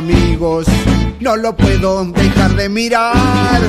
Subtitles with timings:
[0.00, 0.66] amigos,
[1.20, 3.60] no lo puedo dejar de mirar.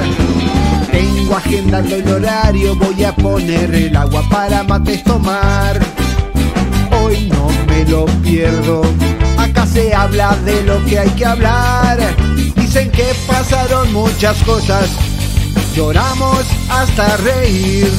[0.89, 5.77] Tengo agendando el horario, voy a poner el agua para mates tomar.
[7.01, 8.81] Hoy no me lo pierdo,
[9.37, 11.97] acá se habla de lo que hay que hablar.
[12.55, 14.89] Dicen que pasaron muchas cosas,
[15.75, 17.91] lloramos hasta reír.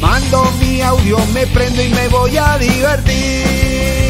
[0.00, 4.01] Mando mi audio, me prendo y me voy a divertir.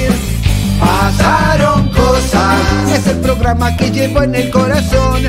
[0.82, 5.22] Pasaron cosas, es el programa que llevo en el corazón.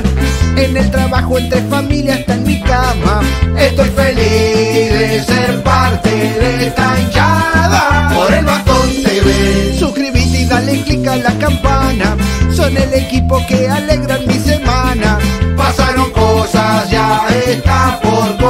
[0.56, 3.20] En el trabajo, entre familia, hasta en mi cama.
[3.58, 8.10] Estoy feliz de ser parte de esta hinchada.
[8.14, 9.76] Por el bastón TV.
[9.78, 12.16] Suscríbete y dale click a la campana.
[12.52, 15.18] Son el equipo que alegran mi semana.
[15.56, 18.43] Pasaron cosas, ya está por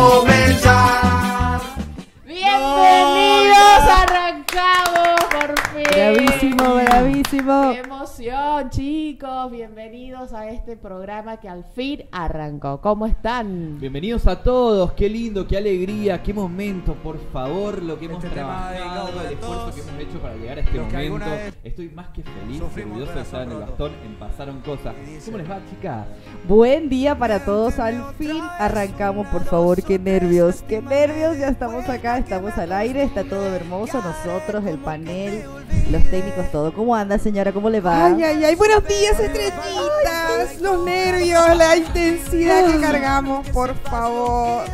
[6.54, 7.72] Bravísimo, bravísimo.
[7.72, 9.50] Qué emoción, chicos.
[9.50, 12.80] Bienvenidos a este programa que al fin arrancó.
[12.80, 13.80] ¿Cómo están?
[13.80, 18.36] Bienvenidos a todos, qué lindo, qué alegría, qué momento, por favor, lo que hemos Este
[18.36, 21.26] trabajado, el esfuerzo que hemos hecho para llegar a este momento.
[21.64, 24.94] Estoy más que feliz, sufrimos orgulloso de estar en el bastón, en Pasaron Cosas.
[25.24, 26.06] ¿Cómo les va, chicas?
[26.46, 27.78] Buen día para todos.
[27.78, 29.82] Al fin arrancamos, por favor.
[29.82, 31.36] Qué nervios, qué nervios.
[31.38, 33.02] Ya estamos acá, estamos al aire.
[33.02, 34.00] Está todo hermoso.
[34.02, 35.42] Nosotros, el panel,
[35.90, 36.72] los técnicos, todo.
[36.72, 37.52] ¿Cómo anda, señora?
[37.52, 38.06] ¿Cómo le va?
[38.06, 40.60] Ay, ay, ay, buenos días, estrellitas.
[40.60, 44.64] Los nervios, la intensidad que cargamos, por favor.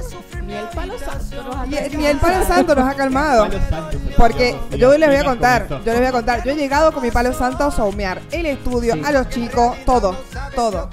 [0.51, 3.49] Ni el palo santo nos ha palo santo nos calmado.
[4.17, 6.43] Porque yo les voy a contar, yo les voy a contar.
[6.45, 9.03] Yo he llegado con mi palo santo a saumear el estudio, Sí.
[9.05, 10.17] a los chicos, todo,
[10.57, 10.91] todo.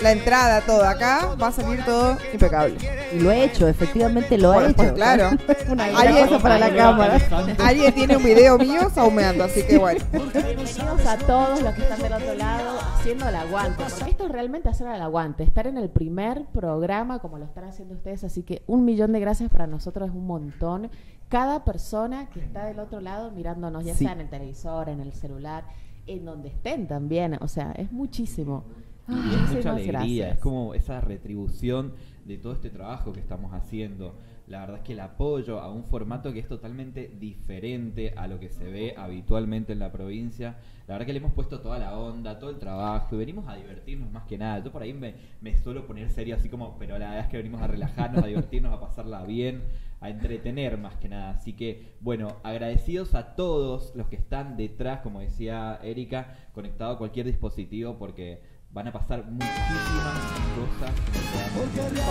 [0.00, 0.84] La entrada, todo.
[0.84, 2.76] Acá va a salir todo impecable.
[3.12, 4.94] Y lo he hecho, efectivamente lo Bueno, he pues hecho.
[4.96, 5.30] claro.
[5.68, 7.18] Una cosa para la cámara.
[7.64, 10.04] Alguien tiene un video mío saumeando, así que bueno.
[10.12, 13.84] Bienvenidos a todos los que están del otro lado haciendo el aguante.
[13.96, 15.44] Porque esto es realmente hacer el aguante.
[15.44, 18.24] Estar en el primer programa como lo están haciendo ustedes.
[18.24, 20.90] Así que un millón de gracias para nosotros es un montón.
[21.28, 24.04] Cada persona que está del otro lado mirándonos, ya Sí.
[24.04, 25.64] sea en el televisor, en el celular,
[26.06, 27.36] en donde estén también.
[27.40, 28.64] O sea, es muchísimo.
[29.08, 30.32] Y es mucha alegría, gracias.
[30.34, 31.92] es como esa retribución
[32.26, 34.14] de todo este trabajo que estamos haciendo.
[34.48, 38.40] La verdad es que el apoyo a un formato que es totalmente diferente a lo
[38.40, 40.56] que se ve habitualmente en la provincia.
[40.86, 43.56] La verdad que le hemos puesto toda la onda, todo el trabajo y venimos a
[43.56, 44.64] divertirnos más que nada.
[44.64, 47.36] Yo por ahí me, me suelo poner serio así como, pero la verdad es que
[47.36, 49.64] venimos a relajarnos, a divertirnos, a pasarla bien,
[50.00, 51.30] a entretener más que nada.
[51.30, 56.98] Así que, bueno, agradecidos a todos los que están detrás, como decía Erika, conectado a
[56.98, 58.40] cualquier dispositivo porque
[58.78, 60.18] van a pasar muchísimas
[60.54, 60.94] cosas.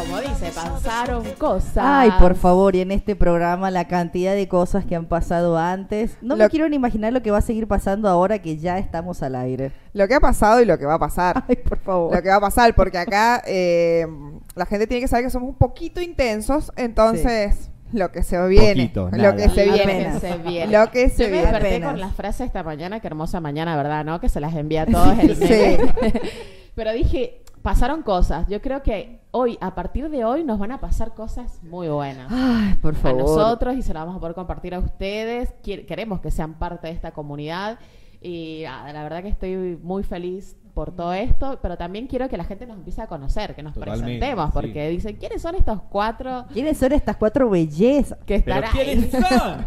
[0.03, 1.78] Como dice, pasaron cosas.
[1.78, 6.17] Ay, por favor, y en este programa la cantidad de cosas que han pasado antes.
[6.22, 9.23] No me quiero ni imaginar lo que va a seguir pasando ahora que ya estamos
[9.23, 9.72] al aire.
[9.94, 11.45] Lo que ha pasado y lo que va a pasar.
[11.47, 12.13] Ay, por favor.
[12.13, 14.06] lo que va a pasar, porque acá eh,
[14.53, 18.90] la gente tiene que saber que somos un poquito intensos, entonces lo que se viene,
[18.90, 20.72] Poquito, lo que se Lo que viene, se viene.
[20.78, 21.42] lo que Yo se me viene.
[21.44, 21.92] desperté Apenas.
[21.92, 24.03] con la frase esta mañana, qué hermosa mañana, ¿verdad?
[24.06, 24.20] ¿No?
[24.20, 25.78] Que se las envía a todos el Sí.
[26.75, 28.48] Pero dije, pasaron cosas.
[28.48, 32.28] Yo creo que hoy, a partir de hoy, nos van a pasar cosas muy buenas.
[32.31, 33.22] Ay, por A favor.
[33.22, 35.54] nosotros y se las vamos a poder compartir a ustedes.
[35.64, 37.80] Quier- Queremos que sean parte de esta comunidad.
[38.22, 42.38] Y ah, la verdad que estoy muy feliz por todo esto, pero también quiero que
[42.38, 44.51] la gente nos empiece a conocer, que nos Totalmente, presentemos, sí.
[44.53, 48.17] porque dicen, ¿quiénes son estos cuatro ¿Quiénes son estas cuatro bellezas?
[48.27, 48.63] que están?
[48.72, 49.66] ¿quiénes son?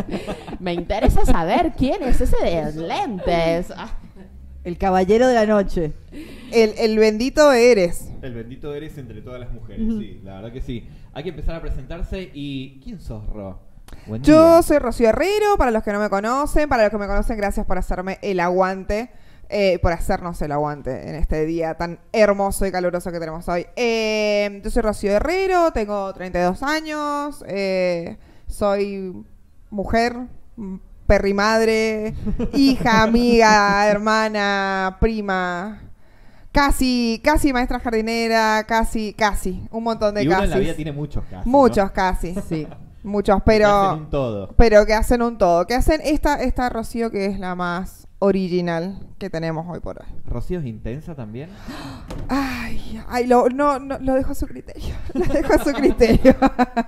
[0.60, 3.72] Me interesa saber quién es ese de lentes.
[3.74, 3.96] Ah,
[4.62, 5.92] El caballero de la noche.
[6.52, 8.10] El, el bendito eres.
[8.20, 10.86] El bendito eres entre todas las mujeres, sí, la verdad que sí.
[11.14, 13.58] Hay que empezar a presentarse y ¿quién sos, Ro?
[14.06, 14.62] Buen Yo día.
[14.62, 17.66] soy Rocío Herrero, para los que no me conocen, para los que me conocen, gracias
[17.66, 19.10] por hacerme el aguante,
[19.48, 23.66] eh, por hacernos el aguante en este día tan hermoso y caluroso que tenemos hoy.
[23.76, 29.24] Eh, yo soy Rocío Herrero, tengo 32 años, eh, soy
[29.70, 30.16] mujer,
[31.06, 32.14] perrimadre,
[32.54, 35.82] hija, amiga, hermana, prima.
[36.50, 40.44] Casi, casi maestra jardinera, casi, casi, un montón de y uno casi.
[40.44, 41.46] en la vida tiene muchos casos.
[41.46, 42.34] Muchos casi.
[42.46, 42.66] Sí.
[43.02, 44.54] Muchos, Hacen pero un todo.
[44.56, 48.98] pero que hacen un todo, que hacen esta esta Rocío que es la más original
[49.18, 50.06] que tenemos hoy por hoy.
[50.24, 51.50] ¿Rocío es intensa también?
[52.28, 54.94] Ay, ay, lo, no, no, lo dejo a su criterio.
[55.14, 56.34] Lo dejo a su criterio.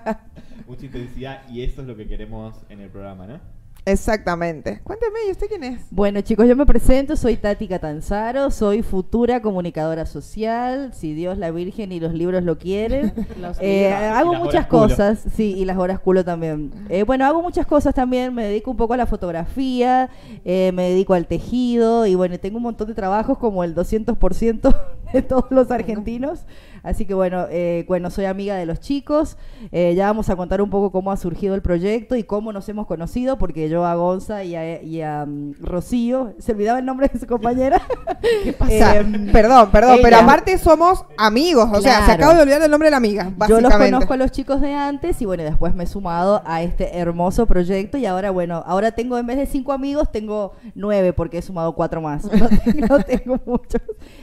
[0.67, 3.41] Mucha intensidad y eso es lo que queremos en el programa, ¿no?
[3.87, 4.81] Exactamente.
[4.83, 5.81] Cuénteme, ¿y usted quién es?
[5.91, 11.51] Bueno, chicos, yo me presento, soy Tati Catanzaro, soy futura comunicadora social, si Dios, la
[11.51, 13.13] Virgen y los libros lo quieren.
[13.41, 14.89] Los Eh, hago muchas culo.
[14.89, 16.73] cosas, sí, y las horas culo también.
[16.89, 20.09] Eh, bueno, hago muchas cosas también, me dedico un poco a la fotografía,
[20.47, 24.75] eh, me dedico al tejido y bueno, tengo un montón de trabajos como el 200%
[25.13, 26.47] de todos los argentinos.
[26.85, 29.37] Así que bueno, eh, bueno, soy amiga de los chicos.
[29.73, 32.69] eh, ya vamos a contar un poco cómo ha surgido el proyecto y cómo nos
[32.69, 36.85] hemos conocido, porque yo a Gonza y a, y a, mm, Rocío, se olvidaba el
[36.85, 37.81] nombre de su compañera.
[38.45, 38.99] ¿Qué pasa?
[38.99, 41.69] Em, perdón, perdón, pero aparte somos amigos.
[41.73, 44.17] O sea, se acaba de olvidar el nombre de la amiga, Yo los conozco a
[44.17, 48.07] los chicos de antes y bueno, después me he sumado a este hermoso proyecto y
[48.07, 52.01] ahora bueno, ahora tengo en vez de cinco amigos, tengo nueve porque he sumado cuatro
[52.03, 52.25] más.
[52.35, 53.81] No, tengo- no tengo muchos.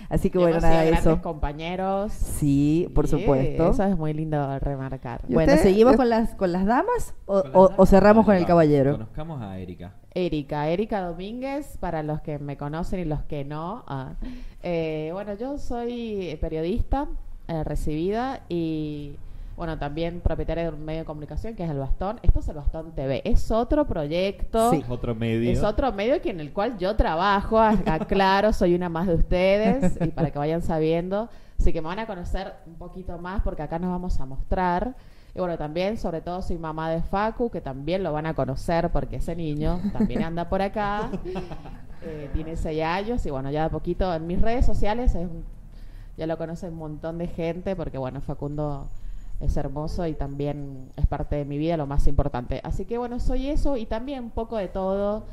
[0.09, 1.01] Así que bueno, Hemos nada de eso.
[1.03, 2.11] grandes compañeros.
[2.13, 2.50] Sí,
[2.94, 3.71] por Sí, supuesto.
[3.71, 5.21] Eso es muy lindo remarcar.
[5.27, 5.63] ¿Y Bueno, usted?
[5.63, 8.36] ¿seguimos ¿Y- con las, con las damas o, Con las o- damas, o cerramos con
[8.36, 8.94] el caballero?
[8.94, 9.94] Conozcamos a Erika.
[10.13, 13.83] Erika, Erika Domínguez, para los que me conocen y los que no.
[13.88, 14.13] ah.
[14.63, 17.07] Eh, bueno, yo soy periodista
[17.48, 19.13] eh, recibida y,
[19.57, 22.19] bueno, también propietaria de un medio de comunicación que es El Bastón.
[22.24, 23.21] Esto es El Bastón TV.
[23.25, 24.71] Es otro proyecto.
[24.71, 24.77] Sí.
[24.83, 25.50] Es otro medio.
[25.51, 29.15] Es otro medio que en el cual yo trabajo, acá claro, soy una más de
[29.15, 31.30] ustedes y para que vayan sabiendo.
[31.61, 34.95] Así que me van a conocer un poquito más porque acá nos vamos a mostrar.
[35.35, 38.89] Y bueno, también, sobre todo, soy mamá de Facu, que también lo van a conocer
[38.89, 41.09] porque ese niño también anda por acá.
[42.03, 45.29] Eh, tiene seis años y bueno, ya de poquito en mis redes sociales es
[46.17, 48.87] ya lo conoce un montón de gente porque bueno, Facundo
[49.39, 52.59] es hermoso y también es parte de mi vida, lo más importante.
[52.63, 55.25] Así que bueno, soy eso y también un poco de todo.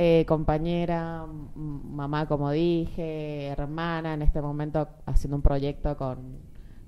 [0.00, 6.38] Eh, compañera, mamá, como dije, hermana, en este momento haciendo un proyecto con,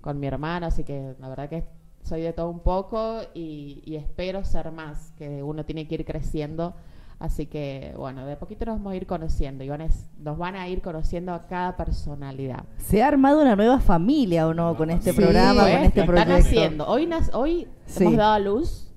[0.01, 1.65] con mi hermano, así que la verdad que
[2.05, 6.05] soy de todo un poco y, y espero ser más, que uno tiene que ir
[6.05, 6.75] creciendo.
[7.19, 10.57] Así que, bueno, de poquito nos vamos a ir conociendo y van a, nos van
[10.57, 12.65] a ir conociendo a cada personalidad.
[12.79, 16.07] ¿Se ha armado una nueva familia o no con este Sí, programa, con este Están
[16.07, 16.35] proyecto?
[16.35, 16.87] haciendo.
[16.87, 18.05] Hoy, nas- hoy Sí.
[18.05, 18.90] hemos dado a luz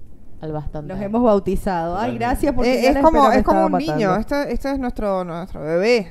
[0.44, 0.94] al bastante.
[0.94, 1.98] Nos hemos bautizado.
[1.98, 4.16] Ay, gracias porque Eh, ya es como, es como un niño.
[4.18, 6.08] Este, este es nuestro, nuestro bebé.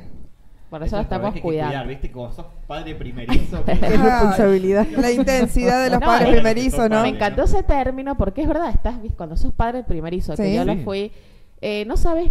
[0.70, 1.68] Por eso lo es estamos cuidando.
[1.70, 2.10] cuidar, ¿viste?
[2.10, 3.62] Como sos padre primerizo.
[3.64, 4.86] Qué que- responsabilidad.
[4.96, 7.02] La intensidad de los No, padres es- primerizos, ¿no?
[7.02, 10.42] Me encantó ese término porque es verdad, estás cuando sos padre primerizo, Sí.
[10.42, 11.12] que yo lo fui,
[11.60, 12.30] eh, no sabes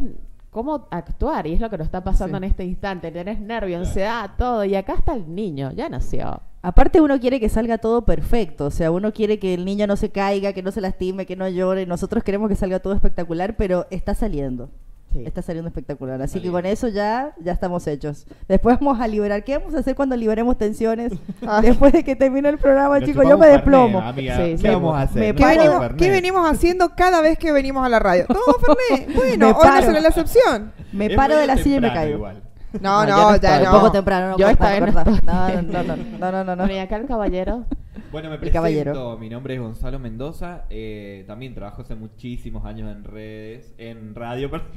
[0.49, 2.43] cómo actuar y es lo que nos está pasando Sí.
[2.43, 3.11] en este instante.
[3.11, 6.41] Tenés nervio, ansiedad, todo y acá está el niño, ya nació.
[6.63, 9.95] Aparte uno quiere que salga todo perfecto, o sea, uno quiere que el niño no
[9.95, 13.55] se caiga, que no se lastime, que no llore, nosotros queremos que salga todo espectacular,
[13.57, 14.69] pero está saliendo.
[15.11, 15.23] Sí.
[15.25, 18.25] Está saliendo espectacular, así que con eso ya ya estamos hechos.
[18.47, 19.43] Después vamos a liberar.
[19.43, 21.11] ¿Qué vamos a hacer cuando liberemos tensiones?
[21.61, 24.01] Después de que termine el programa, Nos chicos, yo me desplomo.
[24.15, 24.67] Sí, ¿Qué sí.
[24.69, 25.19] vamos a hacer?
[25.19, 25.99] Me ¿Qué paro- venimos, Fernet.
[25.99, 28.25] qué venimos haciendo cada vez que venimos a la radio?
[28.29, 28.55] Todo,
[28.87, 29.13] Fernet.
[29.13, 30.71] Bueno, hoy no será la excepción.
[30.93, 32.15] Me Es paro de la silla y me caigo.
[32.15, 32.41] igual.
[32.79, 33.71] No, No, ya no.
[33.71, 35.11] Un poco temprano, no, Yo corta, esta vez corta.
[35.25, 35.61] no.
[35.61, 36.63] No, no, no, no, no, no, no.
[36.63, 37.65] Bueno, y acá el caballero.
[38.11, 39.17] Bueno, me presento, caballero.
[39.17, 44.51] mi nombre es Gonzalo Mendoza, eh, también trabajo hace muchísimos años en redes, en radio,
[44.51, 44.67] perdón.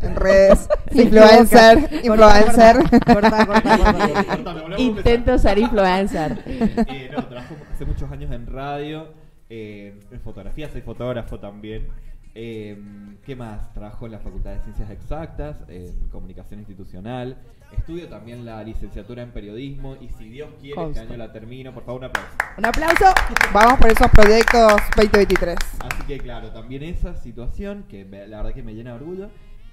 [0.00, 0.68] En redes.
[0.92, 1.88] Influencer.
[2.04, 2.76] Influencer.
[3.06, 6.42] Corta, corta, Intento ser influencer.
[6.46, 9.12] Eh, no, trabajo hace muchos años en radio,
[9.48, 11.88] eh, en fotografía, soy fotógrafo también.
[12.34, 12.78] Eh,
[13.24, 13.72] ¿Qué más?
[13.74, 17.36] Trabajo en la Facultad de Ciencias Exactas, en comunicación institucional.
[17.76, 21.02] Estudio también la licenciatura en periodismo y si Dios quiere, Consta.
[21.02, 21.72] este año la termino.
[21.72, 22.30] Por favor, un aplauso.
[22.58, 23.04] Un aplauso.
[23.52, 25.56] Vamos por esos proyectos 2023.
[25.80, 29.30] Así que claro, también esa situación que la verdad que me llena de orgullo.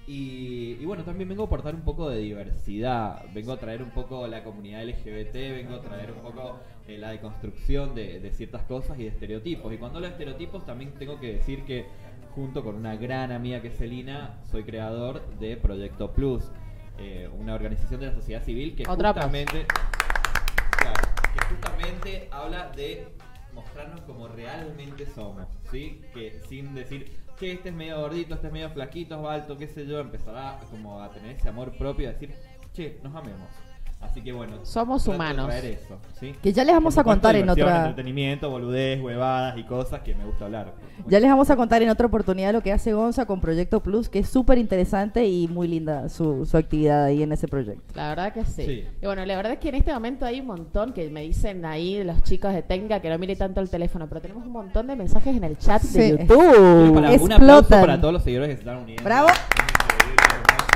[0.09, 3.89] Y, y bueno, también vengo a aportar un poco de diversidad, vengo a traer un
[3.89, 8.61] poco la comunidad LGBT, vengo a traer un poco eh, la deconstrucción de, de ciertas
[8.63, 9.73] cosas y de estereotipos.
[9.73, 11.87] Y cuando hablo de estereotipos también tengo que decir que
[12.35, 16.51] junto con una gran amiga que es Celina, soy creador de Proyecto Plus,
[16.97, 19.65] eh, una organización de la sociedad civil que justamente,
[20.79, 21.01] claro,
[21.33, 23.07] que justamente habla de
[23.53, 26.01] mostrarnos como realmente somos, ¿sí?
[26.13, 29.67] Que sin decir, che, este es medio gordito, este es medio flaquito, es alto, qué
[29.67, 32.35] sé yo, empezará como a tener ese amor propio a decir,
[32.73, 33.49] che, nos amemos.
[33.99, 35.47] Así que bueno, Somos humanos.
[35.47, 36.33] traer eso, ¿sí?
[36.41, 37.77] Que ya les vamos Por a contar en otra.
[37.87, 40.73] entretenimiento, boludez, huevadas y cosas que me gusta hablar.
[41.07, 44.07] Ya les vamos a contar en otra oportunidad lo que hace Gonza con Proyecto Plus,
[44.07, 47.83] que es súper interesante y muy linda su, su actividad ahí en ese proyecto.
[47.95, 48.65] La verdad que sí.
[48.65, 48.85] Sí.
[49.01, 51.65] Y bueno, la verdad es que en este momento hay un montón que me dicen
[51.65, 54.87] ahí los chicos de técnica que no mire tanto el teléfono, pero tenemos un montón
[54.87, 55.97] de mensajes en el chat Sí.
[55.97, 56.93] de YouTube.
[56.93, 59.03] para- un aplauso para todos los seguidores que se están uniendo.
[59.03, 59.27] Bravo.
[59.29, 60.67] Es increíble, hermoso.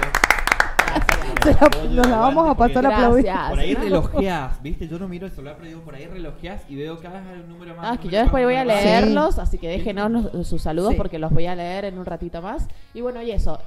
[0.88, 3.26] Gracias por Se la- apoyo, nos la vamos a pasar aplaudir.
[3.26, 3.50] Gracias.
[3.50, 4.88] Por ahí relojeás, ¿viste?
[4.88, 7.40] Yo no miro el celular, pero digo, por ahí relojeás y veo cada vez hay
[7.42, 7.86] un número más.
[7.92, 10.98] Ah, que yo después voy a leerlos, así que déjenos nos- sus saludos Sí.
[10.98, 12.68] porque los voy a leer en un ratito más.
[12.94, 13.58] Y bueno, y eso.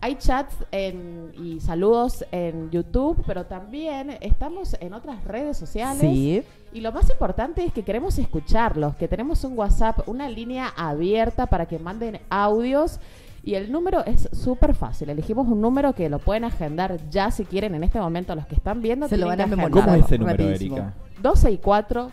[0.00, 6.00] Hay chats en- y saludos en YouTube, pero también estamos en otras redes sociales.
[6.00, 6.42] Sí.
[6.74, 11.46] Y lo más importante es que queremos escucharlos, que tenemos un WhatsApp, una línea abierta
[11.46, 13.00] para que manden audios.
[13.44, 15.10] Y el número es súper fácil.
[15.10, 18.34] Elegimos un número que lo pueden agendar ya si quieren en este momento.
[18.34, 19.84] Los que están viendo Se lo van a memorizar.
[19.84, 20.76] ¿Cómo es ese número, Rapidísimo.
[20.76, 20.94] Erika?
[21.20, 22.12] 264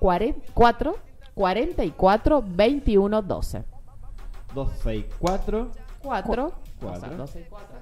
[0.00, 0.96] 44
[1.34, 3.64] 44 21 12.
[4.54, 5.70] 264
[6.02, 7.16] 4 Cuatro.
[7.16, 7.73] 264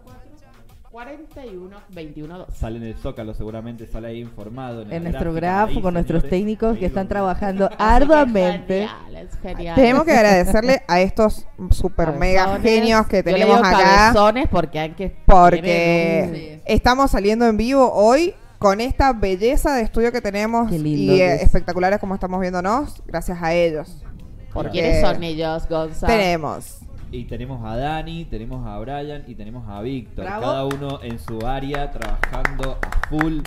[0.92, 2.52] 41 21 12.
[2.52, 4.82] sale en el Zócalo, seguramente sale ahí informado.
[4.90, 8.86] En nuestro grafo, con nuestros señores, técnicos que están trabajando arduamente.
[9.06, 9.74] Genial, es genial.
[9.74, 13.82] Tenemos que agradecerle a estos super mega genios que Yo le tenemos digo acá.
[14.12, 20.12] cabezones porque hay que Porque estamos saliendo en vivo hoy con esta belleza de estudio
[20.12, 21.42] que tenemos Qué lindo y que es.
[21.42, 24.04] espectaculares como estamos viéndonos, gracias a ellos.
[24.52, 26.06] ¿Por quiénes son ellos, Gonza?
[26.06, 26.80] Tenemos.
[27.12, 30.24] Y tenemos a Dani, tenemos a Brian y tenemos a Víctor.
[30.24, 33.40] Cada uno en su área trabajando a full.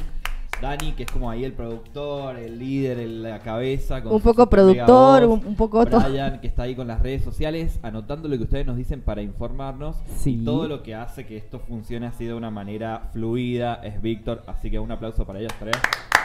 [0.61, 4.01] Dani, que es como ahí el productor, el líder, el- la cabeza.
[4.01, 5.43] con Un poco productor, voz.
[5.45, 5.99] un, poco todo.
[6.07, 9.21] Brian, que está ahí con las redes sociales, anotando lo que ustedes nos dicen para
[9.21, 9.97] informarnos.
[10.15, 10.39] Sí.
[10.41, 14.43] Y todo lo que hace que esto funcione así de una manera fluida es Víctor.
[14.47, 15.75] Así que un aplauso para ellos tres.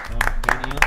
[0.09, 0.19] Son
[0.63, 0.81] genios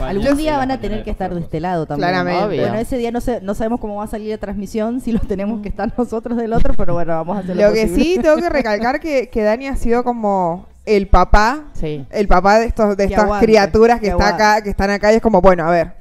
[0.00, 2.08] Algún día van a tener que estar de este lado también.
[2.08, 2.44] Claramente.
[2.44, 2.60] Obvio.
[2.62, 5.26] Bueno, ese día no, sé, no sabemos cómo va a salir la transmisión, si los
[5.26, 8.36] tenemos que estar nosotros del otro, pero bueno, vamos a hacer Lo que sí, tengo
[8.36, 12.04] que recalcar que, que Dani ha sido como el papá, Sí.
[12.10, 14.42] el papá de estos de Que estas aguante, criaturas que, que está aguante.
[14.42, 15.92] acá, que están acá y es como, bueno, a ver,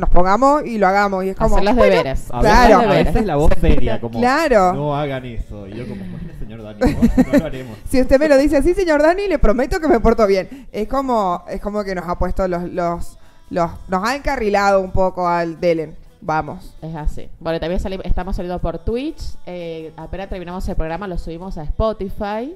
[0.00, 2.30] nos pongamos y lo hagamos y es como, Hacer los bueno, deberes.
[2.32, 2.80] A Claro.
[2.80, 4.72] a veces la voz seria, como Claro.
[4.72, 5.68] no hagan eso.
[5.68, 7.78] Y yo como, "Bueno, señor Dani, no, no lo haremos.
[7.88, 10.66] Si usted me lo dice así, señor Dani, le prometo que me porto bien.
[10.72, 13.18] Es como, es como que nos ha puesto los, los,
[13.50, 15.96] los, nos ha encarrilado un poco al Delen.
[16.22, 16.74] Vamos.
[16.82, 17.28] Es así.
[17.38, 19.22] Bueno, también estamos saliendo por Twitch.
[19.46, 22.54] Eh, apenas terminamos el programa, lo subimos a Spotify.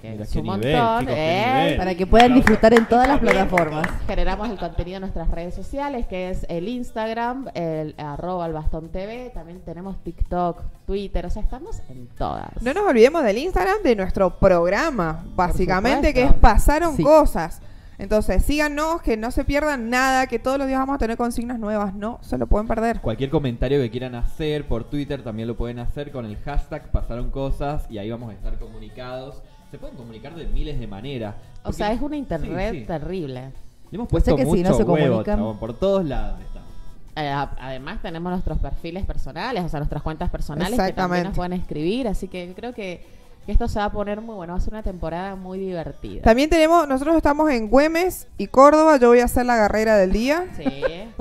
[0.00, 1.00] Que Mira es qué un nivel, montón.
[1.00, 1.74] chicos, ¿eh?
[1.76, 3.86] Para que puedan disfrutar en todas las plataformas.
[4.06, 8.88] Generamos el contenido en nuestras redes sociales, que es el Instagram, el arroba el bastón
[8.90, 9.30] TV.
[9.34, 11.26] También tenemos TikTok, Twitter.
[11.26, 12.50] O sea, estamos en todas.
[12.62, 16.32] No nos olvidemos del Instagram de nuestro programa, básicamente, que es.
[16.34, 17.02] Pasaron Sí.
[17.02, 17.60] Cosas.
[17.96, 21.60] Entonces, síganos, que no se pierdan nada, que todos los días vamos a tener consignas
[21.60, 21.94] nuevas.
[21.94, 23.00] No se lo pueden perder.
[23.00, 27.30] Cualquier comentario que quieran hacer por Twitter también lo pueden hacer con el hashtag pasaron
[27.30, 29.42] cosas y ahí vamos a estar comunicados.
[29.70, 31.34] Se pueden comunicar de miles de maneras.
[31.64, 32.86] o sea, es una internet Sí, sí.
[32.86, 33.50] terrible.
[33.90, 36.04] Le hemos O sea puesto que si mucho no se huevo, comunican- chabón, por todos
[36.04, 36.68] lados estamos.
[37.16, 41.34] Eh, a- además tenemos nuestros perfiles personales, o sea, nuestras cuentas personales que también nos
[41.36, 43.04] pueden escribir, así que creo que,
[43.46, 46.22] que esto se va a poner muy bueno, va a ser una temporada muy divertida.
[46.22, 48.96] También tenemos, nosotros estamos en Güemes y Córdoba.
[48.96, 50.46] Yo voy a hacer la carrera del día.
[50.56, 50.64] Sí.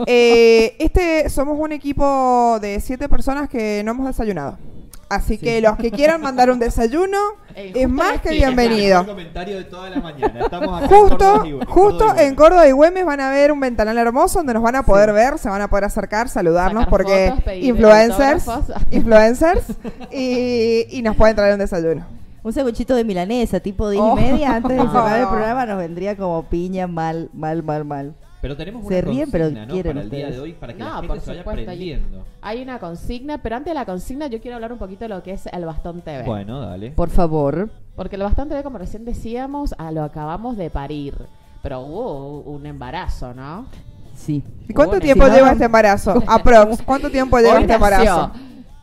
[0.07, 4.57] Eh, este somos un equipo de siete personas que no hemos desayunado.
[5.09, 7.17] Así que los que quieran mandar un desayuno
[7.55, 9.01] Eh, es justo más que bienvenido.
[9.01, 10.39] mejor comentario de toda la mañana.
[10.41, 13.19] Estamos acá en Justo, Córdoba y- en justo Córdoba y en Córdoba y Güemes van
[13.21, 15.83] a ver un ventanal hermoso donde nos van a poder ver, se van a poder
[15.83, 18.45] acercar, saludarnos Sacar porque fotos, pedir influencers,
[18.89, 19.63] influencers
[20.11, 22.05] y, y nos pueden traer un desayuno.
[22.41, 24.17] Un sanguchito de milanesa, tipo 10 Oh.
[24.17, 25.29] y media, antes de cerrar el Oh.
[25.31, 28.13] programa, nos vendría como piña mal, mal, mal, mal.
[28.43, 29.73] Pero tenemos Se una ríen, pero consigna, ¿no?
[29.73, 31.59] quieren para el día de hoy para que No, la gente por se vaya supuesto,
[31.61, 32.25] hay- aprendiendo.
[32.41, 35.23] Hay una consigna, pero antes de la consigna yo quiero hablar un poquito de lo
[35.23, 36.23] que es el Bastón TV.
[36.25, 36.91] Bueno, dale.
[36.91, 37.69] Por favor.
[37.95, 41.15] Porque el Bastón TV, como recién decíamos, a lo acabamos de parir.
[41.61, 43.65] Pero hubo un embarazo, ¿no?
[44.13, 44.43] Sí.
[44.67, 46.21] ¿Y cuánto Bueno, tiempo si no- lleva este embarazo?
[46.27, 48.31] Aprox, ¿cuánto tiempo lleva este embarazo?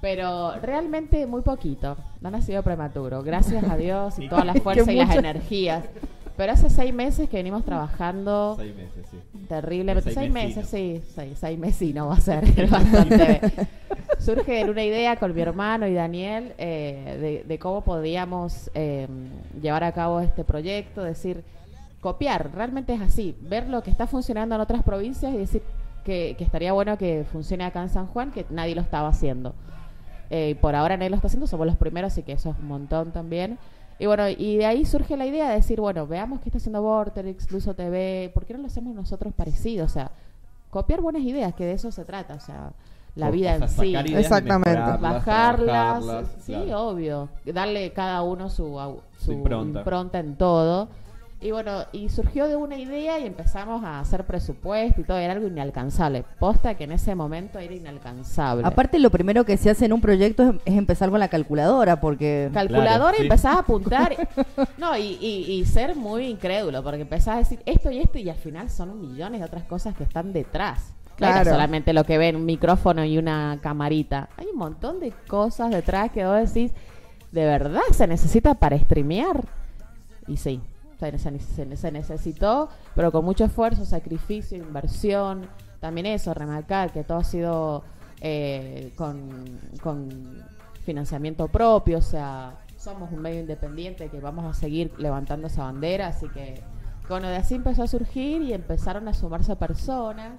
[0.01, 1.99] Pero realmente muy poquito.
[2.23, 3.23] No ha nacido prematuro.
[3.23, 5.85] Gracias a Dios y toda la fuerza y las energías.
[6.41, 9.19] Pero hace seis meses que venimos trabajando Seis meses, sí.
[9.47, 10.11] terriblemente.
[10.11, 11.03] Seis meses, sí.
[11.15, 13.41] Seis, seis mesino va a ser TV.
[14.19, 19.07] Surge una idea con mi hermano y Daniel eh, de, de cómo podíamos eh,
[19.61, 21.03] llevar a cabo este proyecto.
[21.03, 21.45] Decir,
[22.01, 22.53] copiar.
[22.55, 23.37] Realmente es así.
[23.43, 25.63] Ver lo que está funcionando en otras provincias y decir
[26.07, 29.55] que, que estaría bueno que funcione acá en San Juan, que nadie lo estaba haciendo.
[30.31, 32.69] Eh, por ahora nadie lo está haciendo, somos los primeros, así que eso es un
[32.69, 33.59] montón también.
[34.01, 36.81] Y bueno, y de ahí surge la idea de decir, bueno, veamos qué está haciendo
[36.83, 39.85] Vorterix, Luso TV, ¿por qué no lo hacemos nosotros parecido?
[39.85, 40.11] O sea,
[40.71, 42.73] copiar buenas ideas, que de eso se trata, o sea,
[43.15, 44.15] la O- vida o sea, en sí.
[44.15, 44.81] Exactamente.
[45.01, 46.89] Bajarlas, sí, claro.
[46.89, 47.29] obvio.
[47.45, 48.79] Darle cada uno su,
[49.19, 49.81] Su su impronta.
[49.81, 50.89] impronta en todo.
[51.43, 55.33] Y bueno, y surgió de una idea y empezamos a hacer presupuesto y todo, era
[55.33, 56.23] algo inalcanzable.
[56.39, 58.67] Posta que en ese momento era inalcanzable.
[58.67, 61.99] Aparte, lo primero que se hace en un proyecto es, es empezar con la calculadora,
[61.99, 63.23] porque calculadora Claro, y sí.
[63.23, 64.29] empezás a apuntar.
[64.77, 68.29] no, y, y- y ser muy incrédulo, porque empezás a decir esto y esto, y
[68.29, 70.93] al final son millones de otras cosas que están detrás.
[71.19, 71.51] No era Claro.
[71.53, 74.29] solamente lo que ven, un micrófono y una camarita.
[74.37, 76.73] Hay un montón de cosas detrás que vos decís,
[77.33, 79.43] ¿de verdad se necesita para streamear?
[80.27, 80.61] Y sí,
[81.01, 85.49] se, necesitó, pero con mucho esfuerzo, sacrificio, inversión.
[85.81, 87.83] También eso, remarcar que todo ha sido
[88.21, 90.45] eh, con, con
[90.85, 96.09] financiamiento propio, o sea, somos un medio independiente que vamos a seguir levantando esa bandera,
[96.09, 96.63] así que
[97.11, 100.39] bueno, de así empezó a surgir y empezaron a sumarse personas.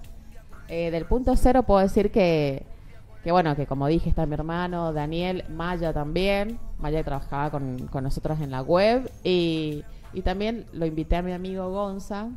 [0.70, 2.66] Eh, del punto cero puedo decir que,
[3.26, 6.60] que, bueno, que como dije, está mi hermano Daniel, Maya también.
[6.80, 9.12] Maya trabajaba con, con nosotros en la web.
[9.22, 12.30] Y, y también lo invité a mi amigo Gonza.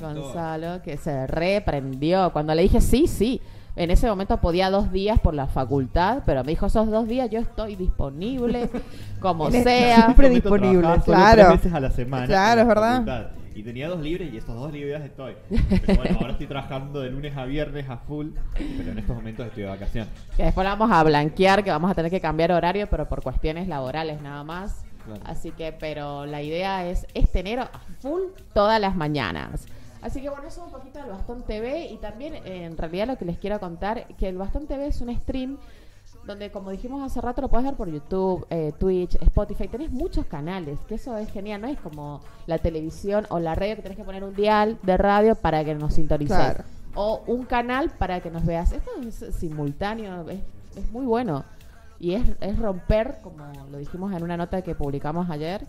[0.00, 2.30] Gonzalo, que se reprendió.
[2.32, 3.40] Cuando le dije sí, sí.
[3.76, 7.28] En ese momento podía dos días por la facultad, pero me dijo, esos dos días
[7.28, 8.70] yo estoy disponible,
[9.20, 10.04] como sea.
[10.04, 11.42] siempre disponible, claro.
[11.42, 12.26] tres veces a la semana.
[12.26, 12.92] Claro, es verdad.
[12.92, 13.26] facultad.
[13.54, 15.34] Y tenía dos libres y estos dos libres estoy.
[15.48, 19.46] Pero bueno, ahora estoy trabajando de lunes a viernes a full, pero en estos momentos
[19.46, 20.10] estoy de vacaciones.
[20.36, 23.22] Que después la vamos a blanquear, que vamos a tener que cambiar horario, pero por
[23.22, 24.85] cuestiones laborales nada más.
[25.06, 25.20] Claro.
[25.24, 28.22] Así que, pero la idea es este enero a full
[28.52, 29.66] todas las mañanas.
[30.02, 33.08] Así que bueno, eso es un poquito del Bastón TV y también eh, en realidad
[33.08, 35.58] lo que les quiero contar, que el Bastón TV es un stream
[36.26, 40.26] donde como dijimos hace rato lo puedes ver por YouTube, eh, Twitch, Spotify, tenés muchos
[40.26, 43.98] canales, que eso es genial, no es como la televisión o la radio que tenés
[43.98, 46.36] que poner un dial de radio para que nos sintonices.
[46.36, 46.64] Claro.
[46.94, 48.72] O un canal para que nos veas.
[48.72, 50.40] Esto es simultáneo, es,
[50.76, 51.44] es muy bueno.
[51.98, 55.62] Y es, es romper, como lo dijimos en una nota que publicamos ayer,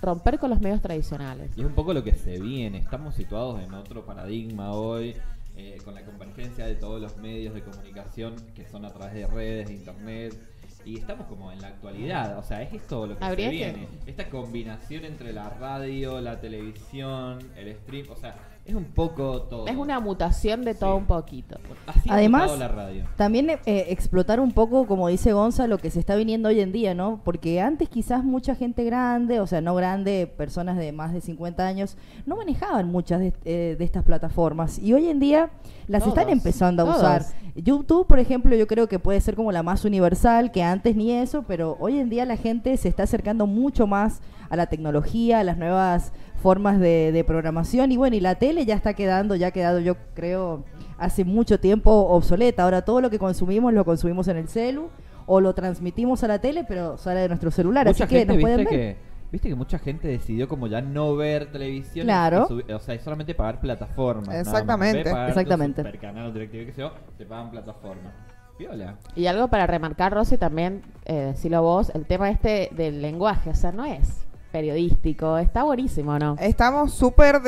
[0.00, 1.50] romper con los medios tradicionales.
[1.56, 2.78] Y es un poco lo que se viene.
[2.78, 5.14] Estamos situados en otro paradigma hoy,
[5.56, 9.26] eh, con la convergencia de todos los medios de comunicación que son a través de
[9.26, 10.40] redes, de internet.
[10.84, 13.88] Y estamos como en la actualidad, o sea, es esto lo que se que- viene.
[14.06, 18.34] Esta combinación entre la radio, la televisión, el stream, o sea,
[18.64, 19.66] es un poco todo.
[19.66, 20.98] Es una mutación de todo Sí.
[21.00, 21.56] un poquito.
[21.86, 23.04] Así Además, mutado la radio.
[23.16, 26.70] También eh, explotar un poco, como dice Gonza, lo que se está viniendo hoy en
[26.70, 27.20] día, ¿no?
[27.24, 31.66] Porque antes quizás mucha gente grande, o sea, no grande, personas de más de 50
[31.66, 34.78] años, no manejaban muchas de, eh, de estas plataformas.
[34.78, 35.50] Y hoy en día
[35.88, 36.98] las están empezando a todos.
[36.98, 37.24] usar.
[37.56, 41.10] YouTube, por ejemplo, yo creo que puede ser como la más universal, que antes ni
[41.12, 44.20] eso, pero hoy en día la gente se está acercando mucho más
[44.52, 46.12] a la tecnología, a las nuevas
[46.42, 49.80] formas de, de programación y bueno, y la tele ya está quedando, ya ha quedado
[49.80, 50.62] yo creo
[50.98, 52.64] hace mucho tiempo obsoleta.
[52.64, 54.90] Ahora todo lo que consumimos lo consumimos en el celu
[55.24, 58.36] o lo transmitimos a la tele, pero sale de nuestro celular, Mucha así que nos
[58.36, 58.68] pueden ver.
[58.68, 58.96] que,
[59.30, 62.04] viste que mucha gente decidió como ya no ver televisión.
[62.04, 62.46] Claro.
[62.46, 64.28] o sea, es solamente pagar plataformas.
[64.28, 64.46] nada más.
[64.48, 65.04] Exactamente.
[65.04, 65.82] Pagar Exactamente.
[65.82, 68.12] supercanal o DirecTV, que sea, te pagan plataformas.
[68.58, 68.98] Piola.
[69.16, 73.54] Y algo para remarcar, Rosy, también, eh, decilo vos, el tema este del lenguaje, o
[73.54, 76.36] sea, no es periodístico, está buenísimo, ¿no?
[76.38, 77.40] Estamos súper.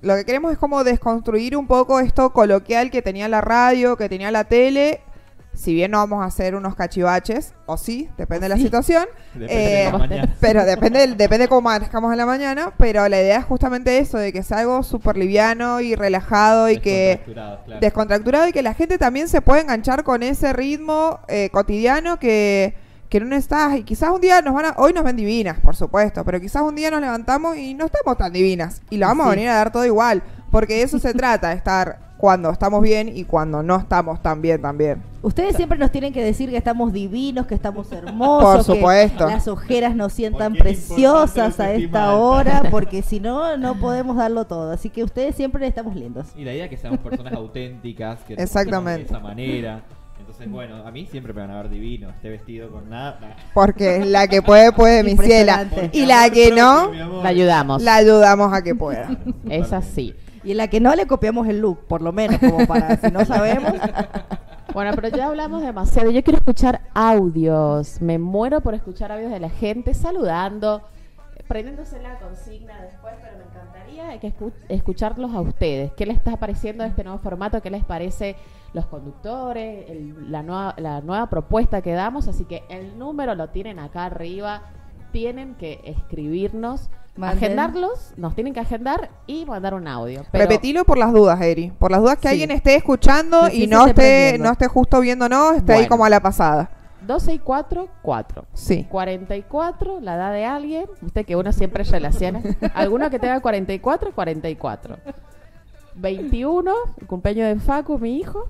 [0.00, 4.08] Lo que queremos es como desconstruir un poco esto coloquial que tenía la radio, que
[4.08, 5.00] tenía la tele.
[5.54, 8.62] Si bien no vamos a hacer unos cachivaches, o sí, depende de la Sí.
[8.62, 9.06] situación.
[9.34, 10.36] Depende Eh, de la mañana.
[10.40, 12.72] Pero depende, del- depende cómo manejamos en la mañana.
[12.78, 16.78] Pero la idea es justamente eso, de que sea algo súper liviano y relajado y
[16.78, 17.80] que Descontracturado, claro.
[17.80, 22.76] descontracturado y que la gente también se pueda enganchar con ese ritmo eh, cotidiano que,
[23.08, 23.76] que no estás.
[23.76, 24.74] Y quizás un día nos van a.
[24.76, 28.16] Hoy nos ven divinas, por supuesto, pero quizás un día nos levantamos y no estamos
[28.16, 28.82] tan divinas.
[28.90, 30.22] Y la vamos a venir a dar todo igual.
[30.50, 34.60] Porque de eso se trata, estar cuando estamos bien y cuando no estamos tan bien
[34.60, 35.00] también.
[35.22, 39.26] Ustedes siempre nos tienen que decir que estamos divinos, que estamos hermosos, Por supuesto.
[39.26, 44.46] que las ojeras nos sientan preciosas a esta hora, porque si no, no podemos darlo
[44.46, 44.72] todo.
[44.72, 46.26] Así que ustedes siempre estamos lindos.
[46.36, 49.04] Y la idea es que seamos personas auténticas, que Exactamente.
[49.04, 49.82] de esa manera.
[50.40, 53.18] Entonces, bueno, a mí siempre me van a ver divino, esté vestido con nada.
[53.54, 55.66] Porque la que puede, puede, mi ciela.
[55.92, 56.92] Y la que no.
[57.22, 57.82] La ayudamos.
[57.82, 59.08] la ayudamos a que pueda.
[59.50, 60.14] Es así.
[60.44, 63.24] Y la que no le copiamos el look, por lo menos, como para si no
[63.24, 63.72] sabemos.
[64.74, 66.10] Bueno, pero ya hablamos demasiado.
[66.10, 68.02] Yo quiero escuchar audios.
[68.02, 70.82] Me muero por escuchar audios de la gente saludando,
[71.48, 75.90] prendiéndose la consigna después, pero me encantaría que escu- escucharlos a ustedes.
[75.96, 77.62] ¿Qué les está pareciendo este nuevo formato?
[77.62, 78.36] ¿Qué les parece
[78.72, 79.88] los conductores?
[79.90, 82.28] el- la, nueva, la nueva propuesta que damos.
[82.28, 84.62] Así que el número lo tienen acá arriba.
[85.12, 87.38] Tienen que escribirnos, Manden.
[87.38, 90.22] agendarlos, nos tienen que agendar y mandar un audio.
[90.30, 91.70] Pero- Repetilo por las dudas, Eri.
[91.70, 92.32] Por las dudas que Sí.
[92.34, 94.44] alguien esté escuchando y no esté prendiendo.
[94.44, 96.70] no esté justo viéndonos, esté ahí como a la pasada.
[97.06, 98.44] 12 y 4, 4.
[98.52, 98.84] Sí.
[98.90, 100.84] 44, la edad de alguien.
[101.00, 102.42] Viste que uno siempre relaciona.
[102.74, 104.96] Alguno que tenga 44, 44.
[105.98, 108.48] 21, el cumpleaños de Facu, mi hijo.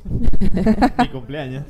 [0.98, 1.64] Mi cumpleaños.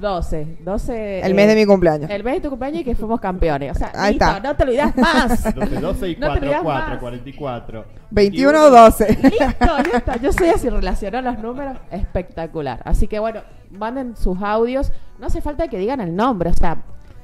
[0.00, 0.58] 12.
[0.60, 2.10] 12 El eh, mes de mi cumpleaños.
[2.10, 3.72] El mes de tu cumpleaños y que fuimos campeones.
[3.72, 4.40] O sea, Ahí listo, está.
[4.40, 5.54] no te olvidas más.
[5.54, 6.98] 12, 12 y No te 4, olvidas 4, más.
[6.98, 7.84] 44.
[8.10, 9.08] 21 o 12.
[9.22, 9.38] Listo,
[9.92, 10.16] ya está.
[10.16, 12.80] Yo soy así, relacionó los números, espectacular.
[12.84, 13.40] Así que bueno,
[13.70, 14.92] manden sus audios.
[15.18, 16.78] No hace falta que digan el nombre, o sea,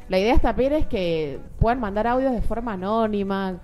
[0.09, 3.61] la idea también es que puedan mandar audios de forma anónima.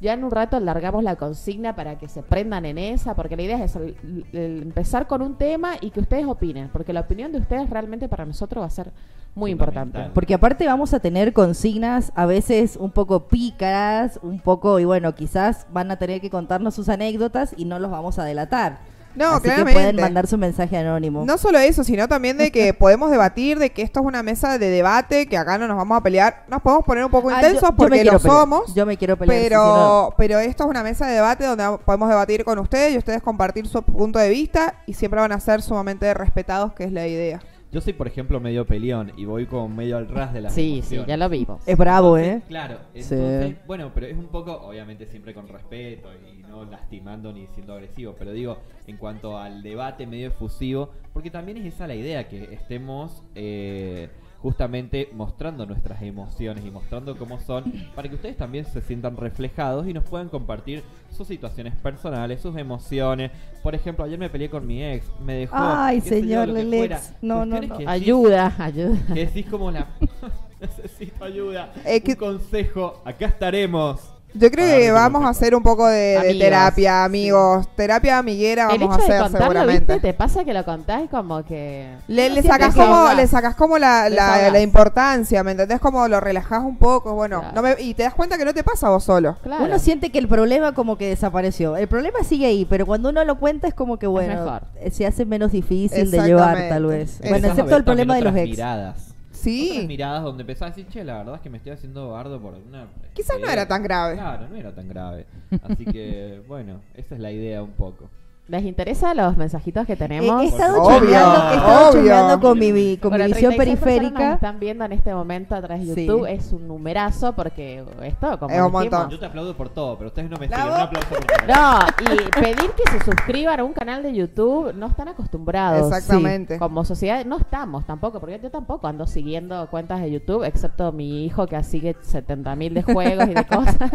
[0.00, 3.42] Ya en un rato largamos la consigna para que se prendan en esa, porque la
[3.42, 7.00] idea es eso, el- el empezar con un tema y que ustedes opinen, porque la
[7.00, 8.92] opinión de ustedes realmente para nosotros va a ser
[9.34, 9.98] muy importante.
[10.14, 15.14] Porque aparte vamos a tener consignas a veces un poco pícaras, un poco, y bueno,
[15.14, 18.78] quizás van a tener que contarnos sus anécdotas y no los vamos a delatar.
[19.18, 19.80] No, Así que claramente.
[19.80, 21.24] pueden mandar su mensaje anónimo.
[21.24, 24.58] No solo eso, sino también de que podemos debatir, de que esto es una mesa
[24.58, 26.44] de debate, que acá no nos vamos a pelear.
[26.48, 28.38] Nos podemos poner un poco Ah, yo- intensos yo porque quiero lo pelear.
[28.38, 28.74] somos.
[28.74, 29.38] Yo me quiero pelear.
[29.42, 30.14] sí, Pero, sí, no.
[30.16, 33.66] pero esto es una mesa de debate donde podemos debatir con ustedes y ustedes compartir
[33.66, 37.40] su punto de vista y siempre van a ser sumamente respetados, que es la idea.
[37.70, 40.82] Yo soy, por ejemplo, medio peleón y voy como medio al ras de las Sí,
[40.88, 41.60] sí, ya lo vimos.
[41.66, 42.24] Es bravo, ¿eh?
[42.40, 43.00] Entonces, Claro, Sí.
[43.14, 47.74] entonces, bueno, pero es un poco, obviamente siempre con respeto y no lastimando ni siendo
[47.74, 52.28] agresivo, pero digo, en cuanto al debate medio efusivo, porque también es esa la idea,
[52.28, 54.08] que estemos eh,
[54.42, 59.86] justamente mostrando nuestras emociones y mostrando cómo son, para que ustedes también se sientan reflejados
[59.88, 63.30] y nos puedan compartir sus situaciones personales, sus emociones.
[63.62, 65.56] Por ejemplo, ayer me peleé con mi ex, me dejó...
[65.58, 67.14] Ay, señor Lelex.
[67.20, 67.76] No, no, Cuestiones no.
[67.78, 68.98] que decís- Ayuda, ayuda.
[69.14, 69.88] que decís como la...
[70.60, 71.72] Necesito ayuda.
[71.84, 73.00] Eh, que- Un consejo.
[73.04, 74.12] Acá estaremos.
[74.38, 77.66] Yo creo que vamos a hacer un poco de, terapia, amigos.
[77.74, 79.92] Terapia amiguera El vamos hecho a de hacer contarlo, seguramente.
[79.94, 80.08] ¿viste?
[80.08, 81.88] Te pasa que lo contás como que...
[82.06, 85.80] Le, No le sientes sacas como, le sacas como la, la, importancia, ¿me entendés?
[85.80, 87.54] Como lo relajás un poco, bueno, Claro.
[87.54, 89.36] no me- y te das cuenta que no te pasa vos solo.
[89.42, 89.64] Claro.
[89.64, 91.76] Uno siente que el problema como que desapareció.
[91.76, 94.62] El problema sigue ahí, pero cuando uno lo cuenta es como que bueno, mejor.
[94.92, 97.18] se hace menos difícil de llevar tal vez.
[97.28, 98.50] Bueno, excepto el problema de los ex.
[98.50, 99.14] miradas.
[99.38, 102.10] Otras Sí, miradas donde empezás a decir, che, la verdad es que me estoy haciendo
[102.10, 102.88] bardo por una...
[103.14, 103.52] Quizás no idea".
[103.52, 104.14] era tan grave.
[104.14, 105.26] Claro, no era tan grave.
[105.62, 108.10] Así que, bueno, esa es la idea un poco.
[108.48, 110.42] ¿Les interesa los mensajitos que He, tenemos?
[110.42, 114.32] he estado Obvio, he estado con mi, con mi visión 36 personas nos periférica.
[114.34, 116.06] están viendo en este momento a través de Sí.
[116.06, 116.24] YouTube.
[116.26, 119.10] Es un numerazo porque esto, como Es un montón.
[119.10, 120.62] Yo te aplaudo por todo, pero ustedes no me siguen.
[120.64, 121.46] Un aplauso por todo.
[121.46, 125.86] No, y pedir que se suscriban a un canal de YouTube no están acostumbrados.
[125.92, 126.54] Exactamente.
[126.54, 130.90] Sí, como sociedad no estamos tampoco, porque yo tampoco ando siguiendo cuentas de YouTube, excepto
[130.90, 133.90] mi hijo que sigue 70 mil de juegos y de cosas.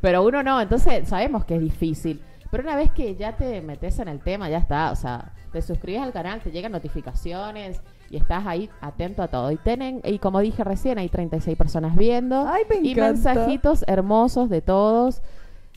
[0.00, 2.22] Pero uno no, entonces sabemos que es difícil.
[2.50, 4.90] Pero una vez que ya te metes en el tema, ya está.
[4.90, 7.80] O sea, te suscribes al canal, te llegan notificaciones
[8.10, 9.50] y estás ahí atento a todo.
[9.52, 12.48] Y tienen, y como dije recién, hay 36 personas viendo.
[12.48, 13.34] Ay, me y encanta.
[13.34, 15.20] mensajitos hermosos de todos.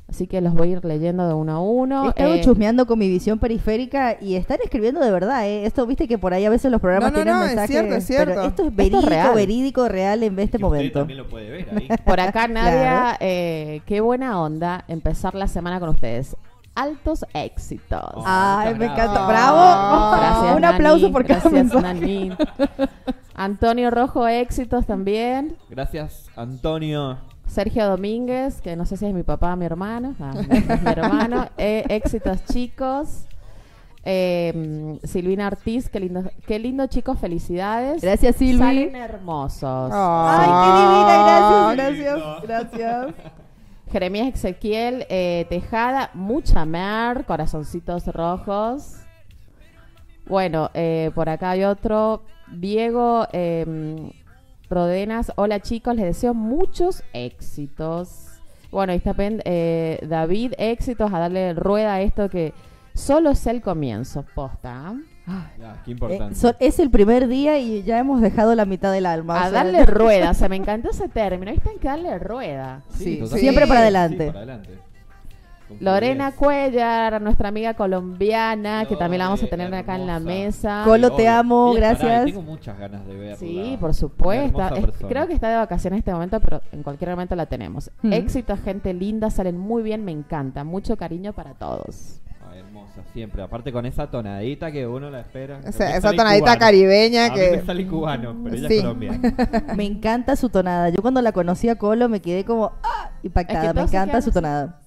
[0.07, 2.05] Así que los voy a ir leyendo de uno a uno.
[2.07, 5.65] He estado Eh, chusmeando con mi visión periférica y están escribiendo de verdad, ¿eh?
[5.65, 7.95] Esto, viste que por ahí a veces los programas No, no, tienen no, es cierto,
[7.95, 8.25] es cierto.
[8.33, 9.35] Pero esto es Esto es verídico, real.
[9.35, 10.99] verídico, real en este Y usted momento.
[10.99, 11.87] también lo puede ver ahí.
[12.05, 13.17] Por acá, Nadia, Claro.
[13.21, 16.35] eh, qué buena onda empezar la semana con ustedes.
[16.73, 18.11] Altos éxitos.
[18.13, 19.27] Oh, Ay, me encanta.
[19.27, 20.17] Bravo.
[20.17, 21.73] Gracias, Un aplauso por cada Gracias.
[21.81, 22.31] Nani.
[23.35, 25.57] Antonio Rojo, éxitos también.
[25.69, 27.17] Gracias, Antonio.
[27.45, 30.15] Sergio Domínguez, que no sé si es mi papá o mi hermano.
[30.19, 30.31] Ah,
[30.83, 31.49] mi hermano.
[31.57, 33.25] Eh, éxitos, chicos.
[34.03, 38.01] Eh, Silvina Ortiz, qué lindo, qué lindo chicos, felicidades.
[38.01, 38.57] Gracias, Silvi.
[38.57, 39.91] Salen hermosos.
[39.93, 43.15] Ay, qué divina, gracias, gracias, gracias.
[43.91, 49.01] Jeremías Ezequiel eh, Tejada, mucha mer, corazoncitos rojos.
[50.25, 52.23] Bueno, eh, por acá hay otro.
[52.47, 54.13] Diego eh,
[54.69, 58.29] Rodenas, hola chicos, les deseo muchos éxitos.
[58.71, 62.53] Bueno, y está eh, David, éxitos a darle rueda a esto que
[62.93, 64.95] solo es el comienzo, posta.
[65.27, 65.47] ¿Ah?
[65.87, 69.35] Eh, so- es el primer día y ya hemos dejado la mitad del alma.
[69.35, 71.51] A o sea, darle rueda, o sea, me encantó ese término.
[71.51, 71.69] ¿Viste?
[71.69, 72.81] Hay que darle rueda.
[72.89, 74.27] sí, siempre para Sí, adelante.
[74.27, 74.69] para adelante.
[75.67, 76.33] Con Lorena.
[76.33, 80.81] Cuellar, nuestra amiga colombiana, que también la vamos a Lore, tener acá en la mesa.
[80.83, 81.31] Colo, te obvio.
[81.31, 82.25] amo, gracias.
[82.25, 83.37] Tengo muchas ganas de verla.
[83.37, 84.61] Sí, por supuesto.
[84.75, 87.89] Es- creo que está de vacaciones en este momento, pero en cualquier momento la tenemos.
[88.01, 88.11] Mm.
[88.11, 90.65] Éxito, gente linda, salen muy bien, me encanta.
[90.65, 92.20] Mucho cariño para todos.
[92.91, 93.41] Hermosa, siempre.
[93.41, 95.59] Aparte con esa tonadita que uno la espera.
[95.65, 96.59] Esa, mí tonadita cubano.
[96.59, 97.51] caribeña A mí que...
[97.57, 98.75] me sale cubano, pero ella Sí.
[98.75, 99.33] es colombiana.
[99.75, 100.89] Me encanta su tonada.
[100.89, 103.11] Yo cuando la conocí a Colo me quedé como ¡ah!
[103.23, 103.63] impactada.
[103.63, 104.81] Es que me encanta su tonada.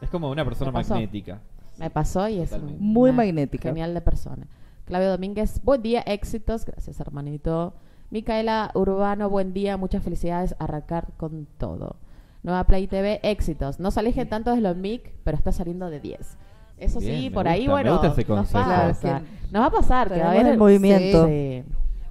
[0.00, 1.40] Es como una persona magnética.
[1.78, 2.82] Me pasó y es Totalmente.
[2.82, 3.68] Muy una magnética.
[3.68, 4.46] Genial de persona.
[4.86, 6.64] Claudio Domínguez, buen día, éxitos.
[6.64, 7.74] Gracias, hermanito.
[8.10, 11.96] Micaela Urbano, buen día, muchas felicidades, arrancar con todo.
[12.44, 13.80] Nueva Play TV, éxitos.
[13.80, 16.38] No se alejen tanto de los mic, pero está saliendo de 10.
[16.78, 18.94] Eso Bien, sí, por ahí, gusta, me bueno, gusta ese nos pasa.
[19.00, 21.26] Claro, Nos va a pasar, que va a haber el movimiento.
[21.26, 21.64] Sí.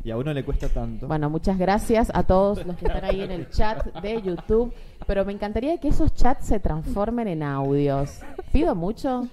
[0.04, 1.08] Y a uno le cuesta tanto.
[1.08, 4.74] Bueno, muchas gracias a todos los que están ahí en el chat de YouTube.
[5.08, 8.20] Pero me encantaría que esos chats se transformen en audios.
[8.52, 9.28] ¿Pido mucho?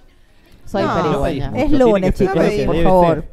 [0.64, 3.14] Soy No, no Es lunes, chicos, lo que por favor.
[3.16, 3.30] ser.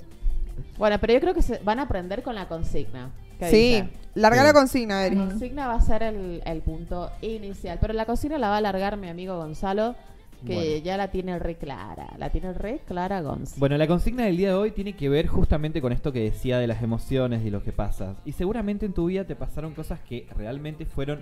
[0.78, 3.12] Bueno, pero yo creo que se van a aprender con la consigna.
[3.40, 3.84] ¿Qué Sí,
[4.16, 4.48] larga Sí.
[4.48, 5.16] la consigna, La Eri.
[5.16, 7.78] consigna va a ser el, el punto inicial.
[7.80, 9.96] Pero la consigna la va a alargar mi amigo Gonzalo,
[10.46, 10.84] que Bueno.
[10.84, 12.14] ya la tiene re clara.
[12.18, 13.58] La tiene re clara, Gonz.
[13.58, 16.60] Bueno, la consigna del día de hoy tiene que ver justamente con esto que decía
[16.60, 18.16] de las emociones y lo que pasa.
[18.26, 21.22] Y seguramente en tu vida te pasaron cosas que realmente fueron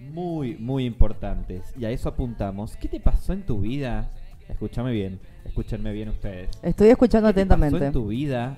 [0.00, 1.72] muy, muy importantes.
[1.78, 2.76] Y a eso apuntamos.
[2.76, 4.10] ¿Qué te pasó en tu vida?
[4.48, 6.48] Escúchame bien, escúchenme bien ustedes.
[6.62, 7.86] Estoy escuchando ¿Qué te pasó atentamente.
[7.86, 8.56] en tu vida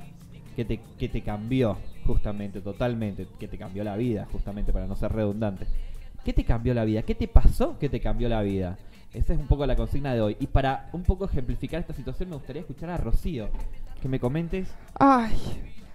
[0.54, 3.26] que te, que te cambió justamente, totalmente?
[3.38, 5.66] Que te cambió la vida, justamente, para no ser redundante.
[6.24, 7.02] ¿Qué te cambió la vida?
[7.02, 8.78] ¿Qué te pasó que te cambió la vida?
[9.12, 10.36] Esa es un poco la consigna de hoy.
[10.40, 13.48] Y para un poco ejemplificar esta situación, me gustaría escuchar a Rocío.
[14.00, 14.68] Que me comentes.
[14.98, 15.36] Ay.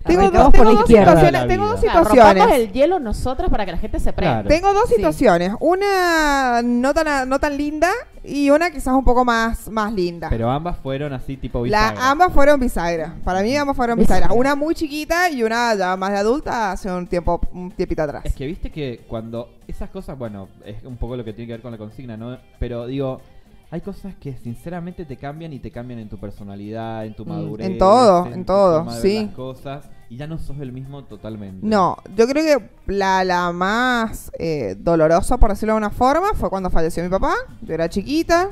[0.06, 1.06] Tengo, dos, por tengo la dos izquierda.
[1.12, 1.42] situaciones.
[1.42, 2.52] La Tengo dos situaciones.
[2.54, 4.42] el hielo nosotras para que la gente se prenda.
[4.44, 4.50] Claro.
[4.50, 4.96] Tengo dos Sí.
[4.96, 5.54] situaciones.
[5.60, 7.90] Una no tan, no tan linda
[8.24, 10.30] y una quizás un poco más, más linda.
[10.30, 12.10] Pero ambas fueron así, tipo La, bisagra.
[12.12, 13.14] ambas fueron bisagra.
[13.24, 14.28] Para mí ambas fueron Bisagra.
[14.28, 14.40] bisagra.
[14.40, 18.26] Una muy chiquita y una ya más de adulta hace un tiempo, un tiempito atrás.
[18.26, 21.54] Es que viste que cuando esas cosas, bueno, es un poco lo que tiene que
[21.54, 22.38] ver con la consigna, ¿no?
[22.60, 23.22] Pero digo,
[23.72, 27.30] hay cosas que sinceramente te cambian y te cambian en tu personalidad, en tu Mm,
[27.30, 27.68] madurez.
[27.68, 29.26] en todo, en todo, sí.
[29.26, 31.66] las cosas y ya no sos el mismo totalmente.
[31.66, 36.50] No, yo creo que la, la más eh, dolorosa, por decirlo de una forma, fue
[36.50, 37.34] cuando falleció mi papá.
[37.62, 38.52] Yo era chiquita.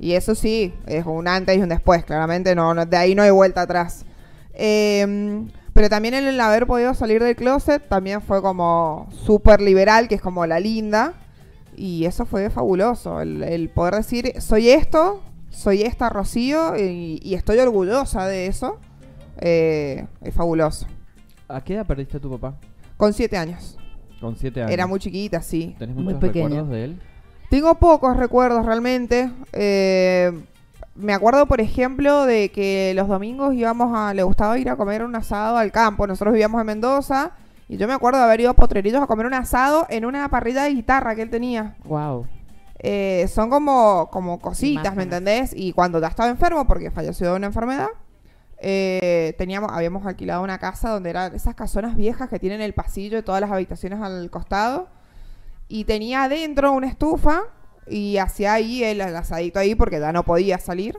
[0.00, 2.04] Y eso sí, es un antes y un después.
[2.04, 4.04] Claramente no, no- de ahí no hay vuelta atrás.
[4.54, 10.16] Eh, pero también el, haber podido salir del closet también fue como súper liberal, que
[10.16, 11.14] es como la linda.
[11.76, 13.20] Y eso fue fabuloso.
[13.20, 18.78] El, el poder decir, soy esto, soy esta Rocío y, y estoy orgullosa de eso.
[19.38, 20.86] eh, es fabuloso.
[21.48, 22.56] ¿A qué edad perdiste a tu papá?
[22.96, 23.76] Con siete años.
[24.20, 24.72] Con siete años.
[24.72, 25.74] Era muy chiquita, sí.
[25.78, 26.48] ¿Tenés muy muchos pequeña.
[26.48, 27.00] recuerdos de él?
[27.50, 29.30] Tengo pocos recuerdos realmente.
[29.52, 30.32] Eh,
[30.94, 34.14] me acuerdo, por ejemplo, de que los domingos íbamos a.
[34.14, 36.06] Le gustaba ir a comer un asado al campo.
[36.06, 37.32] Nosotros vivíamos en Mendoza.
[37.72, 40.28] Y yo me acuerdo de haber ido a Potrerillos a comer un asado en una
[40.28, 41.74] parrilla de guitarra que él tenía.
[41.84, 42.26] Wow.
[42.78, 45.54] Eh, son como, como cositas, ¿me entendés?
[45.56, 47.88] Y cuando ya estaba enfermo, porque falleció de una enfermedad,
[48.58, 53.16] eh, teníamos, habíamos alquilado una casa donde eran esas casonas viejas que tienen el pasillo
[53.16, 54.88] y todas las habitaciones al costado.
[55.66, 57.44] Y tenía adentro una estufa
[57.86, 60.98] y hacía ahí el, el asadito ahí porque ya no podía salir.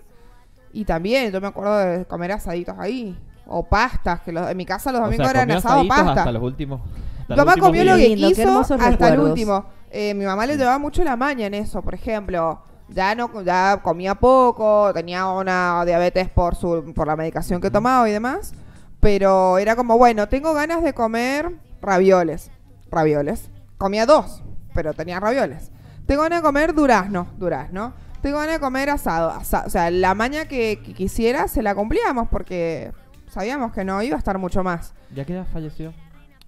[0.72, 3.16] Y también yo me acuerdo de comer asaditos ahí.
[3.46, 6.12] O pastas, que los, en mi casa los O domingos sea, eran asado pasta.
[6.12, 6.82] hasta los últimos.
[7.22, 9.66] hasta Mi los últimos comió lo que quiso hasta el último.
[9.92, 12.62] Eh, mi mamá le llevaba mucho la maña en eso, por ejemplo.
[12.90, 18.08] Ya no ya comía poco, tenía una diabetes por su por la medicación que tomaba
[18.10, 18.54] y demás,
[19.00, 21.52] pero era como, bueno, tengo ganas de comer
[21.82, 22.52] ravioles.
[22.92, 23.50] Ravioles.
[23.78, 25.72] Comía dos, pero tenía ravioles.
[26.06, 27.94] Tengo ganas de comer durazno, durazno.
[28.22, 31.76] Tengo ganas de comer asado, asa- o sea, la maña que, que quisiera se la
[31.76, 32.92] cumplíamos porque
[33.34, 34.94] sabíamos que no iba a estar mucho más.
[35.14, 35.94] ¿Ya qué edad falleció?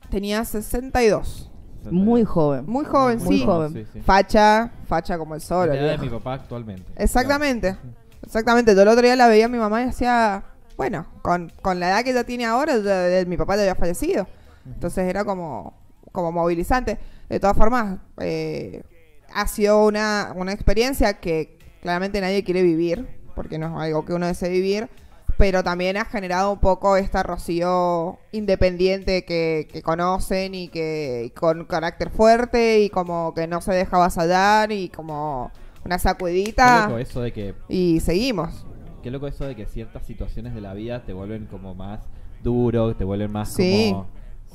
[0.10, 1.52] Tenía 62.
[1.91, 2.65] Muy joven.
[2.67, 3.45] Muy joven, Muy sí.
[3.45, 3.74] joven.
[3.74, 4.02] Sí, sí.
[4.02, 5.69] Facha, facha como el sol.
[5.69, 6.84] La edad de mi papá actualmente.
[6.95, 7.76] Exactamente.
[8.24, 8.74] Exactamente.
[8.76, 10.43] Yo el otro día la veía a mi mamá y decía,
[10.78, 13.76] bueno, con, con la edad que ella tiene ahora, ya- ya- mi papá ya había
[13.76, 14.28] fallecido.
[14.65, 15.74] Entonces era como,
[16.12, 16.98] como movilizante.
[17.30, 18.84] De todas formas, eh,
[19.34, 24.13] ha sido una, una experiencia que claramente nadie quiere vivir, porque no es algo que
[24.13, 24.89] uno desee vivir,
[25.38, 31.65] pero también ha generado un poco esta Rocío independiente que, que conocen y que con
[31.65, 35.52] carácter fuerte y como que no se deja avasallar y como
[35.84, 38.65] una Qué sacudita loco eso de que y seguimos.
[39.04, 42.00] Qué loco eso de que ciertas situaciones de la vida te vuelven como más
[42.43, 43.89] duro, te vuelven más Sí.
[43.91, 44.08] como...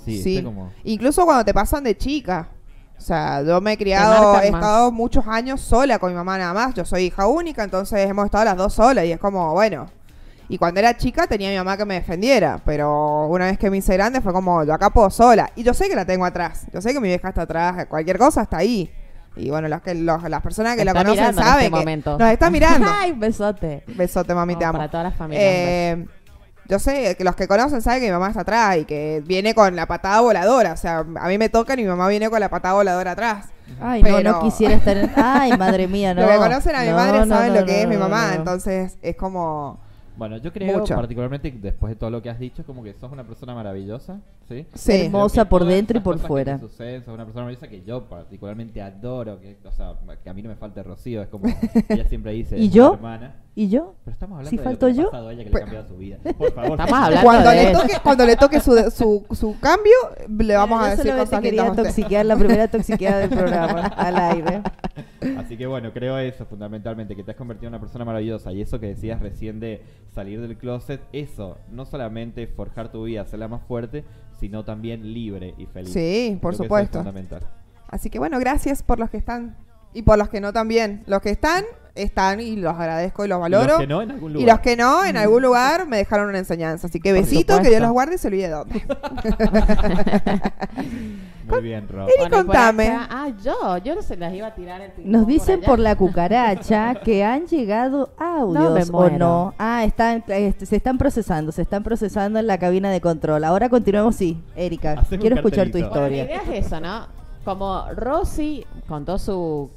[0.04, 0.42] Sí, Sí.
[0.42, 0.72] como...
[0.84, 2.48] Incluso cuando te pasan de chica.
[2.96, 4.60] O sea, yo me he criado, he más.
[4.60, 6.74] estado muchos años sola con mi mamá nada más.
[6.74, 9.86] Yo soy hija única, entonces hemos estado las dos solas y es como, bueno.
[10.50, 13.70] Y cuando era chica tenía a mi mamá que me defendiera, pero una vez que
[13.70, 15.50] me hice grande fue como, yo acá puedo sola.
[15.54, 18.18] Y yo sé que la tengo atrás, yo sé que mi vieja está atrás, cualquier
[18.18, 18.92] cosa está ahí.
[19.36, 22.18] Y bueno, los que, los- las personas que la conocen en saben este que momento.
[22.18, 22.88] nos está mirando.
[23.00, 23.84] Ay, besote.
[23.86, 24.78] Besote, mami, te No, amo.
[24.80, 25.44] Para todas las familias.
[25.46, 26.06] Eh,
[26.68, 29.54] yo sé que los que conocen saben que mi mamá está atrás y que viene
[29.54, 30.72] con la patada voladora.
[30.72, 33.46] O sea, a mí me tocan y mi mamá viene con la patada voladora atrás.
[33.80, 35.12] Ay, no, Pero- no quisiera estar en...
[35.16, 36.22] Ay, madre mía, no.
[36.22, 37.94] Los que conocen a mi No, madre no, saben no, lo que no, es mi
[37.94, 38.28] no, mamá.
[38.30, 38.34] no.
[38.34, 39.78] Entonces es como.
[40.20, 40.94] Bueno, yo creo, Mucho.
[40.96, 44.66] particularmente después de todo lo que has dicho, como que sos una persona maravillosa, ¿sí?
[44.74, 44.92] Sí.
[45.06, 46.58] Hermosa por dentro y por fuera.
[46.58, 50.42] suceden, sos una persona maravillosa que yo particularmente adoro, que, o sea, que a mí
[50.42, 51.46] no me falte Rocío, es como
[51.88, 52.92] ella siempre dice, ¿Y yo?
[52.96, 53.36] hermana.
[53.54, 53.94] ¿Y yo?
[54.04, 55.10] Pero estamos hablando Si de falto lo que le ha yo.
[55.10, 56.16] pasado a ella que le Pues- ha cambiado su vida.
[56.38, 56.70] Por favor.
[56.72, 59.92] Estamos hablando Cuando de le, toque, cuando le toque su, su, su cambio,
[60.38, 64.62] le vamos Yo a decir cosas quería toxiquear la primera toxiqueada del programa al aire.
[65.36, 68.62] Así que bueno, creo eso fundamentalmente, que te has convertido en una persona maravillosa y
[68.62, 69.82] eso que decías recién de
[70.14, 74.04] salir del closet, eso, no solamente forjar tu vida, hacerla más fuerte,
[74.38, 75.92] sino también libre y feliz.
[75.92, 76.98] Sí, por Creo que eso es supuesto.
[76.98, 77.42] fundamental.
[77.88, 79.56] Así que bueno, gracias por los que están
[79.92, 81.02] y por los que no también.
[81.06, 83.66] Los que están, están y los agradezco y los Y valoro.
[83.72, 84.42] los que no, en algún lugar.
[84.48, 86.86] Y los que no, en algún lugar me dejaron una enseñanza.
[86.86, 88.82] Así que besito, que Dios los guarde y se olvide de dónde.
[91.48, 92.08] Muy bien, Rob.
[92.16, 92.88] Bueno, y contame.
[92.88, 95.96] acá- ah, yo, yo no se las iba a tirar el Nos dicen por la
[95.96, 99.54] cucaracha que han llegado audios me o no.
[99.58, 103.42] Ah, están, este, se están procesando, se están procesando en la cabina de control.
[103.44, 105.02] Ahora continuemos, sí, Erika.
[105.08, 105.90] Quiero escuchar tu cartelito.
[105.90, 106.24] Bueno, la historia.
[106.24, 107.06] idea es eso, ¿no?
[107.44, 109.70] Como Rosy contó su,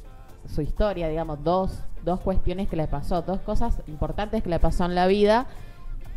[0.53, 4.85] su historia, digamos, dos, dos cuestiones que le pasó, dos cosas importantes que le pasó
[4.85, 5.47] en la vida.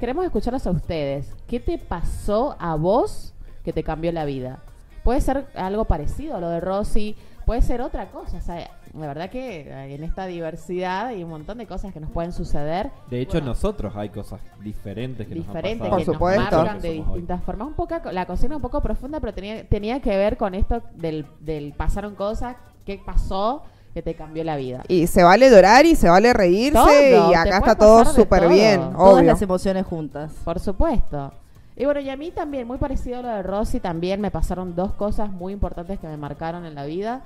[0.01, 1.35] Queremos escucharlos a ustedes.
[1.47, 3.33] ¿Qué te pasó a vos
[3.65, 4.59] que te cambió la vida?
[5.05, 8.39] Puede ser algo parecido a lo de Rosy, puede ser otra cosa.
[8.39, 12.11] O sea, la verdad que en esta diversidad hay un montón de cosas que nos
[12.11, 12.91] pueden suceder.
[13.09, 16.43] De hecho, Bueno, nosotros hay cosas diferentes que diferentes nos han Por que supuesto.
[16.43, 17.69] nos marcan de distintas formas.
[17.69, 21.25] Un poco, la cocina un poco profunda, pero tenía, tenía que ver con esto del,
[21.41, 23.63] del pasaron cosas, qué pasó,
[23.97, 24.83] que te cambió la vida.
[24.89, 26.75] Y se vale llorar y se vale reírse.
[26.75, 30.35] Todo, y acá está todo súper bien, Todas las emociones juntas.
[30.45, 31.33] Por supuesto.
[31.75, 34.77] Y bueno, y a mí también, muy parecido a lo de Rosy, también me pasaron
[34.77, 37.25] dos cosas muy importantes que me marcaron en la vida.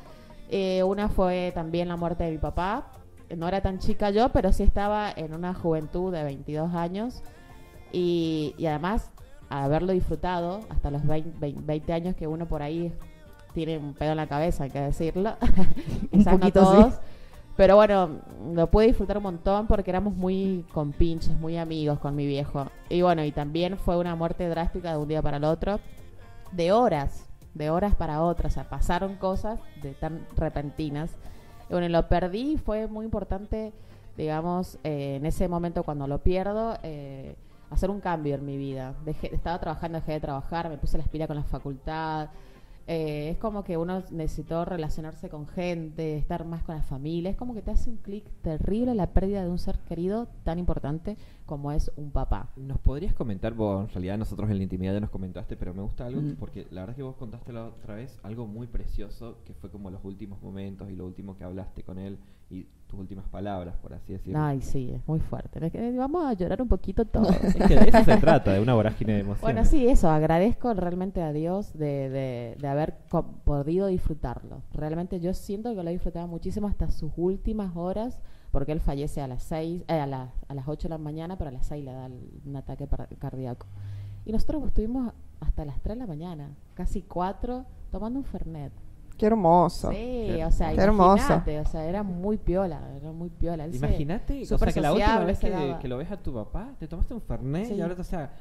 [0.48, 2.92] Eh, una fue también la muerte de mi papá.
[3.37, 7.24] No era tan chica yo, pero sí estaba en una juventud de 22 años.
[7.90, 9.11] Y, y además,
[9.48, 12.92] haberlo disfrutado hasta los 20, 20 20 años que uno por ahí
[13.53, 15.37] tiene un pedo en la cabeza, hay que decirlo.
[16.11, 16.77] Quizás no poquito sí.
[16.77, 17.01] todos.
[17.57, 18.21] Pero bueno,
[18.55, 22.67] lo pude disfrutar un montón porque éramos muy compinches, muy amigos con mi viejo.
[22.89, 25.79] Y bueno, y también fue una muerte drástica de un día para el otro,
[26.53, 28.53] de horas, de horas para otras.
[28.53, 31.11] O sea, pasaron cosas de tan repentinas.
[31.69, 33.75] Y bueno, lo perdí y fue muy importante,
[34.17, 37.37] digamos, eh, en ese momento cuando lo pierdo, eh,
[37.71, 38.95] hacer un cambio en mi vida.
[39.05, 42.31] Dejé, estaba trabajando, dejé de trabajar, me puse la espira con la facultad.
[42.87, 47.31] Eh, es como que uno necesitó relacionarse con gente, estar más con la familia.
[47.31, 50.59] Es como que te hace un clic terrible la pérdida de un ser querido tan
[50.59, 51.16] importante
[51.47, 52.51] como es un papá.
[52.57, 55.83] ¿Nos podrías comentar, vos en realidad nosotros en la intimidad ya nos comentaste, pero me
[55.83, 56.37] gusta algo Mm.
[56.37, 59.71] porque la verdad es que vos contaste la otra vez algo muy precioso que fue
[59.71, 62.19] como los últimos momentos y lo último que hablaste con él
[62.51, 64.38] y tus últimas palabras, por así decirlo.
[64.40, 65.61] Ay, sí, es muy fuerte.
[65.96, 67.31] Vamos a llorar un poquito todos.
[67.44, 69.42] Es que de eso se trata, de una vorágine de emociones.
[69.42, 72.98] Bueno, sí, eso, agradezco realmente a Dios de, de- de haber
[73.44, 74.62] podido disfrutarlo.
[74.72, 78.18] Realmente yo siento que lo he disfrutado muchísimo hasta sus últimas horas,
[78.50, 81.38] porque él fallece a las seis, eh, a, las a las 8 de la mañana,
[81.38, 82.09] pero a las 6 le da
[82.44, 83.66] un ataque cardíaco.
[84.24, 88.72] Y nosotros estuvimos hasta las 3 de la mañana, casi 4, tomando un Fernet.
[89.20, 89.90] Qué hermoso.
[89.92, 91.16] Sí, o sea, Qué hermoso.
[91.16, 93.66] imagínate, o sea, era muy piola, era muy piola.
[93.68, 96.88] Imagínate, o sea, que la última vez que, que lo ves a tu papá, te
[96.88, 97.74] tomaste un Fernet Sí.
[97.74, 98.33] y ahora, o sea,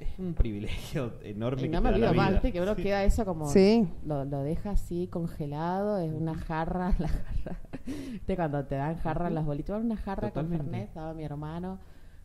[0.00, 1.62] es un privilegio enorme.
[1.62, 3.46] Y que no te me olvido más, que uno queda eso como...
[3.46, 3.88] Sí.
[4.04, 7.60] Lo, lo deja así congelado, es una jarra, la jarra.
[7.86, 9.80] ¿Viste cuando te dan jarra las bolitas?
[9.80, 10.64] Una jarra Totalmente.
[10.64, 11.78] con Fernet, estaba mi hermano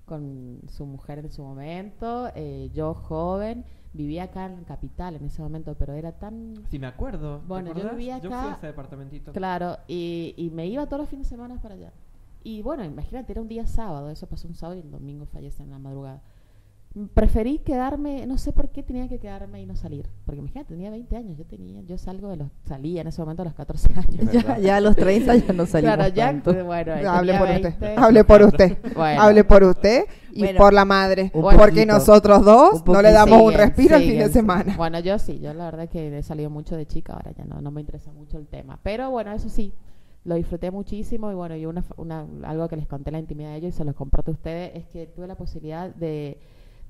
[0.06, 3.64] con su mujer en su momento, eh, yo joven,
[3.94, 6.56] vivía acá en Capital en ese momento, pero era tan...
[6.70, 7.40] Sí, me acuerdo.
[7.40, 9.32] ¿te Bueno, yo vivía Yo fui acá- a ese departamentito.
[9.32, 11.94] Claro, y, y me iba todos los fines de semana para allá.
[12.44, 15.64] Y bueno, imagínate, era un día sábado, eso pasó un sábado y el domingo fallece
[15.64, 16.22] en la madrugada.
[17.16, 20.08] Preferí quedarme, no sé por qué tenía que quedarme y no salir.
[20.26, 23.42] Porque imagínate, tenía 20 años, yo tenía, yo salgo de los, salía en ese momento
[23.42, 24.34] a los 14 años.
[24.36, 26.54] Es Ya, a los 30 ya no salimos claro, ya, tanto.
[26.66, 27.68] bueno, Hable por 20.
[27.70, 27.98] usted.
[27.98, 28.78] Hable por usted.
[28.94, 29.22] Bueno.
[29.24, 30.04] Hable por usted
[30.34, 31.32] y Bueno, por la madre.
[31.34, 31.86] porque poquito.
[31.94, 34.76] nosotros dos no le damos un Siguen, respiro el fin de semana.
[34.78, 37.60] Bueno, yo sí, yo la verdad que he salido mucho de chica, ahora ya no,
[37.60, 38.80] no me interesa mucho el tema.
[38.84, 39.74] Pero bueno, eso sí,
[40.26, 43.50] lo disfruté muchísimo y bueno, y una, una, algo que les conté en la intimidad
[43.50, 46.38] de ellos y se los comparto a ustedes es que tuve la posibilidad de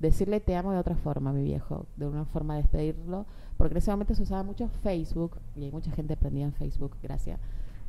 [0.06, 3.78] decirle te amo de otra forma mi viejo, de una forma de despedirlo, porque en
[3.78, 7.38] ese momento se usaba mucho Facebook y hay mucha gente prendida en Facebook, gracias.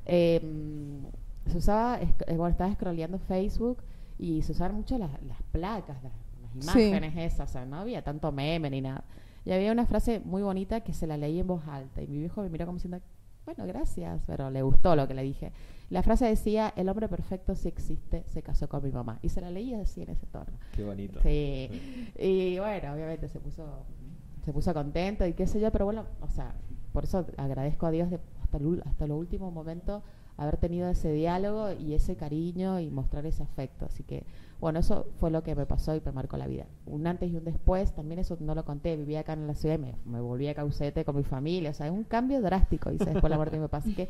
[0.06, 0.42] Eh,
[1.48, 3.78] se usaba, eh, bueno, estaba scrolleando Facebook
[4.18, 6.14] y se usaban mucho las, las placas, las,
[6.66, 6.88] las Sí.
[6.88, 9.04] imágenes esas, o sea, no había tanto meme ni nada.
[9.44, 12.18] Y había una frase muy bonita que se la leí en voz alta y mi
[12.18, 13.00] viejo me miró como diciendo,
[13.46, 15.52] bueno, gracias, pero le gustó lo que le dije.
[15.90, 19.20] La frase decía, el hombre perfecto sí existe, se casó con mi mamá.
[19.22, 20.58] Y se la leí así en ese tono.
[20.76, 21.20] Qué bonito.
[21.22, 22.12] Sí.
[22.18, 23.86] Y bueno, obviamente se puso,
[24.44, 26.56] se puso contento y qué sé yo, pero bueno, o sea,
[26.92, 30.04] por eso agradezco a Dios de hasta, el hasta lo último momento
[30.38, 33.86] haber tenido ese diálogo y ese cariño y mostrar ese afecto.
[33.86, 34.26] Así que,
[34.60, 36.66] bueno, eso fue lo que me pasó y me marcó la vida.
[36.86, 39.76] Un antes y un después, también eso no lo conté, vivía acá en la ciudad
[39.76, 42.92] y me, me volví a Caucete con mi familia, o sea, es un cambio drástico,
[42.92, 43.78] hice después de la muerte de mi papá.
[43.78, 44.08] Así que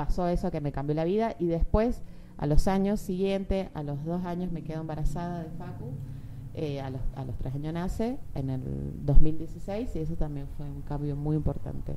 [0.00, 2.00] pasó eso que me cambió la vida y después,
[2.38, 5.90] a los años siguientes, a los dos años me quedo embarazada de Facu.
[6.54, 8.62] eh, a, los, a los tres años nace, en el
[9.04, 11.96] 2016, y eso también fue un cambio muy importante.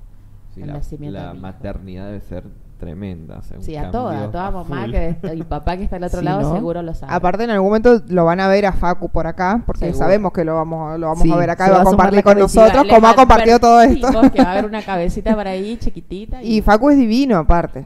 [0.53, 2.43] Sí, el la, nacimiento la de maternidad debe ser
[2.77, 3.39] tremenda.
[3.39, 6.03] o sea, un Sí, a toda, a toda mamá que el papá que está al
[6.03, 6.53] otro Sí, lado ¿no?
[6.55, 7.11] seguro lo sabe.
[7.13, 9.97] Aparte en algún momento lo van a ver a Facu por acá, porque Seguro.
[9.97, 12.37] sabemos que lo vamos, lo vamos Sí, a ver acá y va a compartir con
[12.37, 14.07] nosotros, como ha compartido todo esto.
[14.33, 16.43] que va a haber una cabecita por ahí chiquitita.
[16.43, 17.85] Y Facu es divino aparte.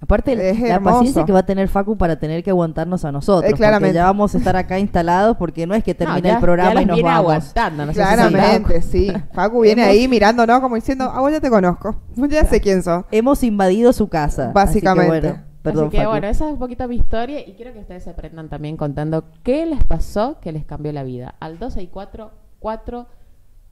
[0.00, 0.96] Aparte, Es la hermoso.
[0.98, 3.44] paciencia que va a tener Facu para tener que aguantarnos a nosotros.
[3.44, 3.94] Eh, porque claramente.
[3.96, 6.74] ya vamos a estar acá instalados porque no es que No, termine ya- el programa
[6.74, 7.24] ya y nos viene vamos.
[7.32, 9.12] aguantando, no sé si se Claramente, sí.
[9.32, 11.96] Facu viene Hemos- ahí mirándonos como diciendo, ah, vos ya te conozco.
[12.30, 13.04] Ya sé quién sos.
[13.10, 14.52] Hemos invadido su casa.
[14.54, 15.16] Básicamente.
[15.16, 16.10] Así que, bueno, perdón, Así que Facu.
[16.10, 19.24] bueno, esa es un poquito mi historia y quiero que ustedes se aprendan también contando
[19.42, 21.34] qué les pasó que les cambió la vida.
[21.40, 22.30] Al 264
[22.60, 23.06] 4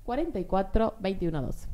[0.05, 1.69] 44 21 12.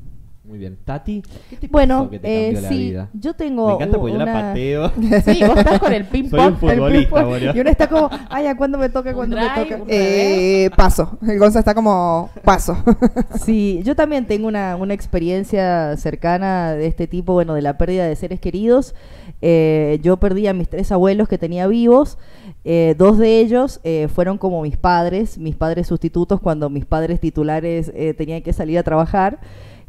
[0.45, 0.77] Muy bien.
[0.83, 3.09] Tati, ¿qué te Bueno, pasó que te eh, cambió la sí, vida?
[3.13, 4.91] yo tengo Me encanta porque yo la una- pateo.
[5.25, 7.55] Sí, vos estás con el ping Soy un futbolista, ping-pong.
[7.55, 9.13] Y uno está como, ay, ¿a cuándo me toca?
[9.13, 9.79] ¿Cuándo me toca?
[9.87, 11.17] Eh, paso.
[11.25, 12.75] El Gonza está como paso.
[13.45, 18.05] Sí, yo también tengo una, una experiencia cercana de este tipo, bueno, de la pérdida
[18.05, 18.95] de seres queridos.
[19.41, 22.17] Eh, yo perdí a mis tres abuelos que tenía vivos.
[22.65, 27.19] Eh, dos de ellos eh, fueron como mis padres, mis padres sustitutos cuando mis padres
[27.21, 29.39] titulares eh, tenían que salir a trabajar.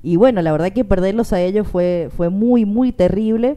[0.05, 3.57] Y bueno, la verdad que perderlos a ellos fue, fue muy, muy terrible.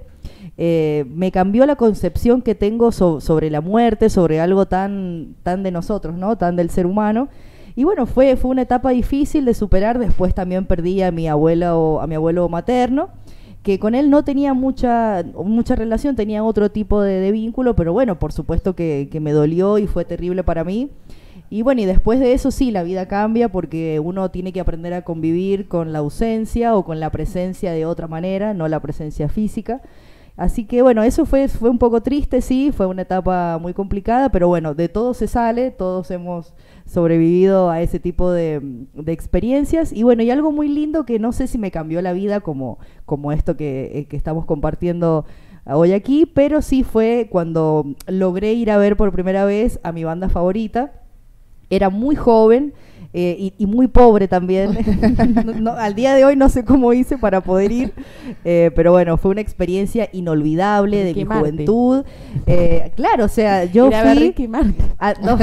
[0.58, 5.62] Eh, me cambió la concepción que tengo so- sobre la muerte, sobre algo tan, tan
[5.62, 6.38] de nosotros, ¿no?
[6.38, 7.28] Tan del ser humano.
[7.76, 10.00] Y bueno, fue, fue una etapa difícil de superar.
[10.00, 13.10] Después también perdí a mi abuelo, a mi abuelo materno,
[13.62, 18.18] que con él no tenía mucha, mucha relación, tenía otro tipo de, vínculo, pero bueno,
[18.18, 20.92] por supuesto que me dolió y fue terrible para mí.
[21.50, 24.94] Y bueno, y después de eso sí, la vida cambia porque uno tiene que aprender
[24.94, 29.30] a convivir con la ausencia o con la presencia de otra manera, no la presencia
[29.30, 29.82] física.
[30.38, 34.30] Así que bueno, eso fue, fue un poco triste, sí, fue una etapa muy complicada,
[34.30, 36.54] pero bueno, de todo se sale, todos hemos
[36.86, 38.62] sobrevivido a ese tipo de,
[38.94, 39.92] de experiencias.
[39.92, 42.78] Y bueno, y algo muy lindo que no sé si me cambió la vida como,
[43.06, 45.26] como esto que, eh, que estamos compartiendo
[45.66, 50.04] hoy aquí, pero sí fue cuando logré ir a ver por primera vez a mi
[50.04, 51.07] banda favorita.
[51.70, 52.74] Era muy joven
[53.14, 54.78] eh, y, y muy pobre también.
[55.46, 57.94] No- no, al día de hoy no sé cómo hice para poder ir,
[58.46, 61.52] eh, pero bueno, fue una experiencia inolvidable de Ricky mi Martin.
[61.54, 62.06] juventud.
[62.46, 64.28] Eh, claro, o sea, yo a ver fui...
[64.28, 64.76] Ricky Martin.
[65.00, 65.38] Ah, no,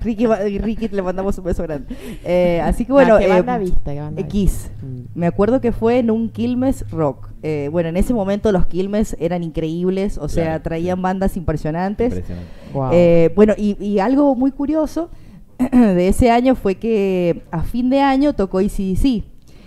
[0.00, 0.26] Ricky,
[0.58, 1.94] Ricky, le mandamos un beso grande.
[2.24, 3.92] Eh, así que bueno, ¿qué eh, banda viste?
[3.94, 4.70] ¿Qué banda X.
[4.82, 5.00] Mm.
[5.18, 7.28] Me acuerdo que fue en un Quilmes Rock.
[7.42, 11.02] Eh, bueno, en ese momento los Quilmes eran increíbles, o sea, Claro, traían sí.
[11.02, 12.06] bandas impresionantes.
[12.14, 12.50] Impresionante.
[12.72, 12.90] Guau.
[12.94, 15.10] Eh, bueno, y, y algo muy curioso
[15.72, 19.24] de ese año fue que a fin de año tocó ACDC.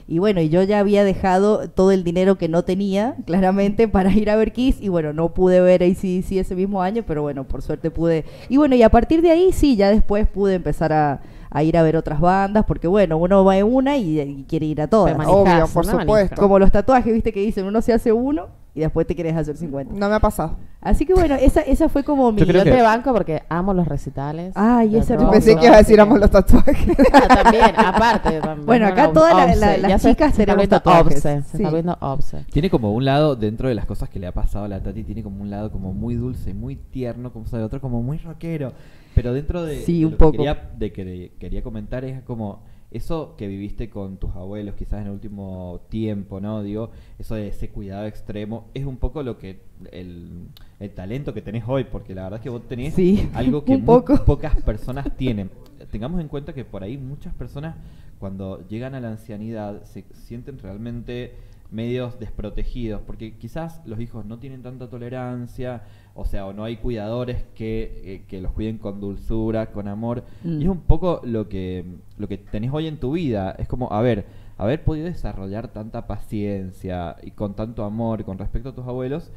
[0.08, 4.12] Y bueno, y yo ya había dejado todo el dinero que no tenía, claramente, para
[4.12, 4.78] ir a ver Kiss.
[4.82, 8.26] Y bueno, no pude ver ACDC ese mismo año, pero bueno, por suerte pude.
[8.50, 11.22] Y bueno, y a partir de ahí sí, ya después pude empezar a,
[11.52, 14.66] a ir a ver otras bandas, porque bueno, uno va en una y, y quiere
[14.66, 15.16] ir a todas.
[15.28, 16.00] Obvio, por ¿no?
[16.00, 16.42] supuesto.
[16.42, 19.57] Como los tatuajes, viste, que dicen, uno se hace uno y después te quieres hacer
[19.57, 19.93] 50.
[19.95, 20.57] No me ha pasado.
[20.82, 22.39] Así que bueno, esa, esa fue como mi...
[22.39, 24.53] Yo creo que- te banco porque amo los recitales.
[24.55, 26.78] Ay, ese rock, Pensé rock, que ibas a decir amo que- los tatuajes.
[27.13, 28.39] Ah, también, aparte.
[28.41, 30.55] también, Bueno, acá no, todas la- obse, la- las ya se- chicas se está tenemos
[30.55, 31.15] volviendo tatuajes.
[31.26, 32.45] obse, Se está volviendo obse.
[32.51, 35.03] Tiene como un lado, dentro de las cosas que le ha pasado a la Tati,
[35.03, 38.72] tiene como un lado como muy dulce, muy tierno, como sabe otro como muy rockero.
[39.15, 40.32] Pero dentro de, Sí, de un lo que poco.
[40.34, 42.61] quería, de que quería comentar es como
[42.92, 46.64] eso que viviste con tus abuelos quizás en el último tiempo, ¿no?
[46.64, 49.62] Digo, eso de ese cuidado extremo es un poco lo que
[49.92, 50.48] el,
[50.80, 53.78] el talento que tenés hoy, porque la verdad es que vos tenés Sí, algo que
[53.78, 55.52] muy pocas personas tienen.
[55.92, 57.76] Tengamos en cuenta que por ahí muchas personas
[58.20, 61.36] cuando llegan a la ancianidad se sienten realmente
[61.72, 65.84] medios desprotegidos, porque quizás los hijos no tienen tanta tolerancia,
[66.20, 70.24] o sea, o no hay cuidadores que, eh, que los cuiden con dulzura, con amor,
[70.43, 70.61] Mm.
[70.61, 71.86] y es un poco lo que,
[72.17, 74.26] lo que tenés hoy en tu vida, es como, a ver,
[74.57, 79.32] haber podido desarrollar tanta paciencia y con tanto amor con respecto a tus abuelos,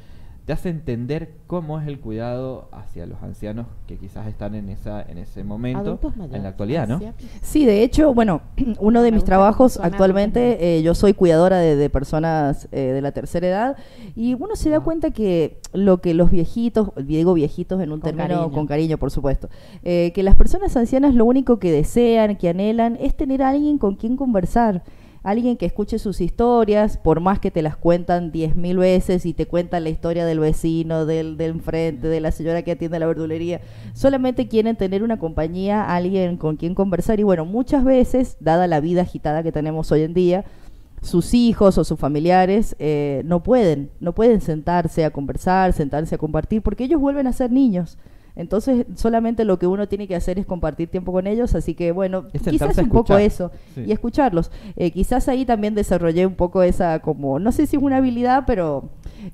[0.45, 5.01] te hace entender cómo es el cuidado hacia los ancianos que quizás están en esa
[5.03, 6.01] en ese momento
[6.33, 6.99] en la actualidad, ¿no?
[6.99, 7.25] ¿cierto?
[7.43, 8.43] Sí, de hecho, bueno,
[8.81, 13.13] uno de mis trabajos actualmente, eh, yo soy cuidadora de, de personas eh, de la
[13.13, 13.77] tercera edad
[14.17, 18.11] y uno se da cuenta que lo que los viejitos, digo viejitos en un Con
[18.11, 18.51] término cariño.
[18.53, 19.49] con cariño, por supuesto,
[19.85, 23.79] eh, que las personas ancianas lo único que desean, que anhelan, es tener a alguien
[23.79, 24.83] con quien conversar.
[25.23, 29.35] Alguien que escuche sus historias, por más que te las cuentan diez mil veces y
[29.35, 33.07] te cuentan la historia del vecino, del, del enfrente, de la señora que atiende la
[33.07, 33.61] verdulería,
[33.93, 37.21] solamente quieren tener una compañía, alguien con quien conversar.
[37.21, 40.45] Y bueno, muchas veces, dada la vida agitada que tenemos hoy en día,
[41.03, 46.19] sus hijos o sus familiares eh, no pueden, no pueden sentarse a conversar, sentarse a
[46.19, 47.97] compartir, porque ellos vuelven a ser niños.
[48.35, 51.93] Entonces, solamente lo que uno tiene que hacer es compartir tiempo con ellos, así que
[51.93, 53.85] bueno, Es quizás un poco eso Sí.
[53.87, 54.51] y escucharlos.
[54.77, 58.45] Eh, quizás ahí también desarrollé un poco esa como, no sé si es una habilidad,
[58.47, 58.89] pero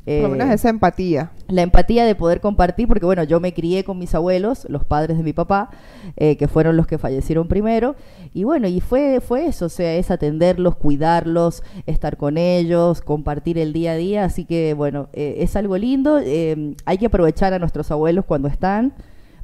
[0.04, 1.30] Por lo eh, menos esa empatía.
[1.46, 5.16] la empatía de poder compartir, porque bueno, yo me crié con mis abuelos, los padres
[5.16, 5.70] de mi papá,
[6.16, 7.94] eh, que fueron los que fallecieron primero,
[8.34, 13.58] y bueno, y fue, fue eso, o sea, es atenderlos, cuidarlos, estar con ellos, compartir
[13.58, 17.54] el día a día, así que bueno, eh, es algo lindo, eh, hay que aprovechar
[17.54, 18.92] a nuestros abuelos cuando están.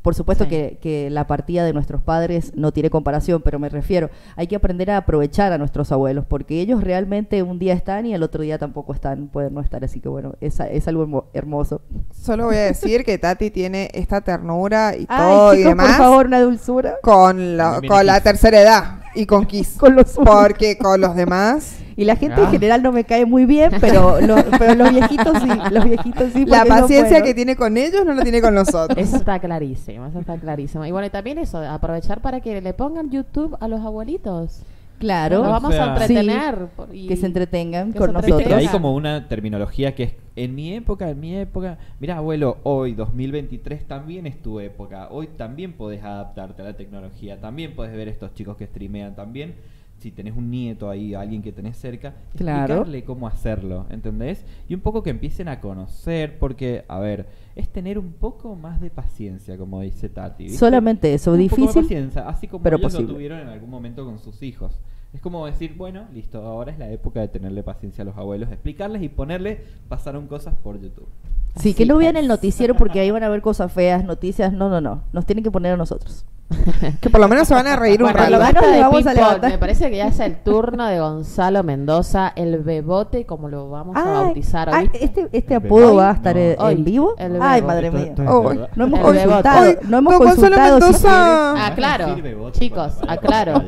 [0.04, 0.50] Por supuesto Sí.
[0.50, 4.54] que, que la partida de nuestros padres no tiene comparación, pero me refiero, hay que
[4.54, 8.42] aprender a aprovechar a nuestros abuelos, porque ellos realmente un día están y el otro
[8.42, 11.80] día tampoco están, pueden no estar, así que bueno, es, es algo hermo- hermoso.
[12.12, 15.86] Solo voy a decir que Tati tiene esta ternura y Ay, todo y chicos, demás
[15.86, 16.96] por favor, una dulzura.
[17.02, 18.84] con, la, También con la tercera edad
[19.14, 19.76] y con Kiss.
[19.78, 22.50] Con los Porque con los demás, Y la gente en Ah.
[22.50, 26.44] general no me cae muy bien, pero, lo- pero los viejitos sí, los viejitos sí.
[26.46, 28.96] la paciencia que tiene con ellos no la tiene con nosotros.
[28.98, 30.84] Eso está clarísimo, eso está clarísimo.
[30.86, 34.62] Y bueno, y también eso, aprovechar para que le pongan YouTube a los abuelitos.
[34.98, 36.68] Claro, Nos vamos O sea- a entretener.
[37.08, 38.38] que se entretengan que con se nosotros.
[38.38, 41.78] Viste que hay como una terminología que es en mi época, en mi época.
[42.00, 45.08] Mira, abuelo, hoy 2023 también es tu época.
[45.10, 47.40] Hoy también podés adaptarte a la tecnología.
[47.40, 49.56] También podés ver estos chicos que streamean también.
[50.04, 52.74] Si tenés un nieto ahí, alguien que tenés cerca, Claro.
[52.74, 54.44] explicarle cómo hacerlo, ¿entendés?
[54.68, 57.24] Y un poco que empiecen a conocer, porque, a ver,
[57.56, 60.44] es tener un poco más de paciencia, como dice Tati.
[60.44, 60.58] ¿viste?
[60.58, 61.82] Solamente eso, Un poco de difícil.
[61.84, 64.78] paciencia, así como pero ellos lo tuvieron en algún momento con sus hijos.
[65.14, 68.50] Es como decir, bueno, listo, ahora es la época de tenerle paciencia a los abuelos,
[68.50, 71.08] explicarles y ponerle, pasaron cosas por YouTube.
[71.56, 72.22] Sí, que no vean es.
[72.22, 74.52] el noticiero porque ahí van a ver cosas feas, noticias.
[74.52, 75.02] No, no, no.
[75.12, 76.24] Nos tienen que poner a nosotros.
[77.00, 78.60] Que por lo menos se van a reír un Bueno, rato.
[78.60, 79.48] lo de vamos a.
[79.48, 83.96] Me parece que ya es el turno de Gonzalo Mendoza, el bebote, como lo vamos
[83.96, 84.90] a bautizar hoy.
[84.94, 85.96] este, este apodo bebote.
[85.96, 86.40] va a estar No.
[86.42, 87.14] en, Hoy, en vivo.
[87.18, 88.14] el Ay, madre mía.
[88.28, 88.52] Oh.
[88.76, 91.08] No hemos El consultado, Hoy, no hemos Gonzalo consultado si Mendoza.
[91.52, 92.06] Ah, No claro.
[92.08, 93.62] decir bebote Chicos, aclaro.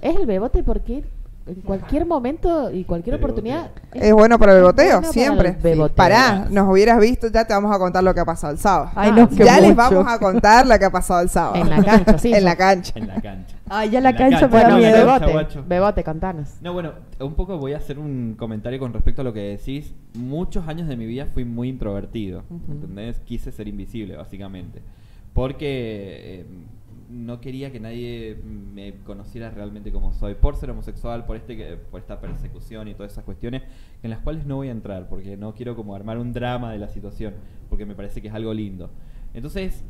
[0.00, 1.04] Es el bebote porque
[1.50, 3.70] en cualquier momento y cualquier oportunidad.
[3.92, 5.56] Es bueno para el beboteo, bueno para siempre.
[5.62, 5.94] beboteo.
[5.96, 8.90] Pará, nos hubieras visto, ya te vamos a contar lo que ha pasado el sábado.
[8.94, 11.56] Ay, Ah, no, ya les vamos a contar lo que ha pasado el sábado.
[11.56, 12.32] En la cancha, sí.
[12.32, 12.92] en la cancha.
[12.94, 13.56] En la cancha.
[13.68, 15.06] Ay, ya la En cancha me da Bueno, en la miedo.
[15.06, 15.64] cancha, bebote, guacho.
[15.68, 16.48] bebote, contanos.
[16.60, 19.92] No, bueno, un poco voy a hacer un comentario con respecto a lo que decís.
[20.14, 22.72] Muchos años de mi vida fui muy introvertido, Ujú.
[22.72, 23.18] ¿entendés?
[23.20, 24.82] Quise ser invisible, básicamente.
[25.34, 26.46] Porque eh,
[27.10, 30.34] no quería que nadie me conociera realmente como soy.
[30.34, 33.62] Por ser homosexual, por, este, por esta persecución y todas esas cuestiones,
[34.02, 36.78] en las cuales no voy a entrar, porque no quiero como armar un drama de
[36.78, 37.34] la situación,
[37.68, 38.90] porque me parece que es algo lindo.
[39.34, 39.84] Entonces,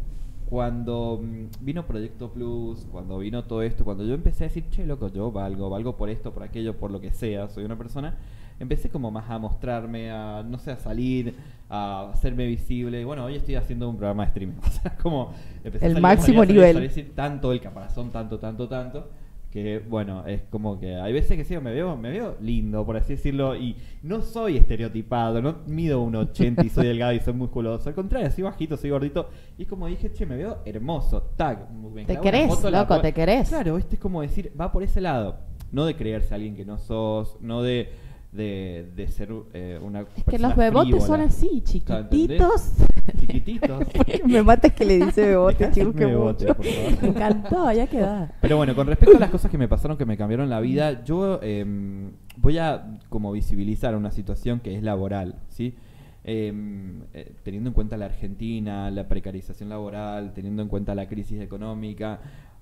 [0.48, 4.86] cuando mm, vino Proyecto Plus, cuando vino todo esto, cuando yo empecé a decir, che,
[4.86, 8.16] loco, yo valgo, valgo por esto, por aquello, por lo que sea, soy una persona,
[8.60, 11.34] empecé como más a mostrarme, a, no sé, a salir,
[11.68, 13.04] a hacerme visible.
[13.04, 14.56] Bueno, hoy estoy haciendo un programa de streaming.
[14.66, 15.32] O sea, como
[15.64, 16.90] empecé a El salir, máximo salir, salir, nivel.
[16.90, 19.08] salir, tanto el caparazón, tanto, tanto, tanto,
[19.50, 22.96] que bueno, es como que hay veces que sí, me veo, me veo lindo, por
[22.96, 27.32] así decirlo, y no soy estereotipado, no mido un 80 y soy delgado y soy
[27.34, 31.22] musculoso, al contrario, soy bajito, soy gordito, y es como dije, che, me veo hermoso,
[31.36, 33.48] tag, me Te querés, foto en la loco, co- te querés.
[33.48, 35.38] Claro, este es como decir, va por ese lado,
[35.72, 37.90] no de creerse alguien que no sos, no de,
[38.32, 42.72] de, de ser eh, una Es que los bebotes son así, chiquititos.
[43.18, 43.86] Chiquititos.
[44.26, 46.56] me mata que le dice bebote, chicos, que bebote, mucho.
[46.56, 47.02] por favor.
[47.02, 48.28] Me encantó, ya quedó.
[48.40, 51.02] Pero bueno, con respecto a las cosas que me pasaron, que me cambiaron la vida,
[51.04, 55.74] yo em, voy a como visibilizar una situación que es laboral, ¿sí?
[56.22, 61.40] Em, eh, teniendo en cuenta la Argentina, la precarización laboral, teniendo en cuenta la crisis
[61.40, 62.20] económica,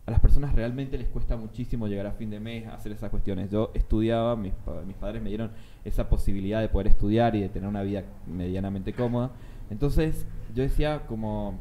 [0.08, 3.10] a las personas realmente les cuesta muchísimo llegar a fin de mes a hacer esas
[3.10, 3.50] cuestiones.
[3.50, 4.54] Yo estudiaba, mis,
[4.86, 5.50] mis padres me dieron
[5.84, 9.32] esa posibilidad de poder estudiar y de tener una vida medianamente cómoda.
[9.68, 11.58] Entonces yo decía como,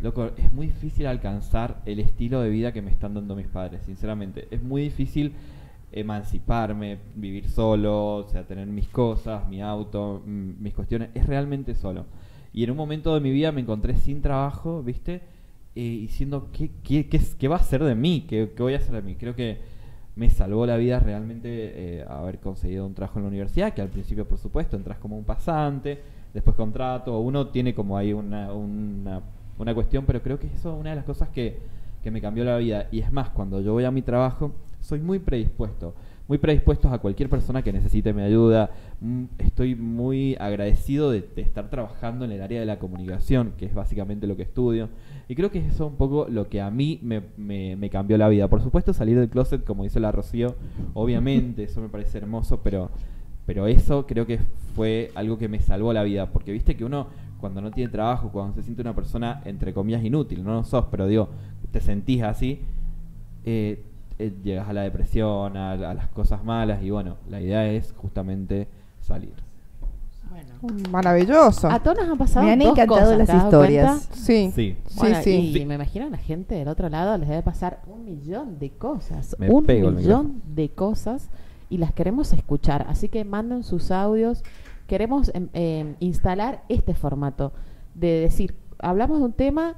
[0.00, 3.82] Loco, es muy difícil alcanzar el estilo de vida que me están dando mis padres,
[3.82, 4.48] sinceramente.
[4.50, 5.34] Es muy difícil
[5.92, 11.10] emanciparme, vivir solo, o sea, tener mis cosas, mi auto, mm, mis cuestiones.
[11.12, 12.06] Es realmente solo.
[12.54, 15.35] Y en un momento de mi vida me encontré sin trabajo, ¿viste?
[15.78, 18.24] Eh, diciendo, ¿qué, qué, qué, qué va a hacer de mí?
[18.26, 19.14] ¿Qué, voy a hacer de mí?
[19.14, 19.58] Creo que
[20.14, 21.48] me salvó la vida realmente
[21.98, 25.18] eh, haber conseguido un trabajo en la universidad, que al principio, por supuesto, entras como
[25.18, 26.00] un pasante,
[26.32, 29.20] después contrato, uno tiene como ahí una, una,
[29.58, 31.58] una cuestión, pero creo que eso es una de las cosas que,
[32.02, 32.88] que me cambió la vida.
[32.90, 35.94] Y es más, cuando yo voy a mi trabajo, soy muy predispuesto,
[36.26, 38.70] muy predispuesto a cualquier persona que necesite mi ayuda.
[39.00, 43.74] Mm, Estoy muy agradecido de, estar trabajando en el área de la comunicación, que es
[43.74, 44.88] básicamente lo que estudio.
[45.28, 48.48] Y creo que eso es un poco lo que a mí me, cambió la vida.
[48.48, 50.54] Por supuesto, salir del closet, como dice la Rocío,
[50.94, 52.90] obviamente, eso me parece hermoso, pero,
[53.44, 54.38] pero eso creo que
[54.74, 56.30] fue algo que me salvó la vida.
[56.32, 57.08] Porque viste que uno,
[57.40, 60.86] cuando no tiene trabajo, cuando se siente una persona, entre comillas, inútil, no lo sos,
[60.90, 61.28] pero digo,
[61.70, 62.60] te sentís así,
[63.44, 63.82] eh,
[64.18, 68.68] eh, llegas a la depresión, a las cosas malas, y bueno, la idea es justamente
[69.06, 69.34] salir.
[70.28, 70.90] Bueno.
[70.90, 71.68] Maravilloso.
[71.70, 73.86] A todos nos han pasado Me han dos encantado cosas, las ¿te das historias.
[74.08, 74.14] cuenta?
[74.16, 74.52] Sí.
[74.54, 74.76] Sí.
[74.86, 75.30] Sí, Bueno, sí.
[75.36, 75.64] Y Sí.
[75.64, 79.36] me imagino a la gente del otro lado les debe pasar un millón de cosas.
[79.38, 81.30] Me un pego el millón de cosas
[81.70, 82.86] y las queremos escuchar.
[82.88, 84.42] Así que manden sus audios.
[84.86, 87.52] Queremos em, em, instalar este formato
[87.94, 89.74] de decir, hablamos de un tema,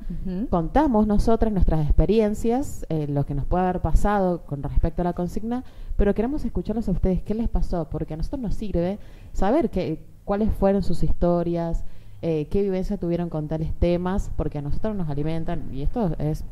[0.50, 5.12] contamos nosotras nuestras experiencias, eh, lo que nos puede haber pasado con respecto a la
[5.12, 5.64] consigna,
[5.96, 8.98] pero queremos escucharlos a ustedes, qué les pasó, porque a nosotros nos sirve
[9.32, 11.84] saber qué, cuáles fueron sus historias,
[12.22, 16.44] eh, qué vivencia tuvieron con tales temas, porque a nosotros nos alimentan y esto es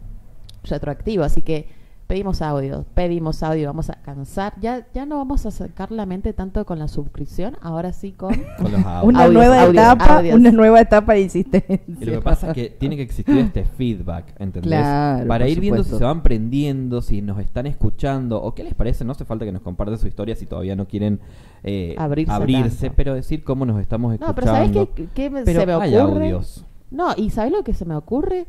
[0.63, 1.69] retroactivo, así que
[2.07, 6.33] pedimos audio, pedimos audio, vamos a cansar, ya, ya no vamos a sacar la mente
[6.33, 8.35] tanto con la suscripción, ahora sí con...
[8.59, 9.05] Con los audios.
[9.05, 10.35] Una Audios, nueva audios, etapa, audios.
[10.37, 11.81] una nueva etapa de insistencia.
[12.01, 14.63] Y lo que pasa es que tiene que existir este feedback, ¿entendés?
[14.71, 18.75] Claro, Para ir viendo si se van prendiendo, si nos están escuchando, o qué les
[18.75, 21.21] parece, no hace falta que nos compartan su historia si todavía no quieren
[21.65, 22.95] eh, Abrirse tanto.
[22.97, 24.35] pero decir cómo nos estamos No, escuchando.
[24.35, 26.25] pero ¿sabes qué, qué me- Pero se me hay ocurre?
[26.27, 26.65] audios.
[26.91, 28.47] No, y ¿sabes lo que se me ocurre?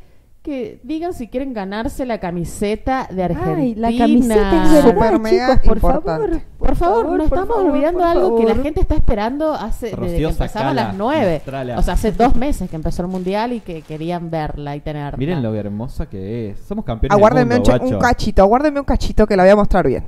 [0.47, 3.57] Que digan si quieren ganarse la camiseta de Argentina.
[3.57, 6.09] Ay, la camiseta es verdad, Super mega chicos, por importante.
[6.09, 6.41] favor.
[6.57, 9.87] Por favor, nos por estamos favor, olvidando por algo que la gente está esperando hace
[9.87, 11.33] desde que Rocío, empezamos a sacala, las 9.
[11.33, 11.77] mostrala.
[11.77, 15.17] O sea, hace dos meses que empezó el mundial y que querían verla y tenerla.
[15.17, 16.59] Miren lo hermosa que es.
[16.59, 17.99] Somos campeones Aguárdenme del un, mundo, un guacho.
[17.99, 20.05] cachito, aguárdenme un cachito que la voy a mostrar bien.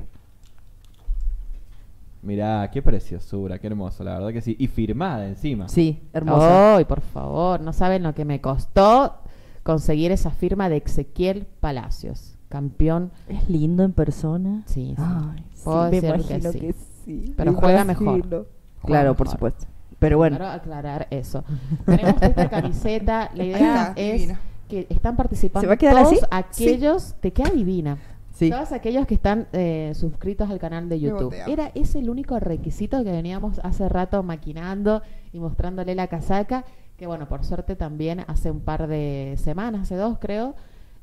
[2.22, 4.56] Mirá, qué preciosura, qué hermoso, la verdad que sí.
[4.58, 5.68] Y firmada encima.
[5.68, 6.76] Sí, hermosa.
[6.76, 9.16] Ay, por favor, no saben lo que me costó
[9.62, 13.12] conseguir esa firma de Ezequiel Palacios, campeón.
[13.28, 14.62] Es lindo en persona.
[14.66, 15.02] Sí, sí.
[15.02, 16.58] Ay, sí, Puedo me decir que sí.
[16.60, 16.72] que
[17.04, 17.34] sí.
[17.36, 18.12] Pero me juega imagino.
[18.12, 18.48] mejor.
[18.84, 19.66] Claro, por supuesto.
[19.98, 21.44] Pero bueno, Quiero aclarar eso.
[21.84, 23.30] Tenemos esta camiseta.
[23.34, 24.40] La idea es divina.
[24.68, 26.64] que están participando ¿Se va a quedar todos así?
[26.64, 27.14] aquellos.
[27.20, 27.98] Te queda divina.
[28.32, 28.48] sí.
[28.50, 31.34] Todos aquellos que están eh, suscritos al canal de YouTube.
[31.46, 35.02] Era ese el único requisito que veníamos hace rato maquinando
[35.34, 36.64] y mostrándole la casaca.
[37.00, 40.54] Que bueno, por suerte también hace un par de semanas, hace dos creo,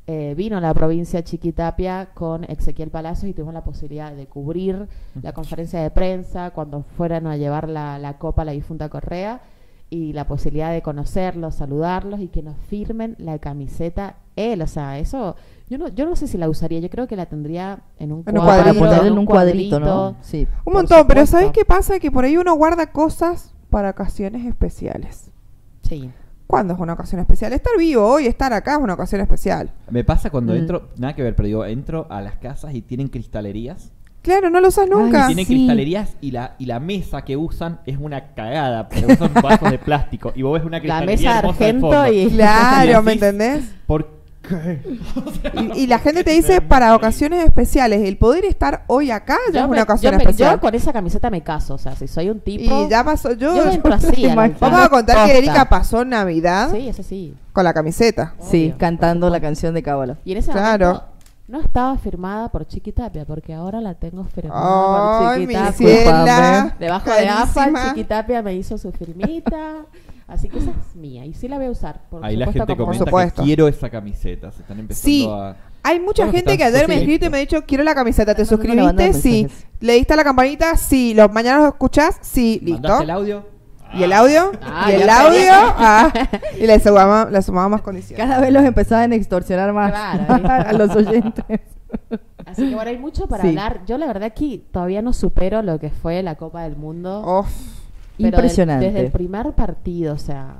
[0.06, 4.88] eh, vino a la provincia Chiquitapia con Ezequiel Palacios y tuvimos la posibilidad de cubrir
[5.24, 9.42] la conferencia de prensa cuando fueron a llevar la, la copa a la difunta Correa
[9.90, 14.62] y la posibilidad de conocerlos, saludarlos y que nos firmen la camiseta él.
[14.62, 15.36] O sea, eso
[15.68, 18.24] yo no, yo no sé si la usaría, yo creo que la tendría en un
[18.28, 19.06] En un cuadro, Para cuadrito.
[19.08, 20.16] en un cuadrito, ¿no?
[20.22, 20.48] Sí.
[20.64, 21.26] Un montón, pero.
[21.26, 21.98] ¿sabes qué pasa?
[21.98, 25.32] Que por ahí uno guarda cosas para ocasiones especiales.
[25.88, 26.10] Sí.
[26.48, 27.52] ¿Cuándo es una ocasión especial?
[27.54, 29.70] Estar vivo hoy, estar acá es una ocasión especial.
[29.90, 30.58] Me pasa cuando Mm.
[30.58, 33.92] entro, nada que ver, pero digo, entro a las casas y tienen cristalerías.
[34.22, 35.22] Claro, no lo usas nunca.
[35.22, 35.54] Ay, Tienen sí.
[35.56, 39.78] cristalerías y la, y la mesa que usan es una cagada, pero usan vasos de
[39.80, 40.34] plástico.
[40.36, 42.30] Y vos ves una La cristalería mesa de argento y...
[42.32, 43.66] Claro, Y ¿me entendés?
[43.86, 44.17] ¿Por qué?
[45.76, 48.02] Y, y la gente te dice para ocasiones especiales.
[48.08, 50.56] El poder estar hoy acá ya Yo, es me- una ocasión yo me- especial.
[50.56, 52.86] yo con esa camiseta me caso, o sea, si soy un tipo...
[52.86, 53.34] Y ya pasó.
[53.34, 55.38] Yo, Yo entro así Vamos a contar que.
[55.38, 57.34] Erika pasó Navidad Sí, eso sí.
[57.54, 58.34] con la camiseta.
[58.40, 60.18] Sí, cantando por la canción de Cábala.
[60.26, 60.86] Y en ese Claro.
[60.88, 61.08] momento
[61.48, 65.74] no estaba firmada por Chiquitapia, porque ahora la tengo firmada por Ay, mi Chiquitapia.
[66.04, 66.76] ciela.
[66.78, 67.70] Debajo de AFA.
[67.90, 69.86] Chiquitapia me hizo su firmita.
[70.28, 72.02] Así que esa es mía y sí la voy a usar.
[72.10, 73.42] Por Ahí la supuesto, gente como- comenta supuesto.
[73.42, 74.52] que quiero esa camiseta.
[74.52, 75.28] Se están empezando Sí.
[75.30, 75.56] a...
[75.84, 78.36] Hay mucha gente que ayer me ha escrito y me ha dicho, quiero la camiseta.
[78.36, 79.14] ¿Te suscribiste?
[79.14, 79.44] Sí.
[79.44, 79.68] mensajes.
[79.80, 80.76] ¿Le diste a la campanita?
[80.76, 81.14] Sí.
[81.14, 82.18] ¿Los mañana los escuchás?
[82.22, 82.60] Sí.
[82.62, 83.04] ¿Mandaste Listo.
[83.04, 83.46] el audio?
[83.94, 84.52] ¿Y el audio?
[84.62, 85.52] Ah, ¿Y el ya audio?
[85.54, 86.12] Ah,
[86.60, 88.26] y le sumamos, le sumamos más condiciones.
[88.26, 91.62] Cada vez los empezaban a extorsionar más Claro, a los oyentes.
[92.46, 93.50] Así que bueno, hay mucho para Sí.
[93.50, 93.82] hablar.
[93.86, 97.22] Yo la verdad que todavía no supero lo que fue la Copa del Mundo.
[97.40, 97.77] Uf.
[98.18, 98.86] Pero del- Impresionante.
[98.88, 100.56] desde el primer partido, o sea,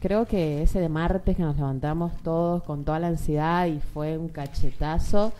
[0.00, 4.16] creo que ese de martes que nos levantamos todos con toda la ansiedad y fue
[4.18, 5.32] un cachetazo.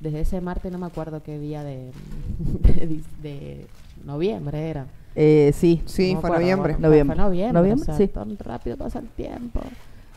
[0.00, 1.90] Desde ese martes no me acuerdo qué día de,
[3.22, 3.66] de,
[4.04, 4.86] noviembre era.
[5.14, 5.82] Eh, sí.
[5.86, 6.72] Sí, No fue acuerdo, noviembre.
[6.74, 7.16] bueno, Noviembre.
[7.16, 7.60] Fue noviembre.
[7.60, 8.08] Noviembre, o sea, sí.
[8.08, 9.60] Tan rápido pasa el tiempo.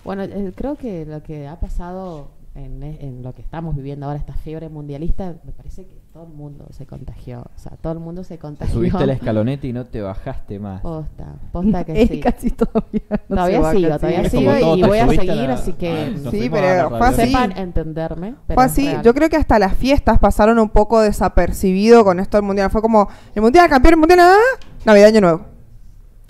[0.06, 4.20] Bueno, eh, creo que lo que ha pasado en, en lo que estamos viviendo ahora,
[4.20, 7.40] esta fiebre mundialista, me parece que todo el mundo se contagió.
[7.42, 8.76] O sea, todo el mundo se Te contagió.
[8.76, 10.82] subiste la escaloneta y no te bajaste más.
[10.82, 12.20] Posta, posta que sí.
[12.20, 13.02] casi todavía.
[13.10, 16.50] no todavía baja, sigo, todavía sigo y voy a seguir, la- así que Ah, Sí,
[16.52, 17.26] pero fue así.
[17.28, 18.36] sepan entenderme.
[18.48, 22.38] Pero Fue así, yo creo que hasta las fiestas pasaron un poco desapercibido con esto
[22.38, 22.70] del mundial.
[22.70, 24.38] Fue como, el mundial, campeón, el mundial, ah,
[24.86, 25.46] Navidad, Año Nuevo.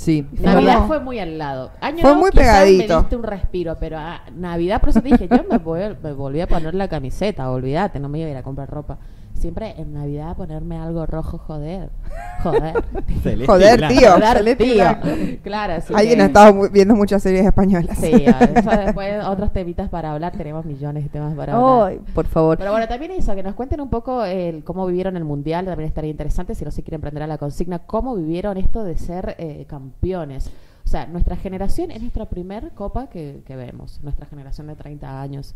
[0.03, 0.27] Sí.
[0.33, 1.71] Navidad fue muy al lado.
[1.79, 2.95] Año Fue nuevo muy pegadito.
[2.95, 6.11] Me diste un respiro, pero a Navidad, por eso te dije, yo me, voy, me
[6.11, 8.97] volví a poner la camiseta, olvídate, no me iba a ir a comprar ropa.
[9.43, 11.89] Siempre en Navidad ponerme algo rojo, joder.
[12.43, 12.75] Joder.
[13.45, 13.99] Joder, blanco.
[13.99, 14.11] tío.
[14.13, 14.83] Joder, tío.
[15.43, 17.97] Claro, así Alguien que- ha estado mu- viendo muchas series españolas.
[17.97, 21.87] Sí, eso después otros temitas para hablar, tenemos millones de temas para hablar.
[21.91, 22.57] Ay, por favor.
[22.57, 25.89] Pero bueno, también eso, que nos cuenten un poco el, cómo vivieron el Mundial, también
[25.89, 29.35] estaría interesante, si no se quieren prender a la consigna, cómo vivieron esto de ser
[29.39, 30.49] eh, campeones.
[30.85, 35.21] O sea, nuestra generación es nuestra primer copa que, que vemos, nuestra generación de 30
[35.21, 35.53] años,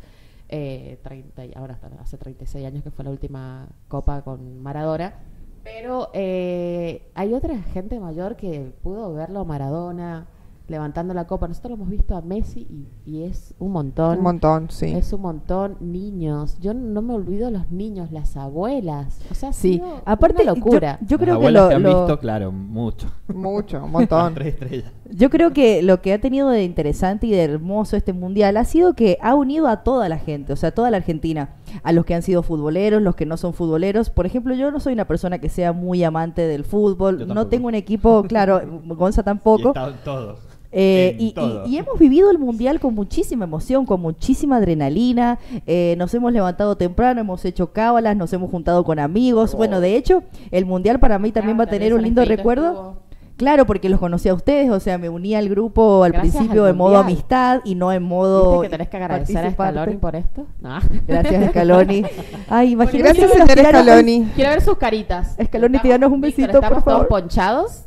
[0.49, 5.15] eh, 30, y ahora hace 36 años que fue la última copa con Maradona.
[5.63, 10.27] Pero eh, hay otra gente mayor que pudo verlo Maradona
[10.67, 11.47] levantando la copa.
[11.47, 14.17] Nosotros lo hemos visto a Messi y, y es un montón.
[14.17, 14.87] Un montón, sí.
[14.87, 15.77] Es un montón.
[15.79, 16.57] Niños.
[16.59, 19.19] Yo no me olvido los niños, las abuelas.
[19.31, 19.73] O sea, Sí.
[19.75, 20.97] sido Aparte, una locura.
[21.01, 23.07] Yo, yo Las creo que lo, han lo- visto, claro, mucho.
[23.33, 24.33] Mucho, un montón.
[24.33, 24.91] Tres estrellas.
[25.09, 28.65] Yo creo que lo que ha tenido de interesante y de hermoso este mundial ha
[28.65, 31.51] sido que ha unido a toda la gente, o sea, toda la Argentina,
[31.83, 34.09] a los que han sido futboleros, los que no son futboleros.
[34.09, 37.69] Por ejemplo, yo no soy una persona que sea muy amante del fútbol, no tengo
[37.69, 39.69] un equipo, claro, Gonza Y tampoco.
[39.69, 40.39] estaban todos.
[40.79, 41.65] Eh, y, y- todo.
[41.65, 45.39] y hemos vivido el mundial con muchísima emoción, con muchísima adrenalina.
[45.65, 49.55] eh, nos hemos levantado temprano, hemos hecho cábalas, nos hemos juntado con amigos.
[49.55, 52.67] Bueno, de hecho, el mundial para mí también va a Ah, tener un lindo recuerdo.
[52.67, 53.07] estuvo-
[53.37, 56.63] Claro, porque los conocí a ustedes, o sea, me uní al grupo al Gracias principio
[56.65, 58.53] al en modo amistad y no en modo.
[58.53, 59.51] ¿Viste que tenés que agradecer a.
[59.51, 60.47] Scaloni por esto?
[60.59, 60.79] No.
[61.07, 62.03] Gracias, Scaloni.
[62.49, 63.27] Ay, imagínate.
[63.27, 64.27] Gracias, Scaloni.
[64.33, 65.35] Quiero ver sus caritas.
[65.43, 67.07] Scaloni, Estamos- tíranos un Víctor, besito, por ¿estamos todos favor.
[67.09, 67.86] ponchados?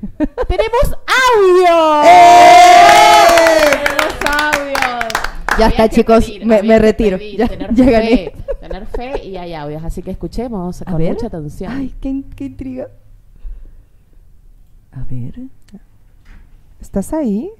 [0.48, 2.02] ¡Tenemos audio!
[2.04, 2.84] ¡Eh!
[3.84, 5.12] ¡Tenemos audios!
[5.58, 7.18] Ya está, chicos, pedir, me- retiro.
[7.18, 8.32] pedir, Ya- tener ya fe, gané.
[8.60, 11.12] Tener fe y hay audios, así que escuchemos A con ver.
[11.14, 11.72] mucha atención.
[11.72, 12.08] Ay, qué
[12.44, 12.88] intriga.
[14.92, 15.34] A ver.
[16.80, 17.50] ¿Estás ahí?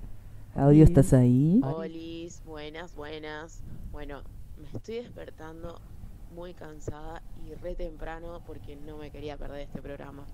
[0.57, 1.61] Audio, ¿estás ahí?
[1.62, 3.61] Olis, buenas, buenas.
[3.93, 4.22] Bueno,
[4.59, 5.80] me estoy despertando
[6.34, 10.24] muy cansada y re temprano porque no me quería perder este programa.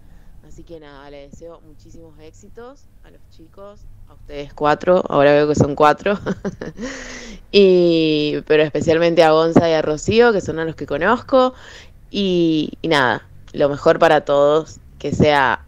[0.46, 5.48] Así que nada, le deseo muchísimos éxitos a los chicos, a ustedes cuatro, ahora veo
[5.48, 6.18] que son cuatro.
[7.52, 11.52] y pero especialmente a Gonza y a Rocío, que son a los que conozco.
[12.10, 15.64] Y, y nada, lo mejor para todos, que sea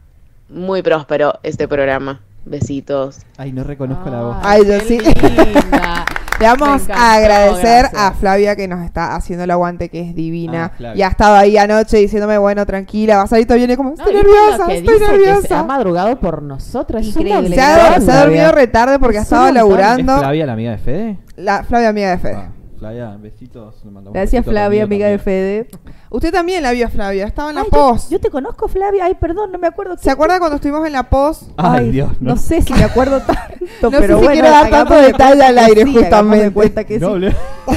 [0.49, 2.21] muy próspero este programa.
[2.45, 3.19] Besitos.
[3.37, 4.37] Ay, no reconozco la voz.
[4.43, 4.99] Ay, yo sí.
[4.99, 6.07] linda.
[6.41, 8.03] Le vamos a agradecer gracias.
[8.03, 10.73] a Flavia que nos está haciendo el aguante, que es divina.
[10.81, 13.95] Ah, y ha estado ahí anoche diciéndome, bueno, tranquila, vas a ir, viene como, No,
[13.97, 14.93] estoy ¿viste nerviosa, estoy dice?
[14.93, 15.63] Que se ha nerviosa.
[15.65, 17.03] madrugado por nosotros.
[17.03, 19.71] Es Increíble, Se ha, se ha dormido retarde porque Es estaba un montón.
[19.73, 20.19] ¿Es laburando.
[20.19, 21.19] Flavia, la amiga de Fede?
[21.37, 22.37] La Flavia, amiga de Fede.
[22.37, 23.75] Ah, Flavia, besitos.
[23.85, 25.19] le mandamos Gracias, besitos Flavia, amiga de.
[25.19, 25.69] Fede.
[26.11, 28.09] Usted también la vio a Flavia, estaba en la Ay, yo, pos.
[28.11, 29.05] yo te conozco, Flavia.
[29.07, 29.97] Ay, perdón, no me acuerdo.
[29.99, 31.51] ¿Se acuerda cuando estuvimos en la pos?
[31.57, 32.31] Ay, Dios, no.
[32.35, 32.37] no.
[32.37, 33.43] sé si me acuerdo tanto,
[33.83, 36.53] No sé pero si bueno, quiero dar tanto detalle al aire, sí, justamente.
[36.53, 37.27] cuenta que No, sí.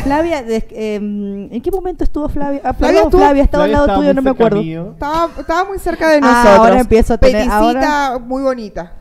[0.03, 2.61] Flavia, em, ¿en qué momento estuvo Flavia?
[2.63, 4.91] Ah, Flavia estuvo- Flavia estaba al Flavia lado estaba tuyo, muy no me cerca acuerdo.
[4.93, 6.57] Estaba, estaba muy cerca de Ah, nosotros.
[6.59, 8.93] ahora empiezo a tener- Peticita muy bonita.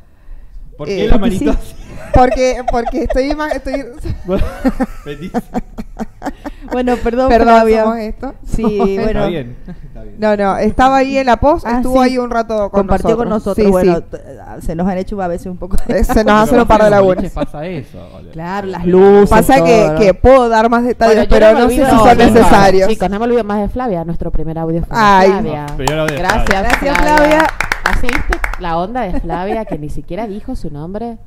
[0.76, 1.56] ¿Por Eh, qué la porque manito?
[2.14, 3.84] Porque, porque estoy más, estoy,
[4.24, 4.42] Bueno.
[6.72, 7.82] Bueno, perdón, perdón, Flavia.
[7.82, 8.34] somos esto.
[8.46, 9.26] Sí, Está bueno.
[9.28, 9.56] bien.
[9.66, 10.16] Está bien.
[10.18, 12.10] No, no, estaba ahí en la pos, Ah, estuvo sí.
[12.10, 13.64] ahí un rato con compartió con nosotros.
[13.64, 14.02] Sí, bueno, sí.
[14.10, 14.20] t-
[14.62, 15.76] se nos han hecho a veces un poco.
[15.88, 17.32] Eh, se nos hacen un par de lagunas.
[17.32, 18.30] pasa eso, boludo.
[18.32, 19.30] Claro, las luces.
[19.30, 19.98] Pasa que, todo, ¿no?
[19.98, 22.88] que puedo dar más detalles, Bueno, pero me no sé si son necesarios.
[22.88, 24.04] Chicos, no me olvido más de Flavia.
[24.04, 25.28] Nuestro primer audio fue de Ay.
[25.30, 25.66] Flavia.
[25.96, 26.60] No, de Gracias, Flavia.
[26.70, 27.46] Gracias, Flavia.
[27.84, 31.18] Así viste la onda de Flavia que ni siquiera dijo su nombre.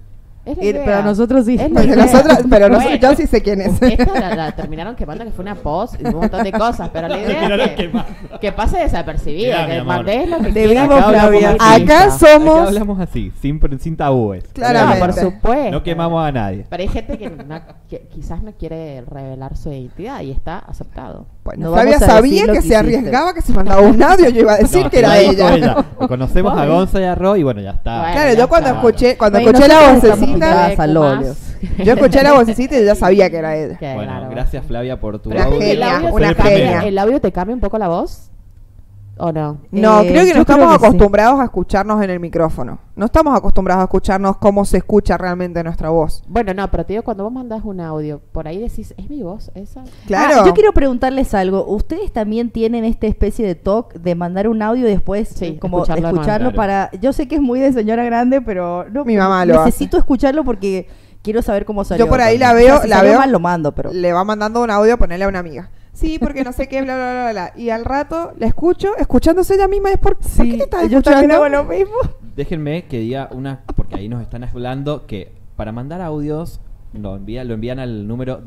[0.45, 1.53] Pero nosotros sí.
[1.53, 1.69] Idea.
[1.69, 3.81] nosotros, pero Bueno, nosotros, yo sí sé quién es.
[3.81, 7.07] Esta la, la terminaron quemando que fue una post y un montón de cosas, pero
[7.07, 8.39] la idea Terminaron es que, quemando.
[8.41, 10.89] que pase desapercibida, Mira, mi que mandés lo que quieras.
[10.91, 12.67] Acá muy Acá somos.
[12.67, 14.43] hablamos así, sin, sin tabúes.
[14.57, 15.71] No, por supuesto.
[15.71, 16.65] No quemamos a nadie.
[16.69, 21.25] Pero hay gente que, no- que quizás no quiere revelar su identidad y está aceptado.
[21.43, 24.53] Bueno, No Flavia sabía que, que se arriesgaba, que se mandaba un audio, yo iba
[24.53, 25.85] a decir No, que era ella.
[26.07, 26.65] Conocemos a.
[26.65, 27.99] Gonza y a Ro y bueno, ya está.
[27.99, 28.79] Bueno, Claro, ya yo cuando está.
[28.79, 30.73] escuché, cuando escuché la vocecita,
[31.83, 33.77] yo escuché la vocecita y ya sabía que era ella.
[33.79, 34.29] Bueno, claro.
[34.29, 36.79] gracias Flavia por tu Una el genia, audio una genia.
[36.85, 38.29] ¿El audio te cambia un poco la voz?
[39.15, 39.59] ¿O no?
[39.69, 40.75] No, Eh, creo que yo no estamos sí.
[40.75, 42.79] acostumbrados a escucharnos en el micrófono.
[42.95, 46.23] No estamos acostumbrados a escucharnos cómo se escucha realmente nuestra voz.
[46.27, 49.21] Bueno, no, pero te digo, cuando vos mandás un audio, por ahí decís, ¿es mi
[49.21, 49.83] voz esa?
[50.07, 50.41] Claro.
[50.41, 51.63] Ah, yo quiero preguntarles algo.
[51.67, 55.59] ¿Ustedes también tienen esta especie de talk de mandar un audio y después Sí, eh,
[55.59, 56.89] como escucharlo para...
[56.99, 60.43] Yo sé que es muy de señora grande, pero no, Mi mamá lo necesito escucharlo
[60.43, 60.87] porque
[61.21, 62.05] quiero saber cómo salió.
[62.05, 63.19] Yo por ahí la O sea, veo, si la veo.
[63.19, 63.93] mal lo mando, pero...
[63.93, 65.69] Le va mandando un audio, ponerle a una amiga.
[65.93, 67.53] Sí, porque no sé qué, bla, bla, bla, bla.
[67.55, 69.91] Y al rato la escucho, escuchándose ella misma.
[69.91, 71.35] Es por, ¿por qué te estás escuchando?
[71.35, 71.95] hago lo mismo.
[72.35, 76.59] Déjenme que diga una, porque ahí nos están hablando que para mandar audios
[76.93, 78.37] lo, envía, lo envían al número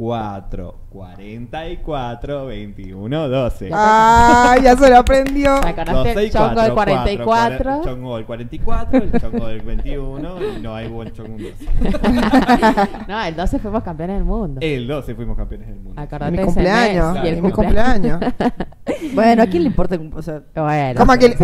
[0.00, 3.70] 2644 44 21 12.
[3.72, 5.54] Ah, ya se lo aprendió.
[5.56, 7.76] Acordaste el chongo del 44.
[7.76, 11.66] El chongo del 44, el chongo del 21 y no hay buen chongo un 12.
[13.08, 14.60] no, el 12 fuimos campeones del mundo.
[14.62, 16.00] El 12 fuimos campeones del mundo.
[16.00, 17.14] Acordate Mi ese cumpleaños.
[17.14, 18.20] mes y el mi cumpleaños.
[19.14, 19.98] Bueno, ¿a quién le importa?
[20.14, 20.98] O sea, Bueno.
[20.98, 21.34] ¿Cómo a quién,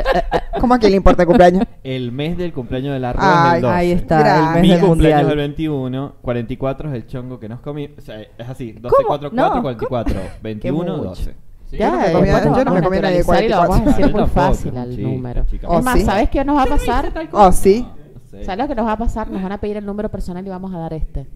[0.60, 1.64] ¿Cómo a quién le importa el cumpleaños?
[1.84, 3.74] El mes del cumpleaños de la es el 12.
[3.74, 5.36] ahí está, el mes Mi del cumpleaños el mundial.
[5.48, 7.90] 21, 44 es el chongo que nos comí.
[7.98, 9.08] O sea, es así: 12, ¿Cómo?
[9.08, 9.88] 4, No, 4, ¿cómo?
[9.88, 11.08] 44, 21, mucho.
[11.10, 11.34] 12.
[11.70, 11.78] Sí.
[11.78, 13.48] Ya, Yo no me comía- después lo yo no me vamos a comía nadie y
[13.48, 13.84] lo vamos a 44.
[13.86, 15.44] decir muy tampoco, fácil al chica, número.
[15.46, 15.68] chica.
[15.68, 16.04] Oh, es más, ¿sí?
[16.04, 17.12] ¿sabes qué nos va a pasar?
[17.32, 17.86] Oh, sí.
[18.32, 18.44] No.
[18.44, 19.30] ¿Sabes lo que nos va a pasar?
[19.30, 21.26] Nos van a pedir el número personal y vamos a dar este.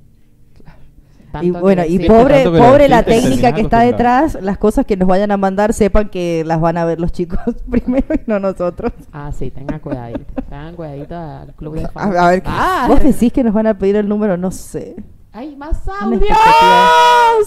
[1.32, 2.04] Tanto Y que bueno, y sí.
[2.08, 4.22] pobre, tanto que lo pobre la técnica terminás que está acostumbrado.
[4.26, 7.12] detrás, las cosas que nos vayan a mandar, sepan que las van a ver los
[7.12, 7.38] chicos
[7.70, 8.92] primero y no nosotros.
[9.12, 10.24] Ah, sí, tengan cuidadito.
[10.48, 12.16] Tengan cuidadito al club de A, fans.
[12.16, 14.36] a ver, ¿qué- Ah, ¿Vos decís que nos van a pedir el número?
[14.36, 14.96] No sé.
[15.32, 16.28] ¡Hay más audios!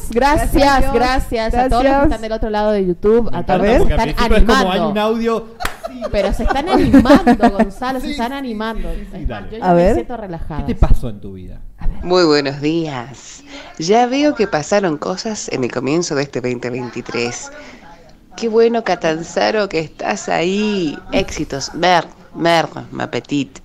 [0.09, 3.59] Gracias, Gracias, gracias, a todos los que están del otro lado de YouTube, a todos
[3.59, 4.89] los que están principio es como hay animando.
[4.89, 5.47] un audio.
[6.11, 8.89] Pero se están animando, Gonzalo, se están animando.
[9.27, 9.49] Dale.
[9.51, 9.93] yo ya A me ver.
[9.95, 10.65] siento relajada.
[10.65, 11.59] ¿Qué te pasó en tu vida?
[12.03, 13.43] Muy buenos días.
[13.79, 17.51] Ya veo que pasaron cosas en el comienzo de este 2023.
[18.37, 20.97] Qué bueno, Catanzaro, que estás ahí.
[21.11, 21.73] Éxitos.
[21.75, 23.59] Mer, mer, ma petit.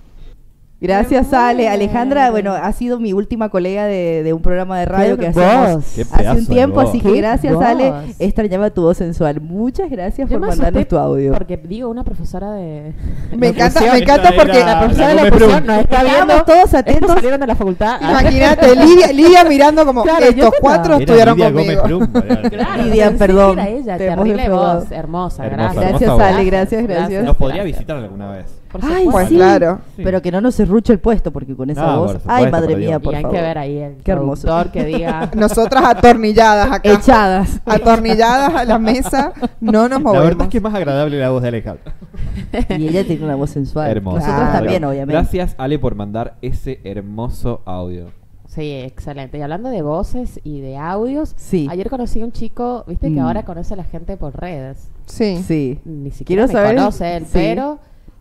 [0.81, 1.67] Gracias, Ale.
[1.67, 5.27] Alejandra, bueno, ha sido mi última colega de, de un programa de radio Qué que
[5.27, 7.65] hacemos hace un tiempo, así que gracias, voz.
[7.65, 7.93] Ale.
[8.17, 9.41] Extrañaba tu voz sensual.
[9.41, 11.33] Muchas gracias Yo por mandarnos tu audio.
[11.33, 12.93] Porque digo, una profesora de.
[13.35, 14.59] Me encanta, me encanta porque.
[14.63, 16.43] La profesora de la Gómez nos está viendo.
[16.45, 17.11] todos atentos.
[17.11, 17.99] salieron de la facultad.
[18.01, 22.07] Imagínate, Lidia, Lidia mirando como Claro, estos cuatro Era estudiaron Lidia Gómez conmigo.
[22.07, 22.23] Plum.
[22.49, 26.09] Claro, Lidia, perdón, Era ella, te terrible voz, hermosa, Hermosa, gracias.
[26.09, 26.45] Ale.
[26.45, 27.23] Gracias, gracias.
[27.25, 28.58] Nos podría visitar alguna vez.
[28.71, 29.11] Por Ay, supuesto.
[29.11, 29.35] Pues sí.
[29.35, 29.79] claro.
[29.95, 30.01] Sí.
[30.03, 32.17] Pero que no nos serruche el puesto, porque con esa No, voz.
[32.27, 33.35] Ay, madre por mía, por y hay favor.
[33.37, 34.65] que ver ahí el Qué hermoso.
[34.71, 35.31] que diga.
[35.35, 36.91] Nosotras atornilladas acá.
[36.93, 37.61] Echadas.
[37.65, 40.23] Atornilladas a la mesa, no nos La movemos.
[40.25, 41.93] verdad es que es más agradable la voz de Alejandra.
[42.77, 43.89] Y ella tiene una voz sensual.
[43.91, 44.17] Hermoso.
[44.19, 44.53] Nosotros Claro.
[44.59, 45.13] también, obviamente.
[45.13, 48.07] Gracias, Ale, por mandar ese hermoso audio.
[48.47, 49.37] Sí, excelente.
[49.37, 51.67] Y hablando de voces y de audios, Sí.
[51.69, 53.25] ayer conocí a un chico, viste que Mm.
[53.25, 54.89] ahora conoce a la gente por redes.
[55.05, 55.41] Sí.
[55.45, 55.79] Sí.
[55.85, 57.31] Ni siquiera Quiero me saber- conoce él, sí.
[57.33, 57.79] pero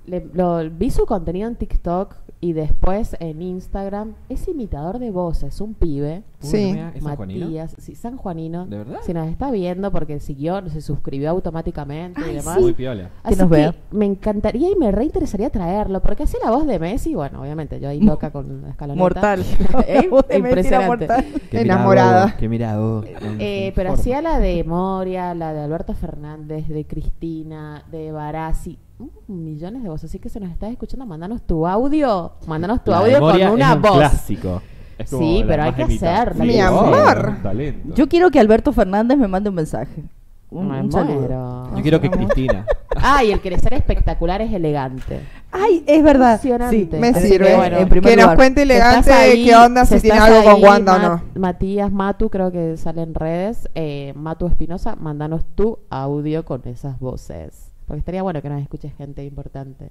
[0.09, 4.15] le- lo- vi su contenido en TikTok y después en Instagram.
[4.29, 6.23] Es imitador de voces, un pibe.
[6.41, 6.73] Sí.
[7.01, 8.65] Matías, sí, San Juanino.
[8.67, 9.01] ¿De verdad?
[9.03, 12.61] Si nos está viendo porque siguió, se suscribió automáticamente y demás.
[12.61, 13.11] Muy piola.
[13.25, 16.79] Que Así nos que me encantaría y me reinteresaría traerlo, porque hace la voz de
[16.79, 19.03] Messi, bueno, obviamente, yo ahí loca con la escaloneta.
[19.03, 19.45] Mortal.
[19.89, 20.87] Eh, impresionante.
[21.07, 21.25] mortal.
[21.51, 22.37] Qué Enamorada.
[22.39, 23.03] Qué mirado.
[23.41, 28.79] Eh, pero hacía la de Moria, la de Alberto Fernández, de Cristina, de Barassi,
[29.27, 30.11] millones de voces.
[30.11, 33.71] Así que si nos estás escuchando, mandanos tu audio, mandanos tu La audio con una
[33.71, 33.97] es un voz.
[33.99, 34.63] clásico.
[34.99, 36.45] Es como Sí, pero hay que hacerla.
[36.45, 37.37] Mi amor.
[37.43, 37.95] talento.
[37.95, 40.03] Yo quiero que Alberto Fernández me mande un mensaje.
[40.51, 41.71] Un, Me un saludo.
[41.77, 42.67] Yo quiero que Cristina.
[43.01, 45.21] Ah, y el crecer espectacular es elegante.
[45.53, 46.41] Ay, es verdad.
[46.43, 46.89] Sí.
[46.99, 47.47] Me Así sirve.
[47.47, 50.65] que, bueno, en primer que nos cuente elegante ahí, qué onda, si, tiene algo con
[50.65, 51.23] Wanda o no.
[51.37, 53.69] Matías Matu, creo que sale en redes.
[53.77, 57.68] Eh, Matu Espinosa, mandanos tu audio con esas voces.
[57.89, 59.91] Porque estaría bueno que nos escuche gente importante,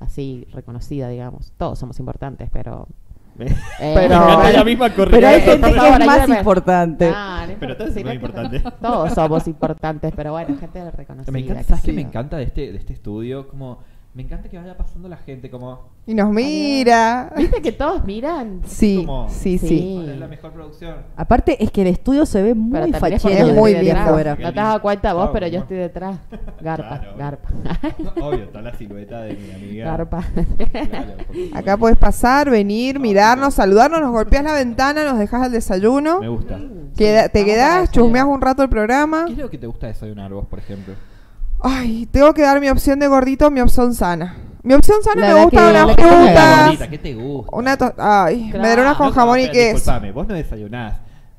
[0.00, 1.52] así reconocida, digamos.
[1.58, 2.88] Todos somos importantes, pero.
[3.38, 4.88] eh, Pero- la misma.
[4.88, 7.12] Pero hay gente que es más importante.
[7.14, 8.62] Ah, no Pero todos sí, no importantes.
[8.80, 11.32] Todos somos importantes, pero bueno, gente reconocida.
[11.32, 13.46] Me encanta, qué ¿sabes qué me encanta de este, de este estudio?
[13.46, 13.80] Como,
[14.14, 17.32] me encanta que vaya pasando la gente, como, Y nos mira.
[17.36, 18.60] ¿Viste que todos miran?
[18.64, 19.66] Sí, Como- sí, sí.
[19.68, 19.92] Sí.
[19.96, 20.94] ¿cuál es la mejor producción?
[21.16, 23.28] Aparte, es que el estudio se ve muy fachero.
[23.48, 24.08] Es muy detrás.
[24.08, 24.36] afuera.
[24.40, 26.18] No te das cuenta vos, Claro, pero yo estoy detrás.
[26.60, 27.16] Garpa, Claro.
[27.18, 27.48] garpa.
[28.22, 29.84] Obvio, está la silueta de mi amiga.
[29.86, 30.24] Garpa.
[30.80, 31.12] Claro,
[31.54, 36.20] Acá puedes pasar, venir, mirarnos, saludarnos, nos golpeas la ventana, nos dejas el desayuno.
[36.20, 36.60] Me gusta.
[36.96, 39.24] Queda- te quedás, chusmeas un rato el programa.
[39.26, 40.94] ¿Qué es lo que te gusta desayunar vos, por ejemplo?
[41.66, 44.36] Ay, tengo que dar mi opción de gordito, mi opción sana.
[44.62, 46.62] Mi opción sana La- me la gusta que- una la que La fruta.
[46.64, 47.56] gordita, ¿qué te gusta?
[47.56, 48.62] Una to- Ay, Claro.
[48.68, 49.74] medronas con No, jamón y queso.
[49.76, 50.98] Disculpame, vos no desayunás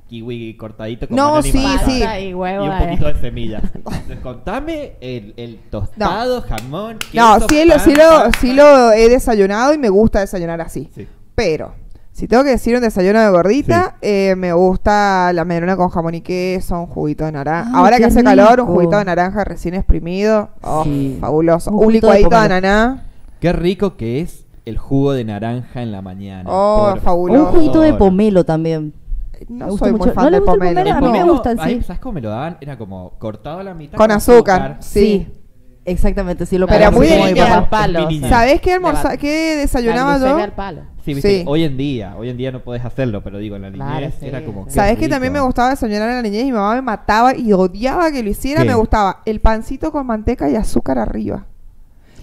[0.09, 1.51] kiwi cortadito con No, sí,
[1.85, 2.03] sí.
[2.21, 2.65] Y huevo.
[2.65, 2.79] Y un eh.
[2.85, 3.63] poquito de semillas.
[3.75, 8.91] Entonces, contame el, el tostado, jamón, No, sí, lo, pan, sí, lo, pan, sí lo
[8.93, 10.89] he desayunado y me gusta desayunar así.
[10.95, 11.07] Sí.
[11.35, 11.73] Pero,
[12.17, 16.15] si tengo que decir un desayuno de gordita, eh, me gusta la medialuna con jamón
[16.15, 17.69] y queso, un juguito de naranja.
[17.73, 20.49] Ay, Ahora que hace calor, un juguito de naranja recién exprimido.
[20.61, 21.17] Oh, Sí.
[21.19, 21.71] fabuloso.
[21.71, 22.55] Un de licuadito de pomelo.
[22.55, 23.03] ananá.
[23.41, 26.49] Qué rico que es el jugo de naranja en la mañana.
[26.49, 27.41] Oh, por fabuloso.
[27.41, 28.93] Un juguito de pomelo también.
[29.49, 30.13] No Me gusta soy muy mucho.
[30.13, 30.75] fan ¿No del gusta el pomelo.
[30.81, 30.95] pomelo?
[30.95, 31.83] A mí me pomelo, gusta, ay, sí.
[31.83, 32.57] ¿Sabes cómo me lo daban?
[32.61, 33.97] Era como cortado a la mitad.
[33.97, 34.77] Con azúcar.
[34.79, 35.27] Sí.
[35.85, 37.53] Exactamente, sí lo Pero muy como papá.
[37.57, 38.09] al palo.
[38.27, 40.37] ¿Sabés qué, almorza qué desayunaba yo?
[40.37, 40.81] al palo.
[41.05, 41.43] Sí, viste, Sí.
[41.47, 44.11] hoy en día, hoy en día no podés hacerlo, pero digo, en la niñez Claro,
[44.19, 44.65] sí, era como...
[44.65, 45.11] qué ¿Sabés que rico.
[45.11, 46.45] también me gustaba desayunar en la niñez?
[46.45, 48.63] Mi mamá me mataba y odiaba que lo hiciera.
[48.63, 48.67] ¿Qué?
[48.69, 51.45] Me gustaba el pancito con manteca y azúcar arriba.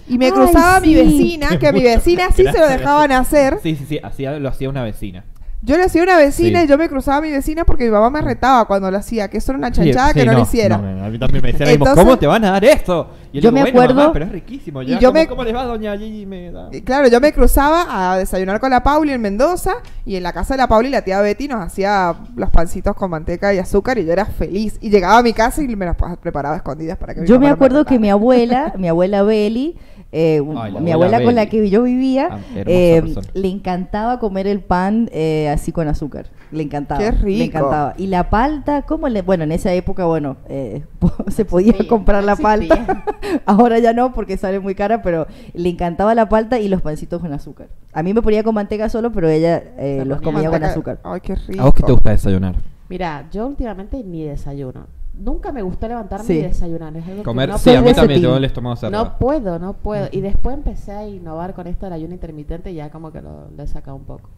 [0.09, 3.59] Y me Ay, cruzaba mi vecina, que a mi vecina sí se lo dejaban hacer.
[3.63, 5.23] Sí, sí, sí, hacía, lo hacía una vecina.
[5.61, 6.65] Yo le hacía a una vecina Sí.
[6.65, 9.29] y yo me cruzaba a mi vecina porque mi mamá me retaba cuando lo hacía,
[9.29, 10.77] que eso era una chanchada sí, que no, lo hiciera.
[10.77, 13.11] no, no, a mí también me decían, Entonces- ¿cómo te van a dar esto?
[13.33, 14.81] Y Yo me digo, "Bueno, acuerdo- mamá, pero es riquísimo.
[14.83, 16.25] Y Ya, yo ¿cómo, me- ¿Cómo les va, doña Gigi?
[16.25, 16.69] Me da...
[16.71, 19.73] Y claro, yo me cruzaba a desayunar con la Pauli en Mendoza
[20.05, 23.09] y en la casa de la Pauli la tía Betty nos hacía los pancitos con
[23.09, 24.77] manteca y azúcar y yo era feliz.
[24.81, 27.47] Y llegaba a mi casa y me pa- preparaba escondidas para que mi Yo mamá
[27.47, 29.77] me acuerdo que mi abuela, mi abuela Beli,
[30.11, 34.45] eh, Ay, mi abuela abuela con la que yo vivía, Ah, eh, le encantaba comer
[34.45, 36.27] el pan eh, así con azúcar.
[36.53, 36.99] Le encantaba.
[36.99, 37.43] Qué Le rico.
[37.57, 37.93] encantaba.
[37.97, 39.21] Y la palta, ¿cómo le...?
[39.23, 40.83] Bueno, en esa época, bueno, eh,
[41.29, 43.03] se podía comprar la palta.
[43.45, 47.21] Ahora ya no, porque sale muy cara, pero le encantaba la palta y los pancitos
[47.21, 47.67] con azúcar.
[47.91, 50.99] A mí me ponía con manteca solo, pero ella eh, los comía con azúcar.
[51.03, 51.61] Ay, qué rico.
[51.61, 52.55] ¿A vos qué te gusta desayunar?
[52.89, 54.85] Mira, yo últimamente ni desayuno.
[55.15, 56.33] Nunca me gustó levantarme Sí.
[56.33, 56.95] y desayunar.
[56.97, 58.33] Es algo que Comer, no sí, a mí puedo también team.
[58.35, 59.03] el estómago cerrado.
[59.05, 60.07] No puedo, no puedo.
[60.11, 63.49] Y después empecé a innovar con esto del ayuno intermitente y ya como que lo,
[63.55, 64.29] lo he sacado un poco.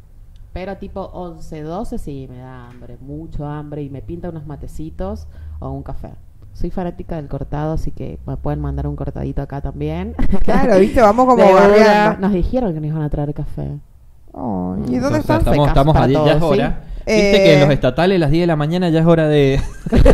[0.56, 5.28] Pero tipo 11, 12 sí me da hambre, mucho hambre y me pinta unos matecitos
[5.60, 6.12] o un café.
[6.54, 10.16] Soy fanática del cortado, así que me pueden mandar un cortadito acá también.
[10.46, 12.22] Claro, viste, vamos como barriando.
[12.22, 13.82] Nos dijeron que nos iban a traer café.
[14.36, 15.38] Ay, ¿Y dónde Entonces, están?
[15.40, 16.60] Estamos, estamos para a 10, ya es todos, ¿sí?
[16.62, 16.80] hora.
[17.08, 17.14] Viste
[17.44, 19.62] que en Eh, los estatales a las 10 de la mañana ya es hora de...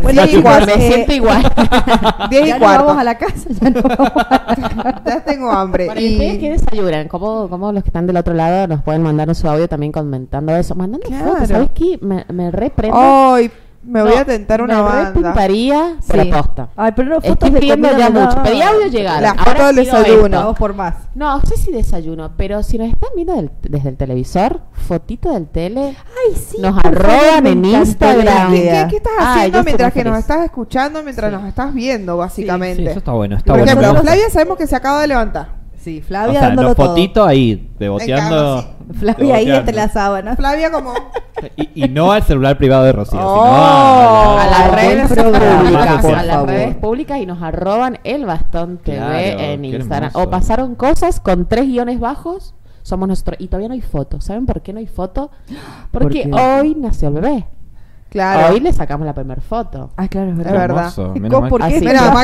[0.02, 1.42] Bueno, Sí, chicos, igual, me eh, siento igual.
[2.30, 2.84] 10 y ya no cuarto.
[2.84, 5.02] vamos a la casa, ya no vamos a la casa.
[5.06, 5.86] Ya tengo hambre.
[5.86, 6.38] Bueno, ¿y ustedes y...
[6.38, 7.08] qué desayunan?
[7.08, 10.54] ¿Cómo, ¿Cómo los que están del otro lado nos pueden mandar su audio también comentando
[10.54, 10.74] eso?
[10.74, 11.30] Mandando Claro.
[11.32, 11.98] fotos, ¿sabes qué?
[12.02, 12.98] Me, me reprendo.
[13.00, 13.50] Ay,
[13.84, 15.04] me voy No, a tentar una me banda.
[15.10, 16.12] repintaría Sí.
[16.12, 16.68] por posta.
[16.76, 18.42] Ay, pero no, Estoy fotos de pidiendo ya mucho.
[18.42, 19.22] Pedí audio llegar.
[19.22, 20.24] La Ahora foto del desayuno.
[20.26, 20.38] esto.
[20.38, 20.94] Vamos por más.
[21.14, 25.32] No, no sé si desayuno, pero si nos están viendo del- desde el televisor, fotito
[25.32, 26.58] del tele, Ay, sí.
[26.60, 28.52] nos por arroban me en la Instagram.
[28.52, 31.36] ¿Qué, estás yo haciendo estoy mientras que nos estás escuchando, mientras Sí.
[31.36, 32.82] nos estás viendo, básicamente?
[32.82, 33.64] Sí, eso está bueno, está Por bueno.
[33.66, 34.12] ejemplo, me gusta.
[34.12, 35.61] Flavia sabemos que se acaba de levantar.
[35.82, 36.86] Sí, O Flavia sea, dándolo los todo.
[36.90, 38.64] fotitos ahí, cama,
[39.00, 40.36] Flavia ahí entre las sábanas.
[40.36, 40.92] Flavia como...
[41.56, 43.34] Y, y no al celular privado de Rocío, Oh.
[43.34, 48.24] sino a, a Ay, las redes públicas, a las redes públicas y nos arroban el
[48.26, 50.10] bastón TV Claro, en Instagram.
[50.10, 50.26] hermoso.
[50.28, 53.36] O pasaron cosas con tres guiones bajos, somos nosotros.
[53.40, 54.20] Y todavía no hay foto.
[54.20, 55.30] ¿Saben por qué no hay foto?
[55.90, 57.46] Porque hoy nació el bebé.
[58.12, 58.52] Claro.
[58.54, 59.90] Hoy le sacamos la primera foto.
[59.96, 60.52] Ah, claro, es Es verdad.
[60.52, 60.76] verdad.
[60.78, 61.50] Hermoso, ¿Y menos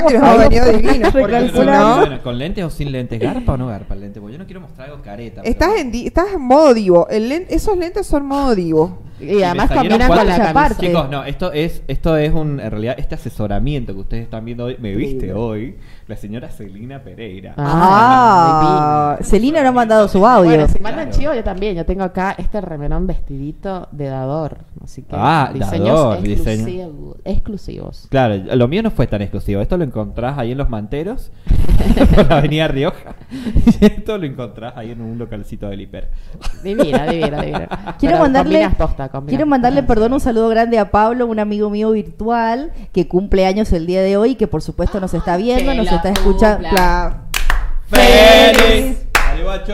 [0.07, 1.11] que nos ha venido divino.
[1.11, 3.18] Bueno, ¿Con lentes o sin lentes?
[3.18, 4.20] ¿Garpa o no garpa el lente?
[4.20, 5.41] Porque yo no quiero mostrar algo careta.
[5.43, 7.09] pero- Estás en, di- estás en modo divo.
[7.09, 8.99] El len- esos lentes son modo divo.
[9.20, 10.76] Y además combinan con la camiseta.
[10.80, 14.66] Chicos, no, esto es, esto es un, en realidad, este asesoramiento que ustedes están viendo
[14.66, 15.76] hoy, me viste hoy,
[16.09, 17.53] la señora Celina Pereira.
[17.59, 19.31] Ah, divino.
[19.31, 20.51] Celina no ha mandado su audio.
[20.51, 21.19] Bueno, si mandan Claro.
[21.21, 21.77] chivo, yo también.
[21.77, 24.59] Yo tengo acá este remerón vestidito de dador.
[24.83, 26.67] Así que Ah, diseños dador, diseño.
[26.67, 28.07] exclusivos, exclusivos.
[28.11, 29.61] Claro, lo mío no fue tan exclusivo.
[29.61, 31.31] Esto lo encontrás ahí en Los Manteros,
[32.15, 33.15] por la avenida Rioja.
[33.31, 36.09] Y esto lo encontrás ahí en un localcito del hiper.
[36.63, 37.69] Divina, divina, divina.
[37.99, 41.91] Quiero Pero mandarle, posta, quiero mandarle, perdón, un saludo grande a Pablo, un amigo mío
[41.91, 45.91] virtual que cumple años el día de hoy, que por supuesto nos está viendo, nos
[46.03, 46.69] la está escuchando.
[47.91, 48.99] ¡Feliz!
[49.15, 49.73] ¡Dale, guacho!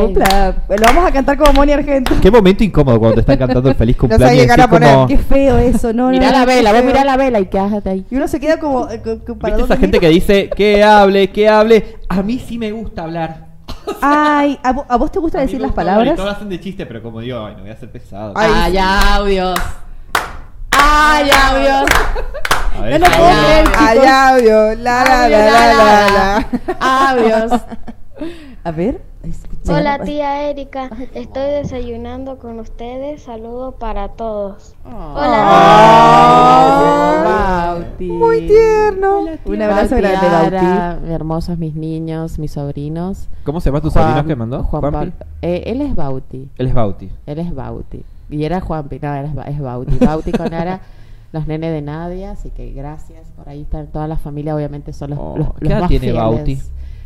[0.00, 0.54] Cumpla.
[0.68, 2.14] Lo vamos a cantar como Moni Argento.
[2.20, 4.36] Qué momento incómodo cuando te están cantando el feliz sé cumpleaños.
[4.38, 5.18] qué y cara así como- poner.
[5.18, 6.10] Qué feo eso, no, no.
[6.10, 8.06] Mirá no, la vela, vos mirá la vela y quédate ahí.
[8.10, 8.88] Y uno se queda como.
[8.90, 11.96] eh, co- co- ¿para ¿Viste esa gente que dice que hable, que hable?
[12.08, 13.48] A mí sí me gusta hablar.
[14.00, 16.12] Ay, ¿a, vo- a vos te gusta A decir las palabras?
[16.14, 18.32] Y todos hacen de chiste, pero como digo, ay, no voy a ser pesado.
[18.36, 19.58] Ay, Ay, audios.
[20.84, 21.88] Ay, audios.
[22.76, 23.64] A ver, no puedo creer.
[23.66, 23.80] chicos.
[23.80, 24.74] Ay, audio.
[24.76, 26.46] La, la, la, la, la, la.
[27.10, 27.52] Audios.
[28.64, 29.00] A ver.
[29.22, 29.72] escucha.
[29.74, 34.74] Hola tía Erika, estoy desayunando con ustedes, saludo para todos.
[36.04, 38.06] Ah, Bauti.
[38.08, 39.20] Muy tierno.
[39.44, 41.12] Un abrazo Bauti, grande, Ara, Bauti.
[41.12, 43.28] hermosos mis niños, mis sobrinos.
[43.44, 44.64] ¿Cómo se llama tu sobrino que mandó?
[44.64, 44.82] Juan.
[44.82, 45.12] Pablo.
[45.42, 46.48] Eh, él es Bauti.
[46.58, 47.10] Él es Bauti.
[47.26, 48.04] Él es Bauti.
[48.32, 49.96] Y era Juanpi, no, era, es Bauti.
[49.98, 50.80] Bauti con Ara,
[51.32, 53.28] los nenes de Nadia, así que gracias.
[53.36, 56.00] Por ahí están toda la familia, obviamente son los, Oh, los, ¿qué edad más tiene
[56.06, 56.20] fieles.
[56.20, 56.58] Bauti?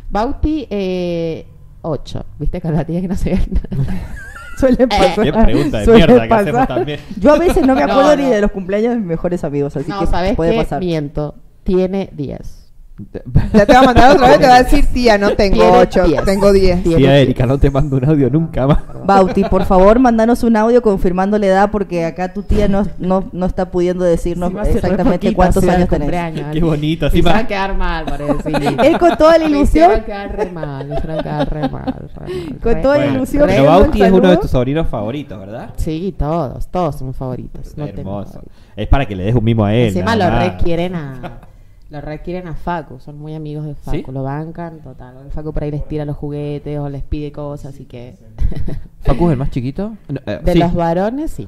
[0.09, 1.45] Bauti, eh,
[1.81, 2.25] 8.
[2.39, 3.93] ¿Viste con la tía que no se ve nada?
[4.57, 5.23] Suele pasar.
[5.23, 6.47] Qué pregunta de Suele mierda que pasar.
[6.47, 6.99] hacemos también.
[7.19, 8.23] Yo a veces no me No, acuerdo no.
[8.23, 10.57] ni de los cumpleaños de mis mejores amigos, así no, que ¿sabes puede qué?
[10.57, 10.79] pasar.
[10.79, 11.35] Miento.
[11.63, 12.66] Tiene 10.
[13.53, 15.77] Ya te va a mandar otra vez, te va a decir, tía, no tengo Tiene
[15.77, 16.23] 8, 10.
[16.25, 16.81] tengo 10.
[16.83, 17.21] Tiene Tía 10.
[17.21, 18.79] Erika, no te mando un audio nunca más.
[19.05, 23.29] Bauti, por favor, mandanos un audio confirmando la edad porque acá tu tía no, no,
[23.31, 25.99] no está pudiendo decirnos Sí, va a ser re exactamente poquito, cuántos sí, años tenés.
[26.07, 26.45] cumpleaños.
[26.53, 28.49] Qué bonito, así Y se va- va a quedar mal, parece.
[28.87, 31.53] Él con toda la Se ilusión, va a quedar re mal, se va a quedar
[31.53, 31.85] re mal.
[31.85, 33.15] re mal, Con re toda la mal.
[33.15, 34.39] ilusión, Pero Bauti es uno de saludo.
[34.41, 35.69] tus sobrinos favoritos, ¿verdad?
[35.77, 37.77] Sí, todos, todos son favoritos.
[37.77, 38.31] No tengo Hermoso.
[38.33, 38.57] favoritos.
[38.75, 39.89] Es para que le des un mimo a él.
[39.89, 40.43] Encima lo más.
[40.45, 41.21] requieren a
[41.89, 44.05] lo requieren a Facu, son muy amigos de Facu, ¿Sí?
[44.11, 45.15] lo bancan total.
[45.23, 48.17] El Facu por ahí les tira los juguetes o les pide cosas, así que
[49.01, 49.95] ¿Facu es el más chiquito?
[50.09, 50.59] No, eh, de sí.
[50.59, 51.47] los varones sí.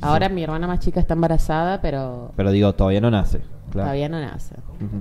[0.00, 3.38] Ahora mi hermana más chica está embarazada, pero Pero digo, todavía no nace.
[3.70, 3.86] Claro.
[3.86, 4.54] todavía no nace.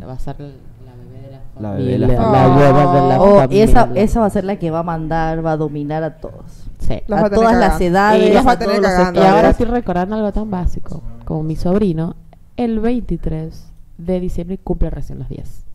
[0.07, 1.75] Va a ser la bebé de la La familia.
[1.77, 2.71] bebé de la la familia.
[2.71, 4.03] bebé de la Oh, y esa, familia.
[4.03, 6.65] esa va a ser la que va a mandar, va a dominar a todos.
[6.79, 7.01] Sí.
[7.07, 9.15] Los a todas las edades, Y a a tener todos los.
[9.23, 12.15] Y ahora estoy recordando algo tan básico como mi sobrino,
[12.57, 13.70] el 23
[14.05, 15.65] de diciembre cumple recién los 10.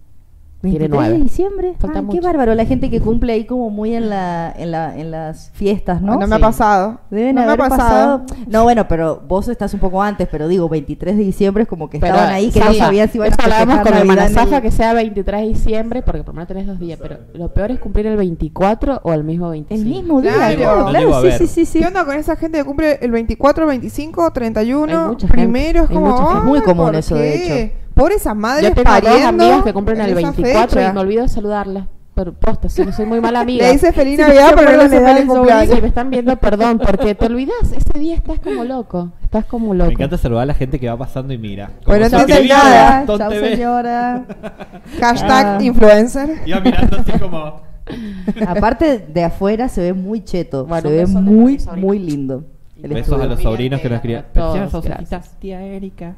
[0.62, 1.22] Tiene 23 de 9.
[1.22, 1.74] diciembre.
[1.78, 2.54] Falta Ay, qué bárbaro.
[2.54, 6.14] La gente que cumple ahí como muy en la, en la, en las fiestas, ¿no?
[6.18, 6.42] No, me ha Sí.
[6.42, 6.98] pasado.
[7.10, 8.22] Deben no me haber ha pasado.
[8.48, 11.88] No, bueno, pero vos estás un poco antes, pero digo, 23 de diciembre es como
[11.90, 14.32] que Pero, estaban ahí que no Zafa, sabían si iban a hablábamos con hermana el-
[14.34, 17.52] Zafa que sea 23 de diciembre, porque por lo menos tenés dos días, pero lo
[17.52, 19.88] peor es cumplir el 24 o el mismo 25.
[19.88, 20.56] El mismo día, Claro.
[20.56, 21.78] claro, No claro, sí, sí, sí, sí.
[21.80, 25.84] ¿Qué onda con esa gente que cumple el 24, 25, 31, Hay mucha gente, primero?
[25.84, 26.38] Es hay como, mucha gente.
[26.38, 27.62] Es muy "Ay, común ¿por eso, de qué?
[27.62, 27.85] hecho.
[27.96, 30.90] Por esas madres Yo tengo dos pariendo amigas que en el esa 24 fecha.
[30.90, 31.84] y me olvido de saludarlas.
[32.12, 33.66] Pero posta, soy, soy muy mala amiga.
[33.66, 35.74] Le dice feliz Navidad, pero no le dice feliz cumpleaños.
[35.74, 39.12] Si me están viendo, perdón, porque te olvidas, ese día estás como loco.
[39.22, 39.88] Estás como loco.
[39.88, 41.70] Me encanta saludar a la gente que va pasando y mira.
[41.84, 43.04] Como entonces escribía nada.
[43.06, 43.50] Chao, TV.
[43.56, 44.24] señora.
[45.00, 45.58] Hashtag Ah.
[45.62, 46.40] influencer.
[46.44, 47.60] Iba mirando así como.
[48.46, 52.44] Aparte de afuera se ve muy cheto, Bueno, se ve muy, muy lindo.
[52.76, 54.70] Besos a los sobrinos que nos gracias.
[54.70, 56.14] cositas, Tía Erika,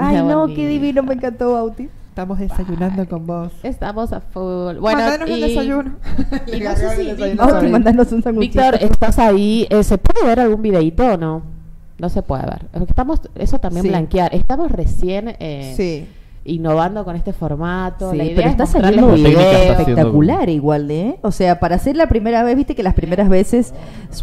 [0.00, 1.88] Ay, no, qué divino, me encantó Bauti.
[2.08, 3.52] estamos desayunando con vos.
[3.62, 4.76] Estamos a full.
[4.78, 5.92] Bueno, Mandanos y, el desayuno.
[6.46, 8.60] y no sé si Víctor- Bauti, mandanos un sanguchito.
[8.62, 9.66] Víctor, ¿estás ahí?
[9.70, 11.42] Eh, ¿Se puede ver algún videito o no?
[11.98, 12.66] No se puede ver.
[12.88, 13.88] Estamos, eso también Sí.
[13.90, 14.34] blanquear.
[14.34, 16.08] Estamos recién eh, Sí.
[16.44, 18.10] Innovando con este formato.
[18.12, 19.36] Sí, la idea pero es está saliendo videos.
[19.44, 21.18] haciendo- espectacular igual, ¿eh?
[21.22, 23.74] O sea, para hacer la primera vez, viste que las primeras veces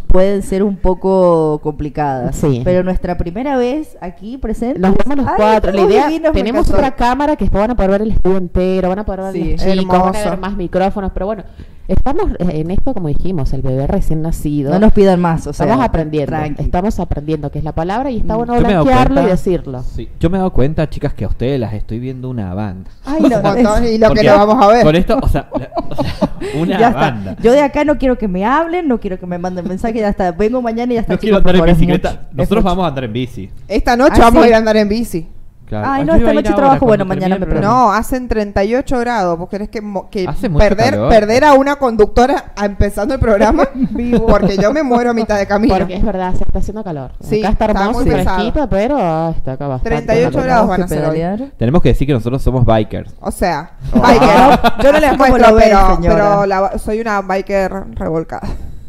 [0.08, 2.36] pueden ser un poco complicadas.
[2.36, 2.62] Sí.
[2.64, 4.80] Pero nuestra primera vez aquí presente.
[4.80, 5.72] Nos vemos los cuatro.
[5.72, 9.00] La idea, tenemos otra cámara que después van a poder ver el estudio entero, van
[9.00, 11.44] a poder ver Sí, los chicos, van a ver más micrófonos, pero bueno,
[11.88, 14.72] estamos eh, en esto como dijimos, el bebé recién nacido.
[14.72, 15.66] No nos pidan más, o sea.
[15.66, 16.64] estamos aprendiendo, tranqui.
[16.64, 18.38] estamos aprendiendo qué es la palabra y está Mm.
[18.38, 19.84] bueno blanquearlo y decirlo.
[19.84, 22.90] Sí, yo me he dado cuenta, chicas, que a ustedes las estoy viendo una banda.
[23.06, 23.28] Ay, no,
[23.78, 24.84] es- y lo que no vamos a ver.
[24.84, 26.30] Con esto, o sea, la- o sea,
[26.62, 27.00] una ya está.
[27.00, 27.36] banda.
[27.42, 30.10] Yo de acá no quiero que me hablen, no quiero que me manden mensajes, ya
[30.10, 30.32] está.
[30.32, 31.14] Vengo mañana y ya está.
[31.14, 32.22] No quiero andar en por bicicleta.
[32.34, 33.50] Nosotros vamos a andar en bici.
[33.68, 34.46] Esta noche Ah, vamos sí.
[34.46, 35.28] a ir a andar en bici.
[35.68, 35.88] Claro.
[35.90, 37.68] Ay, Ah, no, esta noche trabajo, bueno, mañana me programa.
[37.68, 39.38] No, hacen 38 grados.
[39.38, 40.26] ¿Vos querés que, mo- que
[40.58, 41.10] perder, calor.
[41.10, 43.64] perder a una conductora a- empezando el programa?
[44.28, 45.76] Porque yo me muero a mitad de camino.
[45.78, 47.12] Porque es verdad, se está haciendo calor.
[47.20, 48.36] Sí, acá está está muy pesado.
[48.36, 50.46] fresquito, pero ah, está acá bastante 38 calor.
[50.46, 51.52] grados van a ser hoy.
[51.58, 53.14] Tenemos que decir que nosotros somos bikers.
[53.20, 54.00] O sea, Oh.
[54.00, 54.84] biker.
[54.84, 58.48] Yo no les ¿Cómo muestro, ven, pero, pero la- soy una biker revolcada.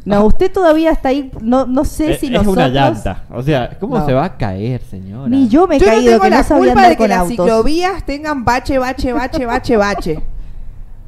[0.09, 1.31] No, usted todavía está ahí.
[1.41, 2.57] No, no sé Es, si es nosotros.
[2.57, 3.23] una llanta.
[3.31, 4.07] O sea, ¿cómo No.
[4.07, 5.29] se va a caer, señora?
[5.29, 6.97] Ni yo me he Yo no caído, tengo que la no sabía culpa andar de
[6.97, 7.31] que con las autos.
[7.37, 10.21] ciclovías tengan bache, bache, bache, bache, bache.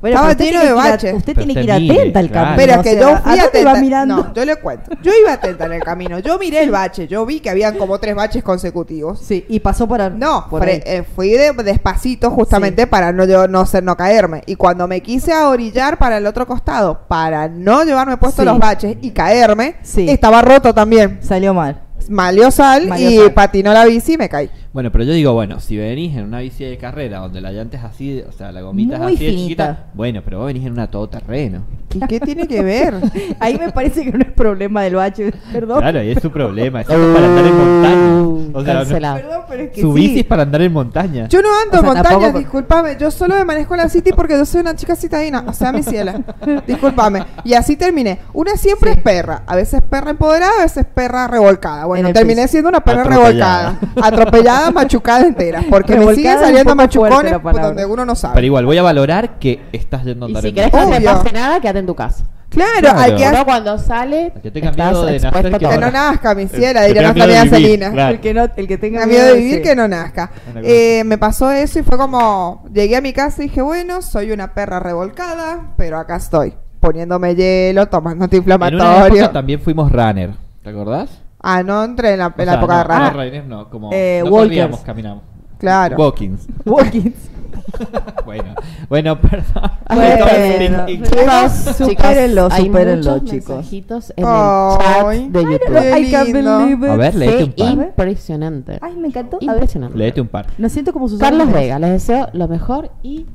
[0.01, 1.15] Bueno, Estaba lleno de baches.
[1.15, 2.47] Usted Pero tiene que ir atenta al claro.
[2.47, 2.57] camino.
[2.67, 3.73] Pero o que sea, yo ¿a fui atenta.
[3.75, 4.17] va mirando?
[4.17, 4.91] No, yo le cuento.
[5.03, 6.19] Yo iba atenta en el camino.
[6.21, 7.07] Yo miré el bache.
[7.07, 9.19] Yo vi que habían como tres baches consecutivos.
[9.21, 10.83] Sí, y pasó por ar- No, por fre- ahí.
[10.87, 14.43] eh, fui de- despacito justamente para no, yo- no ser no caerme.
[14.47, 18.47] Y cuando me quise a orillar para el otro costado, para no llevarme puesto Sí.
[18.49, 20.09] los baches y caerme, Sí.
[20.09, 21.19] estaba roto también.
[21.23, 21.83] Salió mal.
[22.09, 23.33] Malió sal Malió y sal.
[23.35, 24.51] patinó la bici y me caí.
[24.73, 27.77] Bueno, pero yo digo, bueno, si venís en una bici de carrera donde la llanta
[27.77, 29.43] es así, o sea, la gomita Muy es así de finita.
[29.49, 31.65] chiquita, bueno, pero vos venís en una todoterreno.
[31.93, 32.95] ¿Y qué tiene que ver?
[33.41, 35.81] Ahí me parece que no es problema del bache, perdón.
[35.81, 38.51] Claro, y es su problema, es para andar en montaña.
[38.53, 39.15] O sea, no-.
[39.17, 40.01] Perdón, pero es que su sí.
[40.01, 41.29] bici es para andar en montaña.
[41.29, 42.97] Yo no ando O en montaña, tampoco- discúlpame.
[42.99, 45.45] Yo solo me manejo en la city porque yo soy una chica citadina.
[45.47, 46.21] O sea, mi ciela.
[46.67, 47.25] Discúlpame.
[47.45, 48.19] Y así terminé.
[48.33, 48.99] Una siempre Sí.
[48.99, 49.43] es perra.
[49.47, 51.83] A veces perra empoderada, a veces perra revolcada.
[51.83, 52.53] En Bueno, terminé piso.
[52.53, 53.79] siendo una perra Atropellada.
[53.81, 54.07] revolcada.
[54.09, 55.63] Atropellada, machucada entera.
[55.69, 57.67] Porque me siguen saliendo machucones palabra.
[57.69, 58.35] donde uno no sabe.
[58.35, 60.71] Pero igual, voy a valorar que estás yendo a Y andar si en que no
[60.71, 62.25] te pase nada, quédate en tu casa.
[62.51, 62.99] Claro, Claro.
[63.01, 65.65] al que, Uno cuando sale, El que tenga estás miedo de nacer, expuesto a que
[65.67, 65.71] todo.
[65.75, 67.93] que no nazca, mi ciela, que tenga nuestra miedo amiga de vivir, Celina.
[67.93, 68.15] claro.
[68.15, 69.63] El que, no, el que tenga Tenga miedo de vivir sí.
[69.63, 70.31] que no nazca.
[70.51, 73.63] Una cosa Eh, me pasó eso y fue como, llegué a mi casa y dije,
[73.63, 79.07] bueno, soy una perra revolcada, pero acá estoy, poniéndome hielo, tomando En una antiinflamatorio.
[79.07, 80.31] época también fuimos runner,
[80.65, 81.09] ¿te acordás?
[81.41, 83.11] Ah, no entré en la, en O la sea, época no, de rana.
[83.13, 84.77] No, runners no, como Eh, no walkers.
[84.79, 85.23] caminamos.
[85.59, 85.97] Claro.
[85.97, 86.49] Walkings.
[86.65, 87.15] Walkings.
[88.25, 88.55] bueno,
[88.89, 89.71] bueno, perdón.
[89.95, 90.87] Bueno, bueno.
[90.87, 93.57] Chicos, Supérenlo, chicos, hay supérenlo, chicos.
[93.57, 95.31] mensajitos en Ay.
[95.35, 96.91] el chat de YouTube.
[96.91, 97.69] A ver, léete un par.
[97.73, 98.79] impresionante.
[98.81, 99.39] Ay, me encantó.
[99.41, 99.99] Impresionante.
[99.99, 100.47] Léete un par.
[100.59, 101.39] no siento como Susana.
[101.39, 101.53] Carlos.
[101.55, 103.27] Vega, les deseo lo mejor y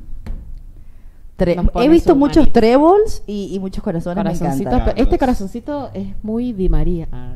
[1.38, 2.52] Tre- He visto muchos manito.
[2.60, 4.16] trébols y, y muchos corazones.
[4.16, 4.72] Me corazoncitos.
[4.72, 4.94] encantan.
[4.94, 7.08] pero Este corazoncito es muy Di María.
[7.12, 7.32] Ah,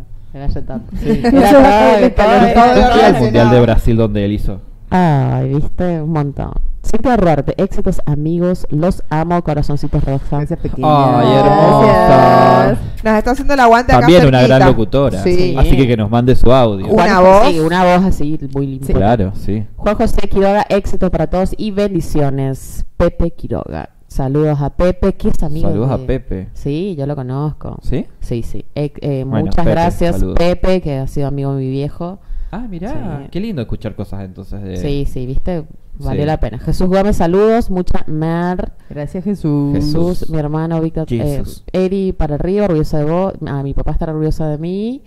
[0.51, 0.91] se tanto.
[1.03, 1.09] Sí.
[1.25, 4.61] El mundial de Brasil donde él hizo.
[4.89, 6.53] Ay, viste, un montón.
[6.91, 11.21] Cintia Ruarte, éxitos amigos, los amo, corazoncitos pequeña.
[11.21, 12.79] Ay, hermosa.
[13.05, 14.57] Nos está haciendo el aguante acá También una cerquita.
[14.59, 15.23] gran locutora.
[15.23, 15.55] Sí.
[15.59, 16.87] Así que que nos mande su audio.
[16.89, 17.49] Una Juan- voz.
[17.49, 18.95] Sí, una voz así, muy limpia.
[18.95, 19.65] Claro, sí.
[19.77, 22.85] Juan José Quiroga, éxitos para todos y bendiciones.
[22.97, 23.91] Pepe Quiroga.
[24.09, 26.49] Saludos a Pepe, que es amigo Saludos de- a Pepe.
[26.55, 27.79] Sí, yo lo conozco.
[27.83, 28.07] ¿Sí?
[28.21, 28.65] Sí, sí.
[28.75, 30.37] Eh, eh, Bueno, muchas Pepe, gracias, saludos.
[30.37, 32.19] Pepe, que ha sido amigo de mi viejo.
[32.53, 33.21] Ah, mirá.
[33.23, 33.29] Sí.
[33.31, 34.77] Qué lindo escuchar cosas entonces de...
[34.77, 35.65] Sí, sí, viste,
[35.99, 36.27] valió Sí.
[36.27, 36.59] la pena.
[36.59, 38.73] Jesús Gómez, saludos, mucha mer.
[38.89, 39.73] Gracias, Jesús.
[39.75, 41.63] Jesús, mi hermano Víctor, eh, Jesús.
[41.73, 43.35] Eri para arriba, orgullosa de vos.
[43.47, 45.03] Ah, mi papá está orgulloso de mí.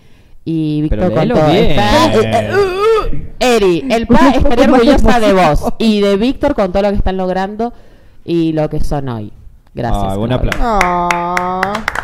[0.46, 1.50] Y Víctor Pero con léelo todo.
[1.50, 1.70] bien.
[1.70, 2.50] Está- eh,
[3.12, 6.96] eh, Eri, el pa estaría orgullosa de vos y de Víctor con todo lo que
[6.96, 7.72] están logrando
[8.24, 9.32] y lo que son hoy.
[9.74, 10.02] Gracias.
[10.06, 12.03] Ah, un aplauso.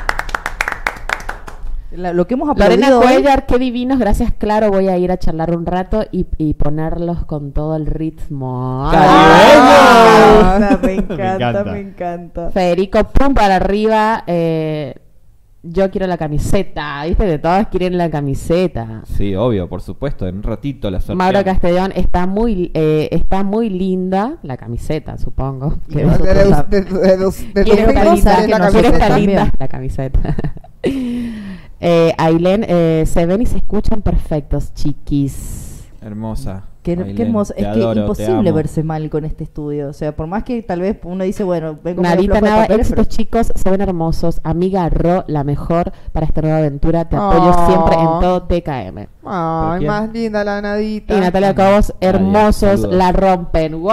[1.92, 3.06] La- lo que hemos Lorena aplaudido hoy.
[3.22, 7.24] Cuellar, qué divinos, gracias, claro, voy a ir a charlar un rato y, y ponerlos
[7.24, 8.88] con todo el ritmo.
[8.92, 11.64] Ah, me Me encanta, encanta.
[11.64, 12.50] me encanta.
[12.50, 14.94] Federico, pum para arriba, eh,
[15.62, 19.02] yo quiero la camiseta, viste, de todas quieren la camiseta.
[19.04, 20.26] Sí, obvio, por supuesto.
[20.26, 21.18] En un ratito la sorteamos.
[21.18, 25.74] Mauro Castellón está muy eh, está muy linda la camiseta, supongo.
[25.92, 28.98] Que- De, linda, la camiseta.
[29.08, 29.26] también.
[29.30, 30.36] linda la camiseta.
[31.80, 35.84] Eh, Ailén, eh, se ven y se escuchan perfectos, chiquis.
[36.02, 36.64] Hermosa.
[36.82, 37.52] Qué, qué Ailén, hermoso.
[37.52, 39.90] te Es adoro, que imposible verse mal con este estudio.
[39.90, 43.02] O sea, por más que tal vez uno dice, bueno, vengo Narita Nava, papeles, pero-
[43.02, 44.40] éxitos chicos, se ven hermosos.
[44.44, 47.04] Amiga Ro, la mejor para esta nueva aventura.
[47.06, 47.66] Te apoyo Oh.
[47.66, 49.08] siempre en todo TKM.
[49.26, 51.14] Ay, más linda la nadita.
[51.18, 53.72] Y Natalia Cobos, hermosos, la rompen.
[53.82, 53.90] ¡Wow!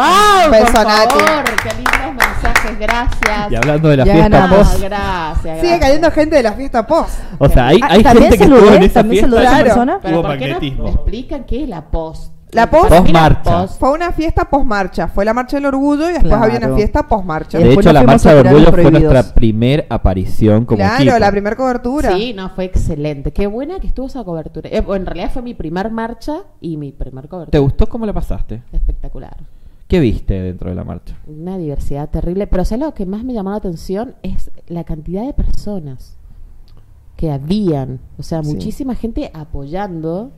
[0.49, 1.19] Beso, por Nati.
[1.19, 2.23] favor, qué lindos
[2.71, 3.51] mensajes, gracias.
[3.51, 4.67] Y hablando de la Ya fiesta ganamos.
[4.67, 5.79] post, gracias, Sigue gracias.
[5.79, 7.19] cayendo gente de la fiesta post.
[7.37, 9.29] o sea, hay, hay ¿también gente que estuvo en esa ¿También fiesta.
[9.29, 9.65] saludé a esa Claro.
[9.65, 9.99] persona?
[10.01, 10.83] Pero Hubo ¿por qué no magnetismo.
[10.83, 12.33] me explican qué es la post?
[12.51, 13.57] La post- la Post-marcha.
[13.61, 15.09] post- Fue una fiesta post-marcha.
[15.09, 16.43] Fue la marcha del orgullo y después Claro.
[16.45, 17.59] había una fiesta post-marcha.
[17.59, 21.03] Y De hecho, la marcha a de tirar orgullo fue nuestra primer aparición como claro,
[21.03, 21.19] equipo.
[21.19, 22.13] la primera cobertura.
[22.15, 23.33] Sí, no, fue excelente.
[23.33, 24.69] Qué buena que estuvo esa cobertura.
[24.71, 27.51] Eh, en realidad fue mi primer marcha y mi primer cobertura.
[27.51, 28.63] ¿Te gustó cómo la pasaste?
[28.71, 29.35] Espectacular.
[29.87, 31.17] ¿Qué viste dentro de la marcha?
[31.27, 32.45] Una diversidad terrible.
[32.47, 34.15] Pero ¿sabes lo que más me llamó la atención?
[34.21, 36.17] Es la cantidad de personas
[37.15, 37.99] que habían.
[38.17, 38.53] O sea, Sí.
[38.53, 40.31] muchísima gente apoyando,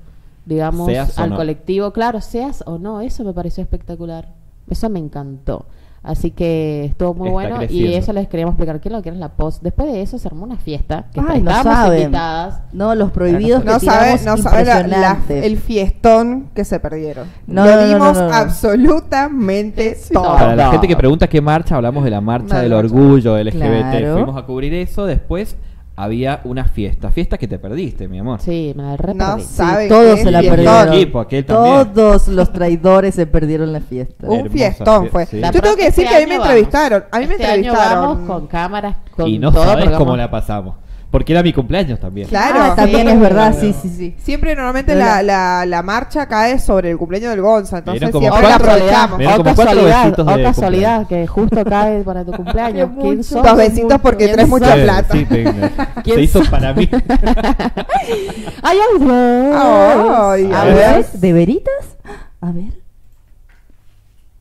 [0.45, 1.35] digamos, Seas al no.
[1.38, 1.91] colectivo.
[1.93, 4.34] Claro, seas o no, eso me pareció espectacular.
[4.69, 5.65] Eso me encantó.
[6.01, 8.80] Así que estuvo muy Está bueno y eso les queríamos explicar.
[8.80, 9.61] ¿Qué es lo que era la post?
[9.61, 11.07] Después de eso se armó una fiesta.
[11.13, 12.01] Que Ay, no estábamos saben.
[12.03, 12.61] invitadas.
[12.71, 15.45] No, los prohibidos No que sabe, tiramos no sabe la- la- impresionante.
[15.45, 17.27] el fiestón que se perdieron.
[17.47, 18.34] No, Lo no, no, dimos no, no.
[18.34, 20.23] absolutamente todo.
[20.35, 23.57] Para la gente que pregunta qué marcha, hablamos de la marcha del orgullo LGBT.
[23.99, 24.13] Claro.
[24.15, 25.05] Fuimos a cubrir eso.
[25.05, 25.57] Después
[26.01, 27.11] había una fiesta.
[27.11, 28.39] Fiesta que te perdiste, mi amor.
[28.41, 29.43] Sí, me la re No perdí.
[29.43, 30.63] Sí, todos qué se la fiestón.
[30.65, 30.93] perdieron.
[30.93, 31.93] equipo, aquel también.
[31.93, 34.27] Todos los traidores se perdieron la fiesta.
[34.27, 35.26] Un Hermosa fiestón fie- fue.
[35.26, 35.39] sí.
[35.39, 37.03] La Yo tengo que decir este que a mí me año entrevistaron.
[37.11, 38.03] A mí me Este año entrevistaron.
[38.05, 39.63] vamos con cámaras, con y no todo.
[39.65, 40.76] sabes porque cómo vamos- la pasamos.
[41.11, 42.27] Porque era mi cumpleaños también.
[42.27, 42.60] Claro.
[42.61, 43.14] Ah, también Sí.
[43.14, 44.15] es verdad, sí, sí, sí.
[44.19, 47.80] Siempre normalmente No, la, la- marcha cae sobre el cumpleaños del Gonza.
[47.80, 49.19] Entonces como siempre la aprovechamos.
[49.40, 52.91] O casualidad, besitos o casualidad que justo cae para tu cumpleaños.
[53.02, 53.41] ¿Quién sos?
[53.44, 55.14] Dos besitos porque ¿Quién traes mucha plata.
[55.14, 55.72] sí, venga.
[56.03, 56.88] ¿Quién Se hizo para mí.
[58.61, 58.77] Ay,
[59.11, 61.06] ay, A ver.
[61.14, 61.98] ¿de veritas?
[62.41, 62.73] A ver.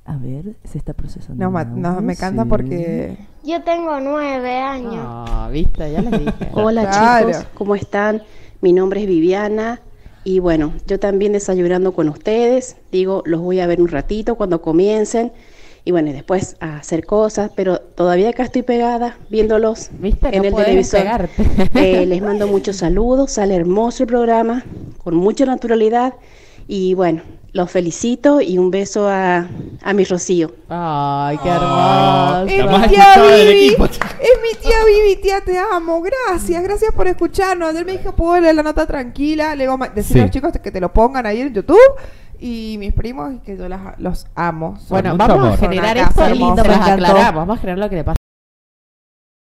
[0.04, 1.50] A ver, se está procesando.
[1.50, 2.48] No, no, me encanta sí.
[2.48, 3.16] porque.
[3.48, 4.96] Yo tengo nueve años.
[4.96, 6.50] No, viste, ya les dije.
[6.52, 7.30] Hola Claro.
[7.30, 8.22] chicos, ¿cómo están?
[8.60, 9.80] Mi nombre es Viviana
[10.22, 12.76] y bueno, yo también desayunando con ustedes.
[12.92, 15.32] Digo, los voy a ver un ratito cuando comiencen
[15.86, 20.28] y bueno, y después a hacer cosas, pero todavía acá estoy pegada viéndolos ¿Viste?
[20.28, 21.30] en no el televisor.
[21.74, 24.62] Eh, les mando muchos saludos, sale hermoso el programa,
[25.02, 26.12] con mucha naturalidad
[26.66, 27.22] Y bueno,
[27.58, 29.46] los felicito y un beso a,
[29.82, 30.52] a mi Rocío.
[30.68, 32.54] Ay, qué Ah, hermoso.
[32.54, 33.66] Es La mi más tía Vivi.
[33.68, 36.00] Es mi tía Vivi, tía, te amo.
[36.00, 37.74] Gracias, gracias por escucharnos.
[37.74, 39.54] Él me dijo, ¿puedo leer la nota tranquila?
[39.56, 40.18] Le digo, decir Sí.
[40.20, 41.78] a los chicos que te lo pongan ahí en YouTube.
[42.38, 44.76] Y mis primos, que yo las- los amo.
[44.78, 45.52] Son- Bueno, vamos amor.
[45.54, 46.62] a generar acá, y encantó.
[46.62, 47.34] aclaramos.
[47.34, 48.16] Vamos a generar lo que le pasa.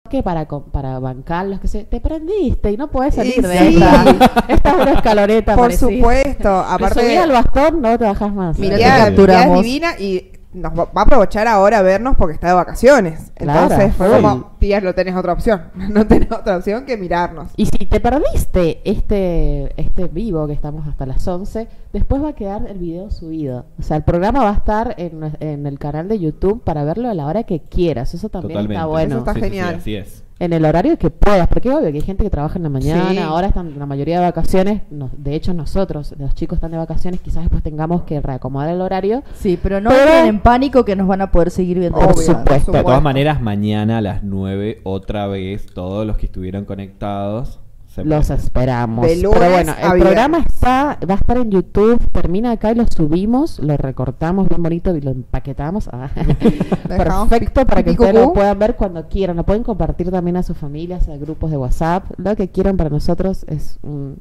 [0.09, 1.85] Que para, co- para bancar los que se.
[1.85, 3.74] Te prendiste y no puedes salir Y de sí.
[3.74, 4.05] esta.
[4.49, 5.55] Esta es una escaloreta.
[5.55, 5.89] Por parecida.
[5.91, 6.43] supuesto.
[6.66, 8.59] Te Aparte, subí al bastón, no te bajas más.
[8.59, 9.59] mi Mira, tía capturamos.
[9.59, 13.31] es divina y nos va a aprovechar ahora a vernos porque está de vacaciones.
[13.35, 15.62] Claro, Entonces fue como, tía, no tenés otra opción.
[15.97, 17.51] No tenés otra opción que mirarnos.
[17.57, 22.33] Y si te perdiste este, este vivo que estamos hasta las 11, después va a
[22.35, 23.66] quedar el video subido.
[23.78, 27.15] O sea, el programa va a estar en, el canal de YouTube para verlo a
[27.15, 28.15] la hora que quieras.
[28.15, 28.74] Eso también Totalmente.
[28.74, 29.15] está bueno.
[29.16, 29.74] Eso está Sí, sí, sí, genial.
[29.77, 30.26] así es.
[30.39, 33.11] En el horario que puedas, porque obvio que hay gente que trabaja en la mañana,
[33.11, 33.17] Sí.
[33.19, 37.21] ahora están la mayoría de vacaciones, no- de hecho nosotros, los chicos están de vacaciones,
[37.21, 39.23] quizás después tengamos que reacomodar el horario.
[39.35, 41.99] Sí, pero no Pero- entren en pánico que nos van a poder seguir viendo.
[41.99, 42.71] Por De supuesto.
[42.73, 47.61] todas maneras, mañana a las 9, otra vez, todos los que estuvieron conectados.
[48.05, 49.06] Los esperamos.
[49.06, 53.59] Pero bueno, el programa está, va a estar en YouTube, termina acá y lo subimos,
[53.59, 55.89] lo recortamos bien bonito y lo empaquetamos.
[55.93, 56.10] Ah.
[56.89, 59.36] Perfecto para que ustedes lo puedan ver cuando quieran.
[59.36, 62.05] Lo pueden compartir también a sus familias, a grupos de WhatsApp.
[62.18, 64.18] Lo que quieran para nosotros es un,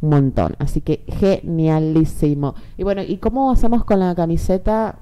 [0.00, 0.54] un montón.
[0.58, 2.54] Así que genialísimo.
[2.76, 4.96] Y bueno, ¿y cómo hacemos con la camiseta,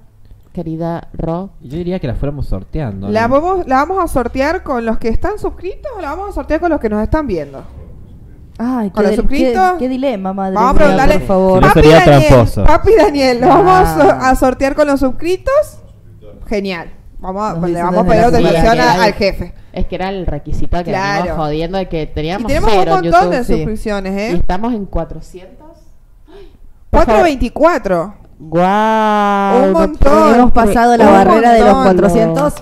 [0.53, 1.51] querida Ro?
[1.61, 3.09] Yo diría que la fuéramos sorteando.
[3.09, 6.33] La vamos, la vamos a sortear con los que están suscritos o la vamos a
[6.33, 7.65] sortear con los que nos están viendo.
[8.59, 11.19] Ay, ¿Con qué, los qué, qué dilema, madre Vamos a preguntarle.
[11.19, 11.63] por favor.
[11.63, 12.49] Si no Papi Daniel.
[12.67, 15.53] Papi Daniel, ¿lo vamos a, so- a sortear con los suscritos?
[16.47, 16.91] Genial.
[17.19, 19.55] Vamos a, Nos le vamos a pedir autorización al jefe.
[19.73, 21.23] Es que era el requisito que Claro.
[21.25, 23.53] venimos jodiendo de que Y teníamos tenemos un cero montón de sí.
[23.55, 24.33] suscripciones, Y ¿eh?
[24.39, 25.67] estamos en 400.
[26.91, 27.21] Por favor.
[27.21, 28.15] 424.
[28.39, 29.65] Guau.
[29.67, 30.35] Un montón.
[30.35, 31.97] Hemos pasado la Un barrera de los montón.
[31.97, 32.55] 400.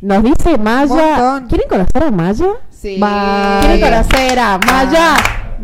[0.00, 1.44] Nos dice Maya.
[1.48, 2.46] ¿Quieren conocer a Maya?
[2.84, 2.98] Sí.
[2.98, 3.60] Maya.
[3.62, 5.14] ¿Quieren conocer a Maya?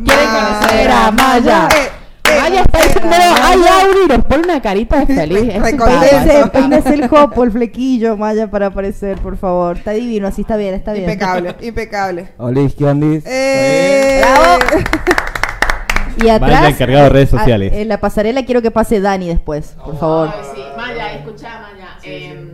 [0.07, 1.69] ¿Quieren conocer a Maya?
[1.71, 1.91] Eh,
[2.25, 3.35] eh, Maya está eh, diciendo, Maya.
[3.43, 5.53] ay, Auri, nos pone una carita de feliz.
[6.53, 9.77] Peínese, el jopo, el flequillo, Maya, para aparecer, por favor.
[9.77, 11.11] Está divino, así está bien, está bien.
[11.11, 12.29] Impecable, impecable.
[12.39, 13.23] Hola, ¿qué ondis?
[13.27, 14.83] Eh, Bravo.
[16.25, 17.73] Y atrás, Maya, encargado de redes a- sociales.
[17.75, 20.33] en la pasarela quiero que pase Dani después, por favor.
[20.55, 21.99] Sí, Maya, escucha, Maya.
[22.03, 22.49] em,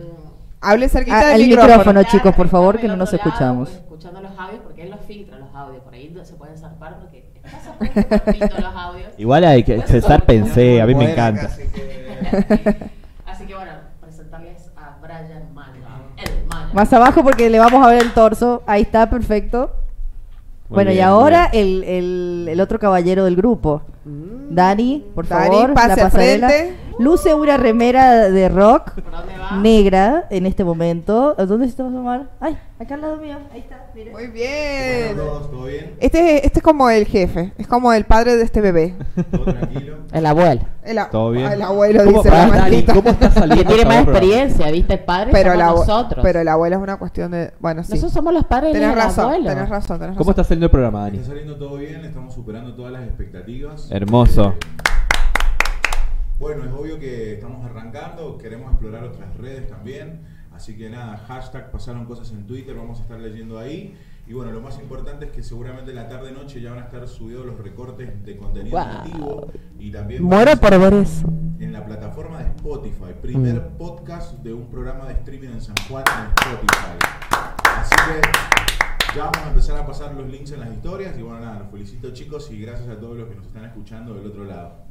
[0.59, 1.77] Hable cerquita Ah, del el micrófono.
[1.77, 3.69] micrófono, chicos, por favor, que no nos lado, escuchamos.
[3.97, 5.81] Escuchando los audios, porque él los filtra los audios.
[5.81, 7.31] Por ahí se pueden zarpar porque
[8.25, 9.09] poquito los audios.
[9.17, 11.47] Igual hay que César pensé, a mí me encanta.
[13.25, 15.71] Así que bueno, presentarles a Brian Maya.
[16.73, 18.61] Más abajo porque le vamos a ver el torso.
[18.67, 19.71] Ahí está, perfecto.
[20.69, 23.81] Muy bueno, y bien, ahora muy el, el, el otro caballero del grupo.
[24.49, 26.49] Dani, por Dani, favor, pase la pasarela.
[26.49, 26.75] frente.
[26.99, 29.57] Luce una remera de rock ¿Por dónde va?
[29.61, 31.35] negra en este momento.
[31.35, 32.27] ¿Dónde estamos, Omar?
[32.39, 33.37] Ay, acá al lado mío.
[33.53, 34.09] Ahí está, mire.
[34.11, 35.15] Muy bien.
[35.15, 35.93] ¿Todo bien?
[35.99, 38.95] Este, este es como el jefe, es como el padre de este bebé.
[39.31, 39.97] ¿Todo tranquilo?
[40.11, 40.61] El abuelo.
[40.83, 41.51] El, a- ¿Todo bien?
[41.51, 42.93] el abuelo ¿Cómo, dice la Dani, maldita.
[42.95, 43.63] ¿Cómo está saliendo?
[43.63, 44.97] Que tiene más el experiencia, ¿viste?
[44.97, 46.19] Padre Pero, somos el nosotros.
[46.23, 47.51] pero el abuelo es una cuestión de...
[47.59, 47.89] Bueno, sí.
[47.91, 49.49] Nosotros somos los padres Tenés del razón, abuelo.
[49.49, 50.47] tenés razón, tenés ¿Cómo está razón.
[50.49, 51.17] saliendo el programa, Dani?
[51.17, 53.91] Está saliendo todo bien, estamos superando todas las expectativas.
[53.97, 54.53] Hermoso.
[56.37, 60.21] Bueno, es obvio que estamos arrancando, queremos explorar otras redes también.
[60.53, 63.97] Así que nada, hashtag pasaron cosas en Twitter, vamos a estar leyendo ahí.
[64.27, 67.07] Y bueno, lo más importante es que seguramente en la tarde-noche ya van a estar
[67.07, 69.51] subidos los recortes de contenido nativo.
[69.79, 71.27] Y también Muero por ver eso.
[71.59, 73.13] en la plataforma de Spotify.
[73.21, 73.77] Primer Mm.
[73.77, 76.97] podcast de un programa de streaming en San Juan en Spotify.
[77.79, 81.17] Así que ya vamos a empezar a pasar los links en las historias.
[81.17, 84.13] Y bueno, nada, los felicito chicos y gracias a todos los que nos están escuchando
[84.13, 84.86] del otro lado.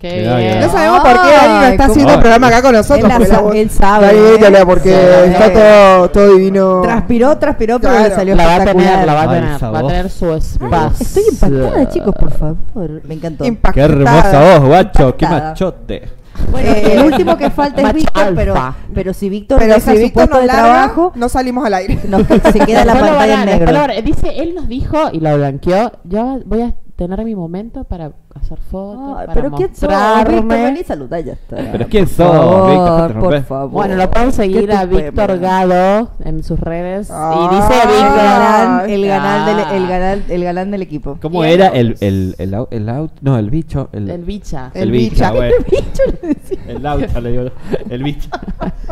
[0.00, 0.60] Qué bien.
[0.60, 3.12] No sabemos por qué Dani no está haciendo el programa acá con nosotros.
[3.12, 4.62] Él la sa- él sabe, Dani, ¿eh?
[4.64, 5.26] porque Sabe.
[5.30, 6.80] está todo, todo divino.
[6.80, 8.08] Transpiró, transpiró, pero Claro.
[8.08, 8.90] le salió La va a espectacular.
[8.92, 9.90] tener, la va a Ay, tener, esa va a voz.
[9.92, 10.92] tener su espacio.
[11.00, 13.02] Estoy impactada, chicos, por favor.
[13.06, 13.44] Me encantó.
[13.44, 13.84] Qué Impactada.
[13.86, 15.16] hermosa voz, guacho.
[15.18, 15.50] Qué Impactada.
[15.50, 16.08] machote.
[16.50, 18.74] Bueno, Eh, el último que falta es macho Víctor, pero, alfa.
[18.94, 21.66] pero si Víctor Pero deja si su Víctor puesto nos de larga, trabajo, no salimos
[21.66, 21.98] al aire.
[22.08, 23.78] nos- se queda la Después lo pantalla van en lo negro.
[23.80, 25.92] van a- Dice, él nos dijo y lo blanqueó.
[26.04, 29.88] Yo voy a tener mi momento para hacer fotos, para pero ¿quién sos?
[29.90, 31.56] Víctor, vení, saludá, ya está.
[31.72, 33.12] Pero ¿quién Por sos, Víctor?
[33.12, 33.46] Por rompés.
[33.46, 33.70] favor.
[33.70, 35.38] Bueno, lo pueden seguir ¿Qué a Víctor?
[35.40, 37.08] Gado en sus redes.
[37.10, 37.48] Ah.
[37.50, 38.90] y dice El Víctor.
[38.90, 41.18] el galán, del, el, galán, el galán del equipo.
[41.20, 43.10] ¿Cómo era el, el, el, au- el out?
[43.20, 43.88] No, el bicho.
[43.92, 44.70] El, El bicha.
[44.74, 45.32] El bicha.
[45.32, 45.54] bueno.
[45.70, 46.58] Bicho, le decía.
[46.68, 47.50] El laucha, le digo.
[47.88, 48.28] El bicho.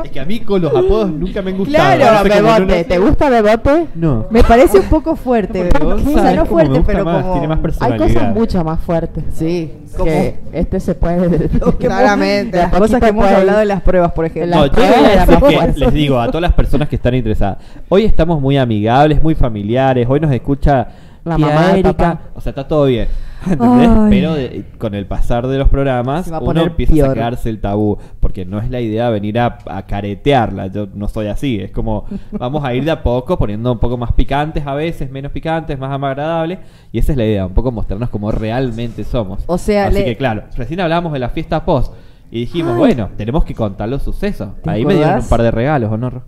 [0.05, 1.97] Es que a mí con los apodos nunca me han gustado.
[1.97, 2.85] Claro, No sé cómo no- Bebote.
[2.85, 3.87] ¿Te gusta Bebote?
[3.95, 4.27] No.
[4.31, 5.69] Me parece un poco fuerte.
[6.09, 7.33] O sea, no fuerte, pero como...
[7.33, 9.25] tiene más Hay cosas mucho más fuertes.
[9.33, 9.73] Sí,
[10.03, 11.49] Que este se puede.
[11.79, 12.57] Claramente.
[12.59, 14.57] Las cosas que hemos puede- hablado de las pruebas, por ejemplo.
[14.57, 19.23] No, yo les digo a todas las personas que están interesadas, hoy estamos muy amigables,
[19.23, 20.89] muy familiares, hoy nos escucha
[21.29, 22.21] La tía mamá, Erika, papá.
[22.35, 23.09] o sea, está todo bien.
[23.49, 23.89] ¿entendés?
[23.89, 24.11] Ay.
[24.11, 27.09] Pero de- con el pasar de los programas Se va a uno poner empieza a
[27.11, 31.29] sacarse el tabú, porque no es la idea venir a, a caretearla, yo no soy
[31.29, 34.75] así, es como vamos a ir de a poco poniendo un poco más picantes a
[34.75, 36.59] veces, menos picantes, más agradables,
[36.91, 39.45] y esa es la idea, un poco mostrarnos como realmente somos.
[39.47, 41.93] O sea, así le- que claro, recién hablamos de la fiesta post.
[42.31, 44.51] Y dijimos, bueno, tenemos que contar los sucesos.
[44.63, 45.25] ¿Te Ahí me dieron acordás?
[45.25, 46.11] un par de regalos, ¿o no?
[46.11, 46.23] Ro?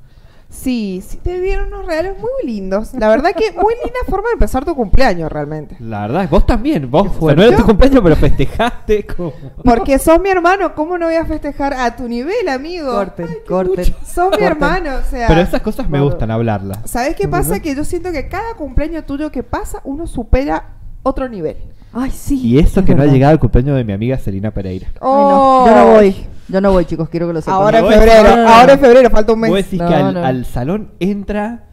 [0.51, 2.93] Sí, sí, te dieron unos regalos muy lindos.
[2.94, 5.77] La verdad que muy linda forma de empezar tu cumpleaños realmente.
[5.78, 7.40] La verdad, vos también, vos, fuerte.
[7.40, 9.32] no era tu cumpleaños, pero festejaste como...
[9.64, 12.90] Porque sos mi hermano, ¿cómo no voy a festejar a tu nivel, amigo?
[12.90, 13.94] Corten, Ay, corten.
[14.05, 15.28] Sos mi hermano, o sea.
[15.28, 16.78] Pero esas cosas me gustan hablarlas.
[16.85, 17.60] ¿Sabes qué pasa?
[17.60, 20.64] Que yo siento que cada cumpleaños tuyo que pasa, uno supera
[21.05, 21.56] otro nivel.
[21.93, 22.40] Ay, sí.
[22.40, 24.89] Y eso es que no ha llegado el cumpleaños de mi amiga Celina Pereira.
[24.94, 26.27] Ay, no, Yo no voy.
[26.51, 27.55] Yo no voy, chicos, quiero que lo sepan.
[27.55, 27.94] Ahora en voy.
[27.94, 28.48] febrero, No, no, no.
[28.48, 29.64] ahora en febrero, falta un Vos mes.
[29.64, 30.24] decís No, que al, no.
[30.24, 31.64] al salón entra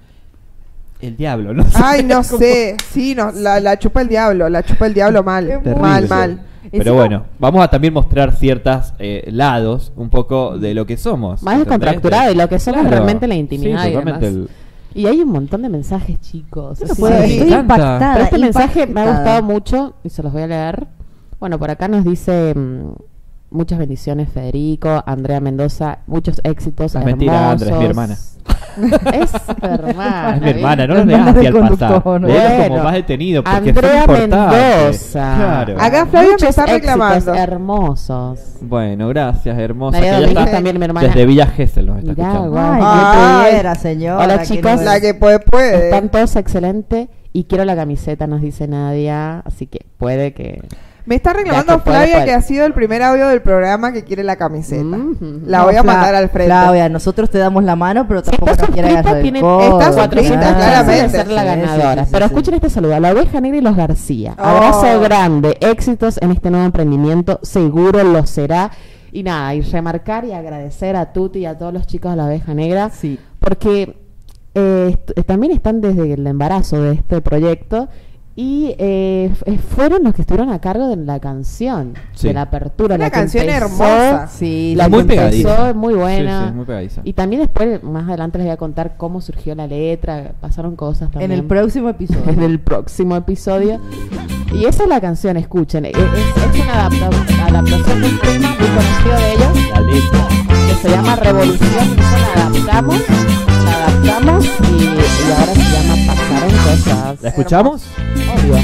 [1.01, 1.63] el diablo, ¿no?
[1.63, 2.75] sé Ay, no cómo- sé.
[2.91, 5.47] Sí, no, la, la chupa el diablo, la chupa el diablo mal.
[5.47, 5.75] Terrible.
[5.75, 6.41] Mal, mal.
[6.69, 8.93] Pero Encima- bueno, vamos a también mostrar ciertos
[9.27, 11.41] lados, un poco de lo que somos.
[11.43, 11.79] Más ¿entendés?
[11.79, 12.95] descontracturado y lo que somos Claro.
[12.95, 14.49] realmente en la intimidad Sí, y totalmente demás.
[14.49, 16.79] el- Y hay un montón de mensajes, chicos.
[16.79, 18.13] Yo no puedo, Sí, estoy impactada.
[18.13, 20.87] Pero este mensaje me ha gustado mucho y se los voy a leer.
[21.39, 22.89] Bueno, por acá nos dice mm,
[23.49, 26.95] muchas bendiciones Federico, Andrea Mendoza, muchos éxitos.
[26.95, 28.33] Es mentira, Andrea, es mi hermosos.
[28.77, 29.31] Es
[29.63, 30.35] hermana.
[30.35, 32.01] es mi hermana, no La lo hermana así del al pasar.
[32.03, 32.21] conductor.
[32.21, 34.05] Léelo como Bueno, más detenido, porque Andrea.
[34.07, 35.35] Mendoza.
[35.35, 35.75] Claro.
[35.81, 37.33] Acá Flavia me está éxitos reclamando.
[37.33, 38.39] hermosos.
[38.61, 39.97] Bueno, gracias, hermosa.
[39.97, 41.07] María que ya Domínguez está también, mi hermana.
[41.07, 42.51] Desde Villa Gesell nos está Mirá, escuchando.
[42.51, 42.73] guau.
[42.73, 44.23] Ay, qué pudiera, señora.
[44.23, 44.81] Hola, chicos.
[44.83, 45.85] La que puede, puede.
[45.85, 49.39] Están todos excelente y quiero la camiseta, nos dice Nadia.
[49.39, 50.61] Así que puede que.
[51.07, 54.35] Me está reclamando Flavia que ha sido el primer audio del programa que quiere la
[54.35, 54.83] camiseta.
[54.83, 55.43] Mhm.
[55.45, 56.51] La No, voy a mandar al frente.
[56.51, 59.79] Flavia, nosotros te damos la mano, pero Si tampoco nos quieras suscrita, agarrar el codo,
[59.79, 61.09] Está suscrita, claramente.
[61.09, 62.03] ser la Sí, sí, ganadora.
[62.05, 62.33] sí, Pero sí.
[62.33, 62.95] escuchen este saludo.
[62.95, 64.35] A la oveja negra y los García.
[64.37, 64.43] Oh.
[64.43, 65.57] Abrazo grande.
[65.61, 67.39] Éxitos en este nuevo emprendimiento.
[67.41, 68.71] Seguro lo será.
[69.13, 72.25] Y nada, y remarcar y agradecer a Tuti y a todos los chicos de la
[72.25, 72.89] oveja negra.
[72.89, 73.17] Sí.
[73.39, 73.95] Porque
[74.53, 77.87] eh, también están desde el embarazo de este proyecto.
[78.39, 82.27] Y eh, f- fueron los que estuvieron a cargo de la canción, Sí.
[82.27, 82.93] de la apertura.
[82.93, 84.27] Una la canción empezó- hermosa.
[84.27, 85.49] Sí, La muy que pegadiza.
[85.49, 86.41] empezó es muy buena.
[86.43, 87.01] Sí, sí, muy pegadiza.
[87.03, 91.07] Y también después, más adelante les voy a contar cómo surgió la letra, pasaron cosas
[91.07, 91.31] En también.
[91.31, 92.21] el próximo episodio.
[92.31, 93.79] en el próximo episodio.
[94.53, 95.85] Y esa es la canción, escuchen.
[95.85, 100.75] Es, es- es una adapta- adaptación de un tema muy conocido de ellos, La que
[100.81, 101.95] se llama Revolución.
[102.35, 103.01] La adaptamos,
[103.65, 107.21] la adaptamos y, y ahora se llama Pasaron Cosas.
[107.21, 107.83] ¿La escuchamos?
[108.35, 108.57] Obvio.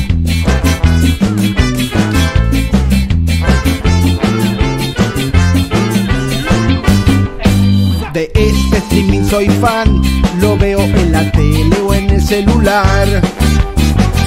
[8.13, 10.01] De este streaming soy fan,
[10.39, 13.07] lo veo en la tele o en el celular.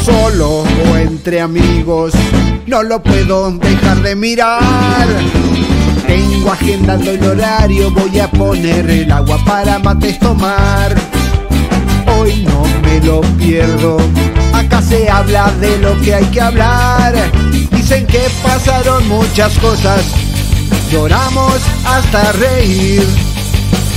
[0.03, 2.13] Solo o entre amigos,
[2.67, 5.07] no lo puedo dejar de mirar.
[6.51, 10.95] Agendando el horario, voy a poner el agua para mates tomar.
[12.17, 13.99] Hoy no me lo pierdo,
[14.55, 17.15] acá se habla de lo que hay que hablar.
[17.73, 20.03] Dicen que pasaron muchas cosas,
[20.91, 23.07] lloramos hasta reír.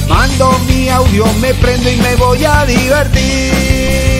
[0.07, 4.18] Mando mi audio, me prendo y me voy a divertir.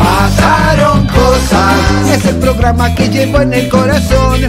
[0.00, 4.40] Pasaron cosas, es el programa que llevo en el corazón.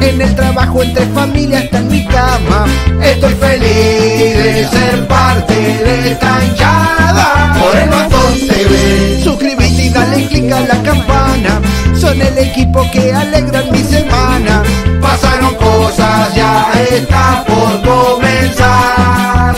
[0.00, 2.66] En el trabajo, entre familia, hasta en mi cama.
[3.02, 7.54] Estoy feliz de ser parte de esta hinchada.
[7.60, 11.60] Por el Matón TV, suscríbete y dale click a la campana.
[11.98, 14.62] Son el equipo que alegran mi semana.
[15.00, 19.54] Pasaron cosas, ya está por comenzar.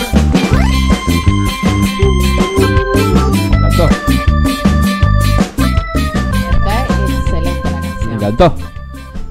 [8.41, 8.53] La.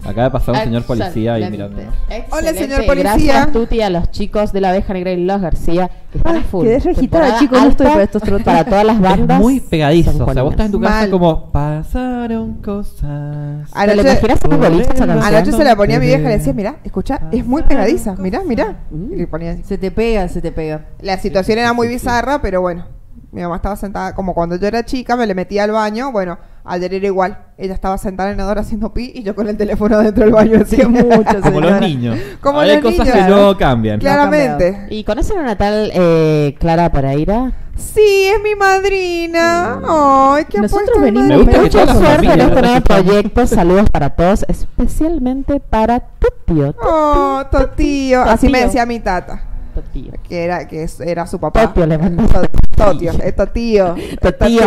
[0.06, 1.76] Acaba de pasar un señor policía ahí Excelente.
[1.76, 2.36] mirando.
[2.36, 3.14] Hola, señor policía.
[3.14, 6.42] Gracias, Tuti, a los chicos de la Abeja Negra y los García, que están Ay,
[6.42, 6.66] a full.
[6.66, 8.46] quedé registrada, chicos, no estoy para estos trotes.
[8.46, 9.38] Para todas las bandas.
[9.38, 10.26] Es muy pegadizo.
[10.26, 11.10] O sea, vos estás en tu casa Mal.
[11.12, 13.70] como pasaron cosas.
[13.72, 15.36] ¿Te lo Anoche, imaginas en un boliche esa canción?
[15.36, 18.16] anoche se la ponía a mi vieja y le decía, mira, escucha, es muy pegadiza,
[18.18, 18.78] mira, mira.
[19.12, 19.64] Y le ponía así.
[19.64, 20.88] Se te pega, se te pega.
[21.02, 22.86] La situación era muy bizarra, pero bueno,
[23.32, 26.40] mi mamá estaba sentada, como cuando yo era chica, me le metía al baño, bueno,
[26.64, 27.38] ayer era igual.
[27.58, 30.62] Ella estaba sentada en el haciendo pi y yo con el teléfono dentro del baño
[30.62, 30.78] así.
[30.86, 32.18] Mucho, Como los niños.
[32.42, 33.26] Como Hay los cosas niños.
[33.26, 34.00] que no cambian.
[34.00, 34.88] Claramente.
[34.90, 37.52] ¿Y conocen a una tal eh, Clara Pereira?
[37.76, 39.80] Sí, es mi madrina.
[39.88, 43.48] Ay, qué Nosotros venimos- Me gusta Mucha suerte en este nuevo proyecto.
[43.48, 46.76] Saludos para todos, especialmente para tu tío.
[46.82, 48.22] Oh, Totío.
[48.24, 49.44] Así me decía mi tata.
[49.74, 50.12] Tu tío.
[50.28, 51.68] Que era, que era su papá.
[51.68, 52.24] Totio le mando.
[52.28, 52.42] To-
[52.76, 53.96] Totio, es Totío.
[54.22, 54.62] Totío.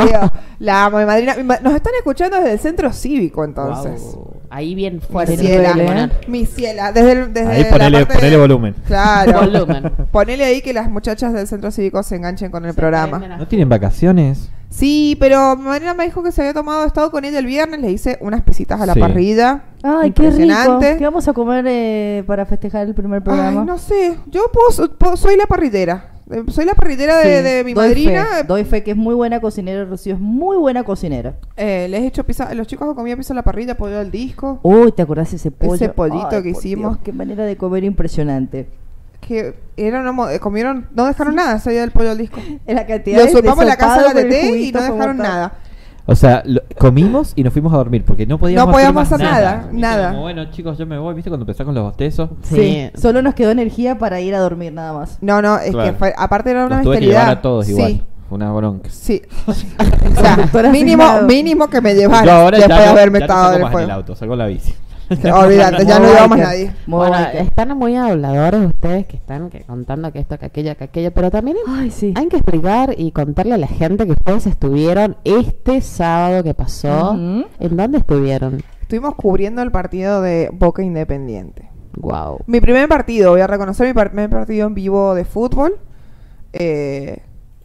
[0.58, 1.34] La amo, mi madrina.
[1.36, 4.02] Mi ma- Nos están escuchando desde el centro cívico, entonces.
[4.50, 5.36] Ahí bien Mi fuerte.
[5.38, 6.08] ciela, Increíble, ¿eh?
[6.28, 8.74] mi ciela, desde, el- desde Ahí la ponele, parte ponele de- volumen.
[8.86, 9.40] Claro.
[9.40, 9.92] Volumen.
[10.10, 13.18] Ponele ahí que las muchachas del centro cívico se enganchen con el programa.
[13.18, 14.50] ¿No tienen vacaciones?
[14.72, 17.78] Sí, pero mi madrina me dijo que se había tomado estado con ella el viernes,
[17.80, 19.00] le hice unas pisitas a la Sí.
[19.00, 19.64] parrilla.
[19.82, 20.40] Ay, qué rico.
[20.40, 20.96] Impresionante.
[20.96, 23.60] ¿Qué vamos a comer eh, para festejar el primer programa?
[23.60, 26.08] Ay, no sé, yo puedo, puedo- soy la parrillera.
[26.30, 28.24] Eh, Soy la parrillera de, Sí, de mi doy madrina.
[28.38, 31.34] Fe, doy fe que es muy buena cocinera, Rocío es muy buena cocinera.
[31.56, 34.58] Eh, les he hecho pizza, los chicos comido pizza a la parrilla, pollo al disco.
[34.62, 35.74] Uy, ¿te acordás ese pollo?
[35.74, 36.92] Ese pollito Ay, que por hicimos.
[36.92, 38.68] Dios, qué manera de comer impresionante.
[39.26, 39.54] Que
[40.06, 42.40] homo- eh, comieron, no dejaron nada día del pollo al disco.
[42.66, 43.24] En la cantidad Lo
[43.62, 45.52] en la casa de la TT y no dejaron nada.
[46.04, 49.12] O sea, lo- comimos y nos fuimos a dormir porque no podíamos, No podíamos más
[49.12, 50.10] hacer nada, nada.
[50.10, 51.14] Como, bueno, chicos, yo me voy.
[51.14, 52.30] ¿Viste cuando empezás con los bostezos?
[52.42, 52.90] Sí.
[52.96, 55.18] solo nos quedó energía para ir a dormir nada más.
[55.20, 55.92] No, no, es Claro.
[55.92, 58.04] que fue, aparte era una tuve que llevar a todos sí, igual.
[58.30, 58.90] Una bronca.
[58.90, 59.22] Sí.
[59.46, 63.26] o sea, mínimo, mínimo que me Yo llevaran ahora después ya de no, haberme ya
[63.26, 63.92] no estado salgo en el más en el fuego.
[64.00, 64.74] auto, salgo en la bici.
[65.34, 66.44] Olvídate, ya no llevamos biker.
[66.46, 66.72] nadie.
[66.86, 71.10] Bueno, están muy habladores ustedes que están que contando que esto, que aquello, que aquello,
[71.12, 72.14] pero también Ay, sí.
[72.16, 77.12] hay que explicar y contarle a la gente que ustedes estuvieron este sábado que pasó.
[77.14, 78.62] ¿En dónde estuvieron?
[78.82, 81.68] Estuvimos cubriendo el partido de Boca Independiente.
[81.96, 82.40] Wow.
[82.46, 85.76] Mi primer partido, voy a reconocer mi primer partido en vivo de fútbol.
[86.52, 87.22] Eh,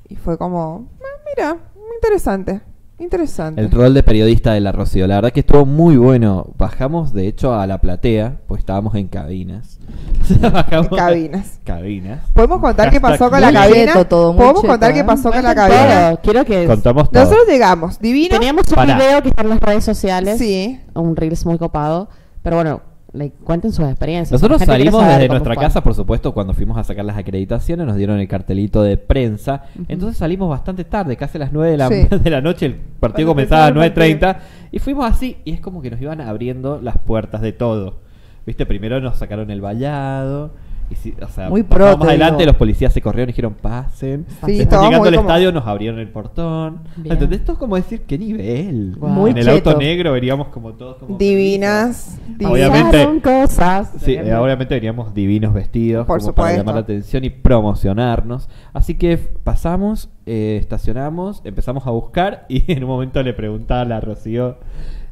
[0.09, 1.57] y fue como, "Ah, mira,
[1.95, 2.61] interesante,
[2.99, 3.61] interesante.
[3.61, 5.05] El rol de periodista de la Rocío.
[5.07, 6.47] La verdad que estuvo muy bueno.
[6.57, 9.79] Bajamos, de hecho, a la platea, pues estábamos en cabinas.
[10.41, 11.59] Bajamos- Cabinas.
[11.63, 12.19] Cabinas.
[12.33, 14.03] ¿Podemos contar qué pasó con la cabina?
[14.05, 15.03] todo, ¿Podemos contar qué ¿eh?
[15.03, 16.09] pasó con la cabina?
[16.15, 16.19] todo.
[16.21, 17.23] Quiero que Contamos todo.
[17.23, 18.29] Nosotros llegamos, divino.
[18.29, 18.97] teníamos un Pará.
[18.97, 20.79] video que está en las redes sociales, Sí.
[20.95, 22.09] un reels muy copado,
[22.41, 22.81] pero bueno,
[23.17, 24.31] le cuenten sus experiencias.
[24.41, 25.63] Nosotros salimos desde nuestra fue.
[25.63, 29.63] casa, por supuesto, cuando fuimos a sacar las acreditaciones, nos dieron el cartelito de prensa.
[29.87, 32.07] Entonces salimos bastante tarde, casi a las 9 de la, Sí.
[32.23, 32.67] de la noche.
[32.67, 34.37] El partido Cuando comenzaba a el 9.30.
[34.71, 37.99] Y fuimos así, y es como que nos iban abriendo las puertas de todo.
[38.45, 40.51] Viste, primero nos sacaron el vallado.
[40.89, 42.51] Y si, o sea, Muy pro, más te adelante digo.
[42.51, 44.25] los policías se corrieron y dijeron pasen.
[44.45, 46.79] Sí, Después llegando al como- estadio nos abrieron el portón.
[46.95, 47.13] Bien.
[47.13, 47.39] ¿Entendés?
[47.41, 48.95] Esto es como decir, qué nivel.
[48.97, 52.17] Muy en el auto negro veníamos como todos como Divinas.
[52.27, 52.51] divinas.
[52.51, 53.91] Obviamente- cosas.
[53.99, 58.49] Sí, eh, obviamente veníamos divinos vestidos Por como para llamar la atención y promocionarnos.
[58.73, 63.85] Así que pasamos, eh, estacionamos, empezamos a buscar y en un momento le preguntaba a
[63.85, 64.57] la Rocío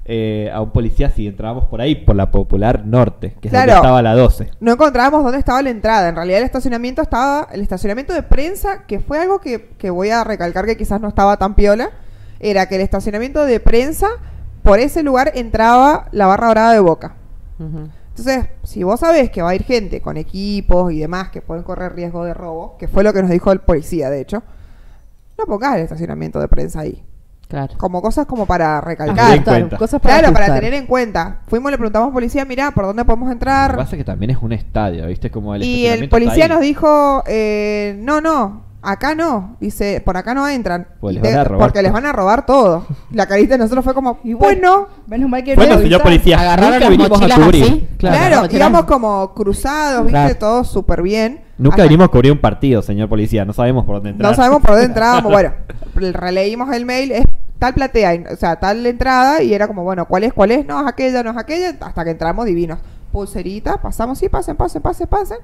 [0.07, 3.65] eh, a un policía si entrábamos por ahí, por la Popular Norte, que es donde
[3.65, 3.81] Claro.
[3.81, 4.51] estaba la 12.
[4.59, 6.09] No encontrábamos dónde estaba la entrada.
[6.09, 10.11] En realidad el estacionamiento estaba, el estacionamiento de prensa, que fue algo que, que voy
[10.11, 11.89] a recalcar que quizás no estaba tan piola,
[12.39, 14.07] era que el estacionamiento de prensa,
[14.61, 17.15] por ese lugar entraba la barra brava de Boca.
[17.59, 21.63] Entonces, si vos sabés que va a ir gente con equipos y demás que pueden
[21.63, 24.43] correr riesgo de robo, que fue lo que nos dijo el policía, de hecho,
[25.37, 27.03] no pongas el estacionamiento de prensa ahí.
[27.47, 27.73] Claro.
[27.77, 29.43] Como cosas como para en recalcar.
[29.43, 29.77] cuenta.
[29.77, 31.41] cosas para Claro, tener en cuenta.
[31.47, 33.75] Fuimos, le preguntamos al policía, mira, ¿por dónde podemos Lo que entrar?
[33.75, 35.29] pasa es que también es un estadio, ¿viste?
[35.29, 39.57] Como el Y el policía nos dijo, eh, no, no, acá no.
[39.59, 40.87] Dice, por acá no entran.
[40.99, 42.85] Pues Y les van a robar porque les van a robar todo.
[43.11, 44.87] La carita de nosotros fue como, Y bueno.
[45.07, 47.63] Menos mal que Bueno, señor policía, Agarraron las vinimos a mochilas cubrir.
[47.63, 47.87] así.
[47.99, 48.59] Claro, Claro, mochilas.
[48.69, 50.35] íbamos como cruzados, viste, Claro.
[50.37, 51.44] todo súper bien.
[51.57, 53.45] Nunca Hasta- vinimos a cubrir un partido, señor policía.
[53.45, 54.31] No sabemos por dónde entrar.
[54.31, 55.31] No sabemos por dónde entrábamos.
[55.31, 55.53] Bueno,
[55.95, 57.25] releímos el mail, es
[57.59, 60.33] tal platea, o sea, tal entrada, y era como, bueno, ¿cuál es?
[60.33, 60.65] ¿Cuál es?
[60.65, 62.79] No, es aquella, no es aquella, hasta que entramos divinos.
[63.11, 65.37] Pulserita, pasamos, sí, pasen, pasen, pasen, pasen.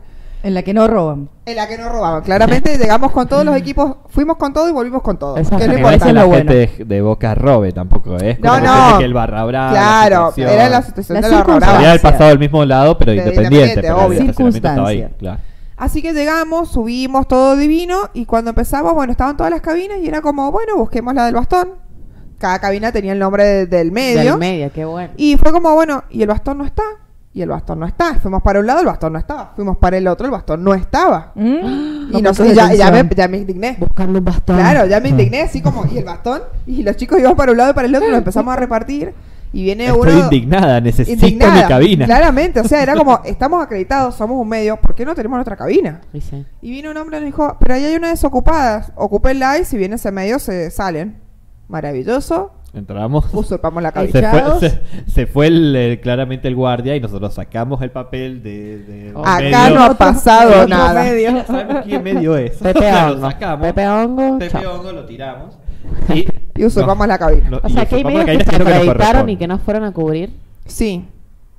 [0.43, 1.29] En la que no roban.
[1.45, 2.23] En la que no robaban.
[2.23, 5.37] Claramente llegamos con todos los equipos, fuimos con todo y volvimos con todo.
[5.37, 5.69] Esa que es
[6.13, 6.51] la bueno.
[6.51, 8.31] gente de, de Boca robe tampoco, ¿eh?
[8.31, 8.97] Es No, no.
[8.97, 9.71] que el barra brava.
[9.71, 11.75] Claro, la era la situación La de la barra brava.
[11.77, 12.11] Había circunstancia.
[12.11, 13.81] pasado al mismo lado, pero De independiente.
[13.81, 14.19] pero obvio.
[14.19, 15.11] estaba ahí, Circunstancia.
[15.19, 15.39] claro.
[15.81, 20.07] Así que llegamos, subimos todo divino y cuando empezamos, bueno, estaban todas las cabinas y
[20.07, 21.69] era como, bueno, busquemos la del bastón.
[22.37, 24.31] Cada cabina tenía el nombre de- del medio.
[24.33, 25.11] Del medio, qué bueno.
[25.17, 26.83] Y fue como, bueno, y el bastón no está.
[27.33, 28.13] Y el bastón no está.
[28.19, 29.53] Fuimos para un lado, el bastón no estaba.
[29.55, 31.31] Fuimos para el otro, el bastón no estaba.
[31.33, 32.11] ¿Mm?
[32.11, 33.77] Y, No prestas y ya, ya me, ya me indigné.
[33.79, 34.57] Buscando un bastón.
[34.57, 36.41] Claro, ya me indigné, así como, ¿y el bastón?
[36.67, 39.13] Y los chicos iban para un lado y para el otro, nos empezamos a repartir.
[39.53, 40.23] Y viene Estoy uno.
[40.23, 42.05] indignada, necesito indignada, mi cabina.
[42.05, 45.57] Claramente, o sea, era como, estamos acreditados, somos un medio, ¿por qué no tenemos nuestra
[45.57, 45.99] cabina?
[46.13, 46.45] Dice.
[46.61, 49.77] Y vino un hombre y nos dijo, pero ahí hay una desocupada, ocúpenla y si
[49.77, 51.17] viene ese medio se salen.
[51.67, 52.51] Maravilloso.
[52.73, 53.25] Entramos.
[53.33, 54.31] Usurpamos la Se cabeza.
[54.59, 58.77] fue, se, se fue el, el- claramente el guardia y nosotros sacamos el papel de.
[58.79, 59.21] de Oh.
[59.25, 59.75] Acá medio.
[59.75, 61.03] no ha pasado nada.
[61.03, 61.45] medio.
[61.45, 62.51] Sabemos qué medio es.
[62.57, 63.29] Pepe Hongo.
[63.29, 63.67] sacamos.
[63.67, 64.65] Pepe Hongo, Pepe.
[64.65, 65.57] Hongo lo tiramos.
[66.13, 67.49] Y, Y usurpamos no, la cabina.
[67.49, 69.91] no, O y sea, que hay medios que se acreditaron y que no fueron a
[69.93, 70.31] cubrir.
[70.65, 71.05] Sí,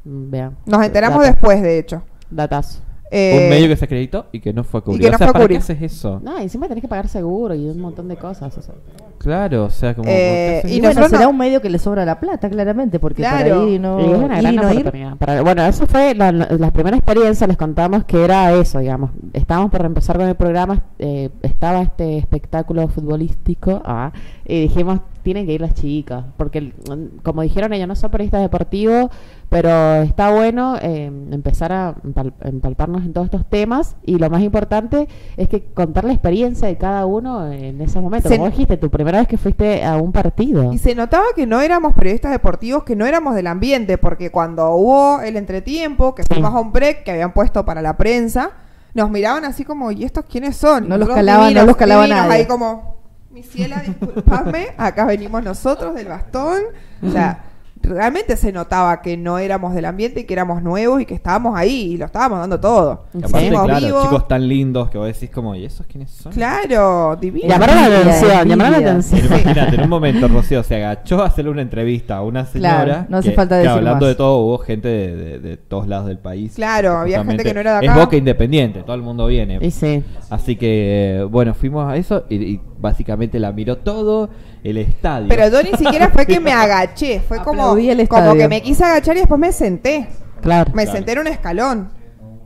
[0.04, 0.56] Mm, Vean.
[0.66, 2.02] nos enteramos Data- después, de hecho.
[2.30, 2.80] Datazo.
[3.10, 5.02] Eh, Un medio que se acreditó y que no fue a cubrir.
[5.02, 5.58] que no o sea, fue a ¿para cubrir.
[5.58, 6.18] qué haces eso?
[6.24, 8.56] No, y encima tenés que pagar seguro y un montón de cosas.
[8.56, 8.74] o sea.
[9.22, 10.08] Claro, o sea, como.
[10.08, 12.18] Eh, ¿por qué haces y bueno, nosotros será no- un medio que le sobra la
[12.20, 13.36] plata, claramente, porque Claro.
[13.60, 14.78] para ir y no, Y es una ir gran y no ir.
[14.80, 15.16] oportunidad.
[15.16, 19.10] Para- bueno, eso fue la, la primera experiencia, les contamos que era eso, digamos.
[19.32, 24.12] Estábamos por empezar con el programa, eh, estaba este espectáculo futbolístico, ah,
[24.44, 26.74] y dijimos, tienen que ir las chicas, porque el-
[27.22, 29.08] como dijeron ellos, no son periodistas deportivos,
[29.48, 34.42] pero está bueno eh, empezar a empal- empalparnos en todos estos temas, y lo más
[34.42, 38.28] importante es que contar la experiencia de cada uno en ese momento.
[38.28, 40.72] Se- Como dijiste, tu primera vez que fuiste a un partido.
[40.72, 44.70] Y se notaba que no éramos periodistas deportivos, que no éramos del ambiente, porque cuando
[44.74, 46.28] hubo el entretiempo, que Sí.
[46.32, 48.52] fuimos a un break que habían puesto para la prensa,
[48.94, 50.88] nos miraban así como, ¿y estos quiénes son?
[50.88, 52.40] No los calaban- no los calaba divinos, nadie.
[52.40, 52.96] Ahí como,
[53.30, 56.62] mi ciela, disculpadme, acá venimos nosotros del bastón.
[57.06, 57.44] O sea,
[57.82, 61.56] realmente se notaba que no éramos del ambiente y que éramos nuevos y que estábamos
[61.58, 63.04] ahí y lo estábamos dando todo.
[63.14, 64.02] Y aparte, claro, vivos.
[64.04, 66.32] chicos tan lindos que vos decís como, ¿y esos quiénes son?
[66.32, 67.48] Claro, divino.
[67.48, 69.26] Llamaron la atención, llamaron la atención.
[69.26, 72.84] Imagínate, en un momento Rocío se agachó a hacerle una entrevista a una señora.
[72.84, 74.08] Claro, no hace que- falta que decir hablando más.
[74.08, 76.54] de todo, hubo gente de, de- de todos lados del país.
[76.54, 78.00] Claro, había gente que no era de Es acá.
[78.00, 79.58] Boca Independiente, todo el mundo viene.
[79.60, 80.02] Y sí.
[80.30, 84.30] Así que, eh, bueno, fuimos a eso y, y básicamente la miró todo
[84.64, 85.28] el estadio.
[85.28, 87.76] Pero yo ni siquiera fue que me agaché, fue como,
[88.08, 90.08] como que me quise agachar y después me senté.
[90.40, 90.70] Claro.
[90.74, 90.96] Me Claro.
[90.98, 91.90] senté en un escalón.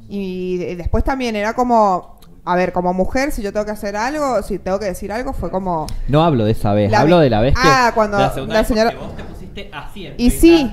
[0.08, 3.96] Y de- después también era como, a ver, como mujer, si yo tengo que hacer
[3.96, 5.86] algo, si tengo que decir algo, fue como...
[6.08, 7.60] No hablo de esa vez, hablo de la vez que.
[7.64, 10.72] Ah, cuando la la señora- vos te pusiste así en Y sí,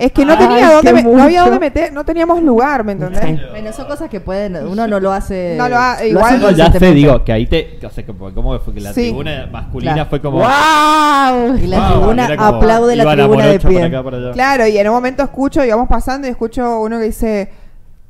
[0.00, 2.82] es que no Ay, tenía dónde, qué me- no había dónde meter, no teníamos lugar,
[2.84, 3.20] ¿me entendés?
[3.22, 3.38] Sí.
[3.50, 5.54] Bueno, son cosas que pueden, uno no lo hace.
[5.58, 7.78] No lo ha- hace igual- No, ya sé, digo, que ahí te.
[7.84, 9.02] O sea, como, ¿cómo fue que la Sí.
[9.02, 10.10] tribuna masculina Claro.
[10.10, 10.38] fue como.
[10.38, 11.56] ¡Wow!
[11.62, 13.84] Y la Wow, tribuna aplaude la tribuna de para pie.
[13.84, 14.32] acá, para allá.
[14.32, 17.50] Claro, y en un momento escucho, íbamos pasando y escucho uno que dice,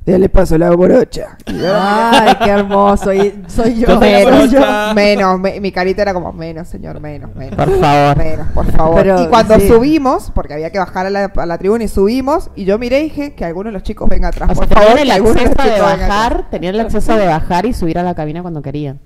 [0.05, 1.37] le paso la borocha.
[1.45, 3.13] Ay, qué hermoso.
[3.13, 3.99] Y soy yo.
[3.99, 4.59] Menos, yo.
[4.95, 7.55] menos, me- mi carita era como, menos, señor, menos, menos.
[7.55, 8.17] Por favor.
[8.17, 8.95] Menos, por favor.
[9.01, 9.67] Pero, y cuando sí.
[9.67, 13.01] subimos, porque había que bajar a la, a la tribuna y subimos, y yo miré
[13.01, 14.49] y dije que alguno de los chicos venga atrás.
[14.51, 17.73] O sea, por favor, tenían el acceso de bajar, tenían el acceso de bajar y
[17.73, 18.99] subir a la cabina cuando querían.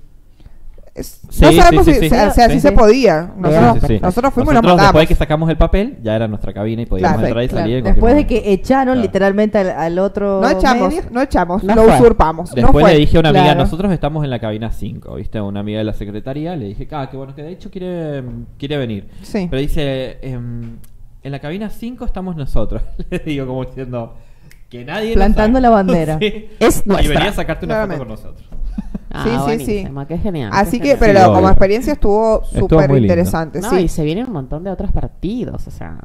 [0.96, 2.08] Es- Sí, no sabemos sí, si, sí.
[2.08, 3.30] si- si así Sí, se podía.
[3.36, 4.00] Nosotros, Sí, sí, sí.
[4.00, 4.82] nosotros fuimos y nos Nosotros, mandamos.
[4.86, 7.48] después de que sacamos el papel, ya era nuestra cabina y podíamos Claro, entrar y
[7.48, 7.82] Claro, salir.
[7.82, 9.00] Después de que echaron Claro.
[9.02, 10.40] literalmente al, al otro.
[10.40, 11.10] No echamos, medio.
[11.10, 11.94] no echamos, No lo fue.
[11.96, 12.50] usurpamos.
[12.50, 12.92] no Después fue.
[12.94, 13.60] le dije a una amiga, Claro.
[13.60, 15.38] nosotros estamos en la cabina 5, ¿viste?
[15.40, 18.22] Una amiga de la secretaría, le dije, ah, qué bueno, que de hecho quiere,
[18.58, 19.08] quiere venir.
[19.22, 19.48] Sí.
[19.50, 20.78] Pero dice, em,
[21.22, 22.80] en la cabina 5 estamos nosotros.
[23.10, 24.14] le digo como diciendo,
[24.70, 25.12] que nadie...
[25.14, 26.18] Plantando la bandera.
[26.20, 26.46] Sí.
[26.58, 27.14] Es Y nuestra.
[27.14, 28.04] venía a sacarte una Claramente.
[28.04, 28.48] foto con nosotros.
[29.16, 29.88] Ah, Sí, sí, sí.
[30.08, 30.50] Qué genial.
[30.52, 30.98] Así qué que, genial.
[31.00, 31.48] pero Sí, como obvio.
[31.50, 33.60] experiencia estuvo súper interesante.
[33.60, 33.76] No, sí.
[33.76, 35.98] y se vienen un montón de otros partidos, o sea.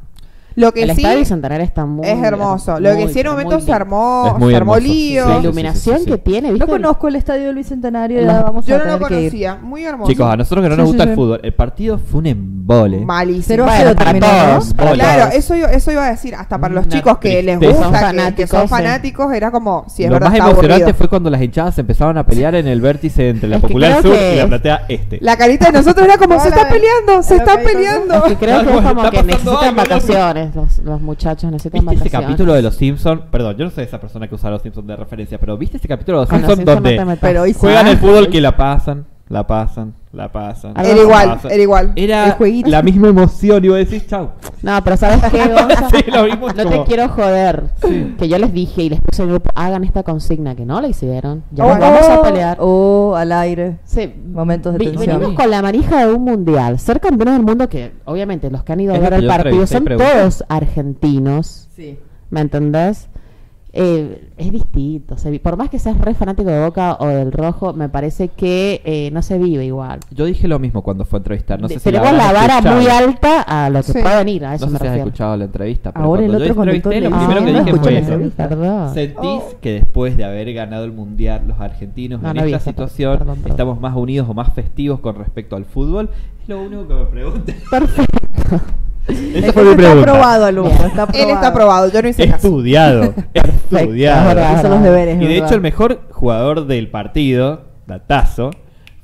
[0.54, 2.78] Lo que el sí Estadio Bicentenario está muy es hermoso.
[2.80, 4.80] Lo que sí en un momento se armó, se armó hermoso.
[4.80, 5.28] lío.
[5.28, 6.10] La iluminación sí, sí, sí.
[6.12, 6.70] que tiene, No ¿viste?
[6.70, 9.20] conozco el estadio del Bicentenario ya vamos Yo a no lo tener que ir.
[9.30, 10.10] conocía, muy hermoso.
[10.10, 11.10] Chicos, a nosotros que no Sí, nos gusta sí.
[11.10, 13.00] el fútbol, el partido fue un embole.
[13.00, 13.44] Malísimo.
[13.46, 14.76] Cero a Bueno, cero para terminó, todos, ¿no?
[14.76, 15.04] para Bola.
[15.04, 15.34] Claro, todos.
[15.34, 18.16] eso, yo- eso iba a decir, hasta para los Una chicos que les gusta, Son
[18.16, 20.94] que- que, son fanáticos, era como, si es Lo verdad, más emocionante aburrido.
[20.98, 24.14] fue cuando las hinchadas empezaban a pelear en el vértice entre la Es Popular Sur
[24.16, 25.18] y la Platea Este.
[25.20, 28.22] La carita de nosotros era como, se está peleando, se está peleando.
[28.38, 29.82] Creo que es como que necesitan algo,
[30.54, 32.26] los, los muchachos necesitan ¿Viste ese vacaciones.
[32.26, 33.22] capítulo de Los Simpsons?
[33.30, 35.88] Perdón, yo no soy esa persona que usa Los Simpsons de referencia, pero ¿viste ese
[35.88, 37.18] capítulo de Los Con los Simpsons Simpsons no te donde metas.
[37.20, 40.72] Pero hoy juegan el fútbol que la pasan, la pasan, la pasan?
[40.78, 41.50] Era la igual, pasan?
[41.52, 41.92] era igual.
[41.96, 42.68] El Era jueguito.
[42.70, 44.30] la misma emoción, iba a decir chau.
[44.60, 45.88] No, pero ¿sabes qué, Gonza?
[45.90, 47.64] Sí, lo vimos No como- te quiero joder.
[47.82, 48.14] Sí.
[48.18, 50.80] Que yo les dije y les puse en el grupo, hagan esta consigna, que no
[50.80, 51.42] la hicieron.
[51.50, 52.58] Ya Oh, nos vamos a pelear.
[52.60, 53.78] O al aire.
[53.84, 55.18] Sí, Momentos de vi- tensión.
[55.18, 56.78] Venimos con la manija de un mundial.
[56.78, 59.22] Ser campeones del mundo, que obviamente los que han ido a Es ver que el
[59.22, 60.12] yo partido entrevisté y son pregunté.
[60.12, 61.68] todos argentinos.
[61.74, 61.98] Sí.
[62.30, 63.08] ¿Me entendés?
[63.74, 65.16] Eh, es distinto.
[65.16, 68.28] se vi- por más que seas re fanático de Boca o del Rojo, me parece
[68.28, 70.00] que eh, no se vive igual.
[70.10, 71.58] Yo dije lo mismo cuando fue a entrevistar.
[71.60, 72.76] No sé si tenemos la, vara escuchado.
[72.80, 73.98] muy alta a lo que Sí.
[74.02, 76.30] puede venir, a eso No sé me si has escuchado la entrevista, pero Ahora el
[76.32, 78.12] yo otro conductor entrevisté, lo primero dice, que "No dije fue eso.
[78.12, 78.48] entrevista".
[78.50, 78.94] Perdón.
[78.94, 83.16] ¿Sentís que después de haber ganado el mundial los argentinos No, en no esta situación
[83.18, 83.50] Perdón, perdón.
[83.52, 86.10] estamos más unidos o más festivos con respecto al fútbol?
[86.42, 87.56] Es lo único que me pregunté.
[87.70, 88.60] Perfecto.
[89.08, 90.10] Esa fue mi Está pregunta.
[90.10, 90.70] aprobado, alumno.
[90.70, 91.12] Está aprobado.
[91.28, 92.46] Él está aprobado, yo no hice caso.
[92.48, 93.14] Estudiado.
[93.34, 94.20] estudiado.
[94.30, 94.58] es verdad.
[94.58, 95.16] Hizo los deberes.
[95.16, 95.46] Y de ¿verdad?
[95.46, 98.50] hecho el mejor jugador del partido, Datazo,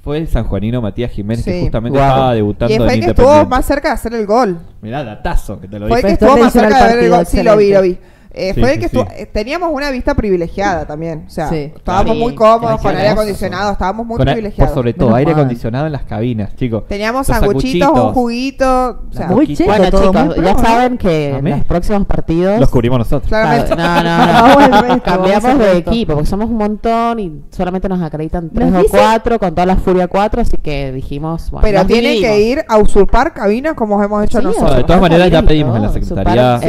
[0.02, 1.60] fue el sanjuanino Matías Jiménez, que Sí.
[1.62, 2.08] justamente Guau.
[2.10, 4.58] estaba debutando Y fue en el que estuvo más cerca de hacer el gol.
[4.80, 6.16] Mirá, datazo, que te lo Fue el dije.
[6.18, 7.26] que estuvo más cerca de ver el gol.
[7.26, 7.98] Sí, lo vi, lo vi.
[8.38, 8.98] Eh, Sí, fue el que sí.
[9.16, 11.24] eh, teníamos una vista privilegiada también.
[11.26, 11.72] O sea, Sí.
[11.74, 12.22] estábamos Sí.
[12.22, 14.70] muy cómodos con aire acondicionado, estábamos muy Con privilegiados.
[14.72, 15.40] Por sobre todo, Menos aire mal.
[15.40, 16.84] acondicionado en las cabinas, chicos.
[16.88, 19.00] Teníamos Los sanguchitos, un juguito.
[19.10, 21.56] O sea, Muy cheto, Bueno, todo muy chicos, pro, ya saben que en Amén.
[21.58, 22.60] los próximos partidos.
[22.60, 23.28] Los cubrimos nosotros.
[23.28, 23.74] claramente.
[23.76, 25.02] No, no, no.
[25.02, 29.38] Cambiamos de equipo porque somos un montón y solamente nos acreditan tres ¿Nos o cuatro
[29.38, 31.50] con toda la Furia 4, así que dijimos.
[31.50, 34.70] Bueno, Pero tienen que ir a usurpar cabinas como hemos hecho Sí, nosotros.
[34.70, 36.60] No, de todas maneras ya pedimos en la secretaría.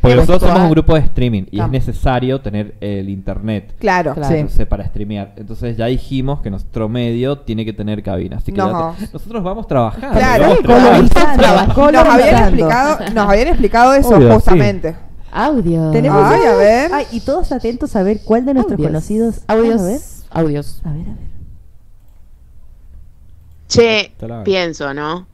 [0.00, 3.74] Porque nosotros somos un grupo de streaming y es necesario tener el internet.
[3.78, 4.14] Claro.
[4.14, 4.28] Claro.
[4.28, 4.34] Sí.
[4.40, 5.32] Entonces, para streamear.
[5.36, 8.36] Entonces ya dijimos que nuestro medio tiene que tener cabina.
[8.36, 8.94] Así que No.
[8.96, 10.16] ya te- nosotros vamos trabajando.
[10.18, 10.44] Claro.
[10.64, 11.92] vamos trabajando.
[11.92, 14.34] Nos habían explicado, nos habían explicado eso Obvio, sí.
[14.34, 14.96] justamente.
[15.32, 15.90] Audio.
[15.90, 16.90] Tenemos Ay, ya- a ver.
[16.94, 18.88] Ay, y todos atentos a ver cuál de nuestros Audios.
[18.88, 19.40] conocidos.
[19.46, 19.80] Audios.
[19.80, 20.00] A ver,
[20.30, 20.80] Audios.
[20.84, 21.28] a ver, a ver.
[23.68, 24.44] Che, Te la hago.
[24.44, 25.26] pienso, ¿no?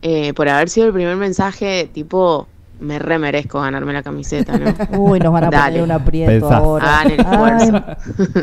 [0.00, 2.46] Eh, por haber sido el primer mensaje, tipo,
[2.80, 4.72] me remerezco ganarme la camiseta, ¿no?
[4.98, 5.64] Uy, nos van a Dale.
[5.78, 6.52] poner un aprieto Pensás.
[6.52, 7.00] ahora.
[7.00, 7.84] Hagan el esfuerzo.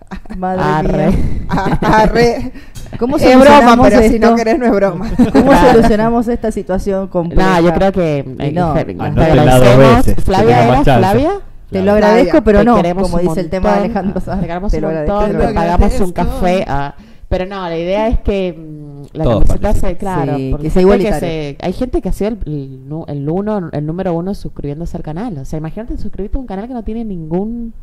[0.10, 1.08] Ay, madre Arre.
[1.12, 1.18] mía.
[1.82, 2.52] Arre.
[2.98, 5.10] ¿Cómo Es broma, pero si no querés no es broma.
[5.32, 5.72] ¿Cómo Claro.
[5.74, 7.60] solucionamos esta situación compleja?
[7.62, 8.20] No, yo creo que.
[8.40, 8.72] eh, no.
[8.72, 10.06] agradecemos.
[10.24, 10.84] Flavia, ¿era.
[10.84, 11.32] Flavia?
[11.70, 13.78] Te lo agradezco, pero Te no, como dice el tema de.
[13.80, 14.42] Alejandro Sanz.
[14.72, 15.20] Te lo agradezco.
[15.28, 15.54] te lo te agradezco.
[15.54, 16.66] pagamos un café.
[16.68, 16.96] ah,
[17.28, 20.64] pero no, la idea es que mm, la Todos camiseta se, claro, Sí, porque
[21.04, 24.98] que sea se- hay gente que ha sido el, el, uno, el número uno suscribiéndose
[24.98, 25.38] al canal.
[25.38, 27.74] O sea, imagínate suscribirte a un canal que no tiene ningún...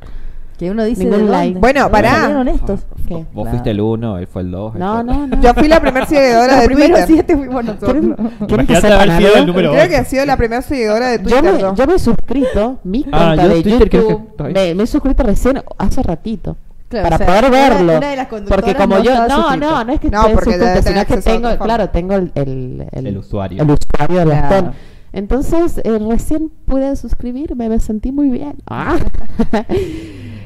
[0.59, 1.59] Que uno dice Ningún like.
[1.59, 2.15] Bueno, ¿De dónde pará.
[2.15, 2.81] salieron estos?
[3.07, 3.15] ¿Qué?
[3.15, 3.51] Vos Claro.
[3.51, 4.75] fuiste el uno, él fue el dos.
[4.75, 5.43] No, el- no, no.
[5.43, 7.05] Yo fui la primera seguidora Los de Twitter.
[7.07, 7.91] siete fuimos nosotros.
[7.93, 8.15] ¿Quieren,
[8.47, 8.77] quieren que
[9.19, 11.53] sido el número Creo que ha sido la primera seguidora de Yo Twitter.
[11.53, 11.75] me, yo.
[11.75, 14.83] yo me he suscrito, mi Ah, cuenta yo de Twitter creo YouTube, que- me, me
[14.85, 16.57] he suscrito recién hace ratito.
[16.89, 17.97] Claro, para o sea, poder verlo.
[17.99, 20.53] una de las conductoras porque como no yo, no, no, no es que No, porque
[20.83, 23.63] sino que a tengo, claro, tengo el, el, El usuario.
[23.63, 24.73] El usuario de Claro.
[25.13, 28.55] Entonces, eh, recién pude suscribirme, me sentí muy bien.
[28.69, 28.99] Ah.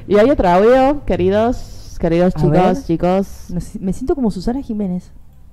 [0.09, 2.83] y hay otro audio, queridos, queridos A chicos, ver.
[2.85, 3.27] chicos.
[3.81, 5.11] Me siento como Susana Jiménez.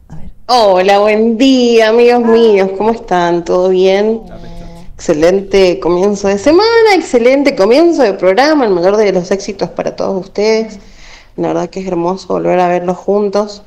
[0.09, 0.31] A ver.
[0.47, 2.69] Hola, buen día, amigos míos.
[2.77, 3.43] ¿Cómo están?
[3.43, 4.22] ¿Todo bien?
[4.98, 10.26] Excelente comienzo de semana, excelente comienzo de programa, el mayor de los éxitos para todos
[10.26, 10.80] ustedes.
[11.36, 13.61] La verdad que es hermoso volver a verlos juntos.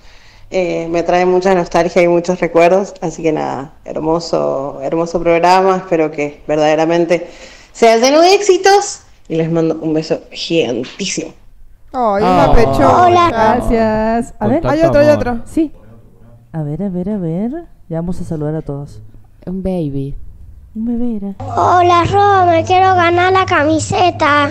[0.50, 5.76] Eh, me trae mucha nostalgia y muchos recuerdos, así que nada, hermoso, hermoso programa.
[5.76, 7.28] Espero que verdaderamente
[7.72, 11.28] sea lleno de éxitos y les mando un beso gigantísimo.
[11.92, 12.16] Ay, Oh.
[12.16, 13.06] una pechona.
[13.06, 13.28] Hola.
[13.28, 14.34] Gracias.
[14.40, 14.66] A ver.
[14.66, 15.42] Hay otro, hay otro.
[15.44, 15.70] Sí.
[16.50, 17.52] A ver, a ver, a ver.
[17.88, 19.00] Ya vamos a saludar a todos.
[19.46, 20.16] Un baby.
[20.72, 21.34] Un bebé era.
[21.56, 24.48] Hola, Ro, me quiero ganar la camiseta.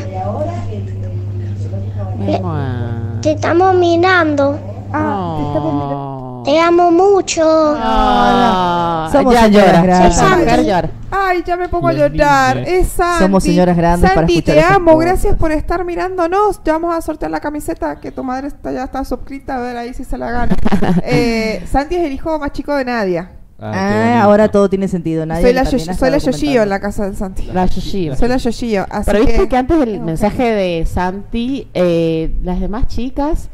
[2.18, 3.20] Mua.
[3.22, 4.60] Te estamos mirando.
[4.92, 5.96] Ah, te estamos mirando.
[5.96, 6.44] Oh.
[6.44, 7.44] Te amo mucho.
[7.46, 10.92] Ah, Somos ya señoras grandes.
[11.10, 12.58] Ay, ya me pongo a llorar.
[12.68, 13.24] Es Santi.
[13.24, 14.94] Somos señoras grandes para Santi, escuchar te amo.
[14.96, 15.06] cosas.
[15.08, 16.60] Gracias por estar mirándonos.
[16.66, 19.56] Ya vamos a sortear la camiseta que tu madre está, ya está suscrita.
[19.56, 20.58] A ver ahí si se la gana.
[21.06, 23.39] eh, Santi es el hijo más chico de Nadia.
[23.62, 23.72] Ah,
[24.20, 25.26] Ah, ahora todo tiene sentido.
[25.26, 27.44] Nadie soy la, ha soy la Yoshio en la casa de Santi.
[27.54, 28.16] La Yoshio.
[28.16, 28.86] Soy la Yoshio.
[28.90, 30.02] Así Pero viste que, que antes del Ok.
[30.04, 33.50] mensaje de Santi, eh, las demás chicas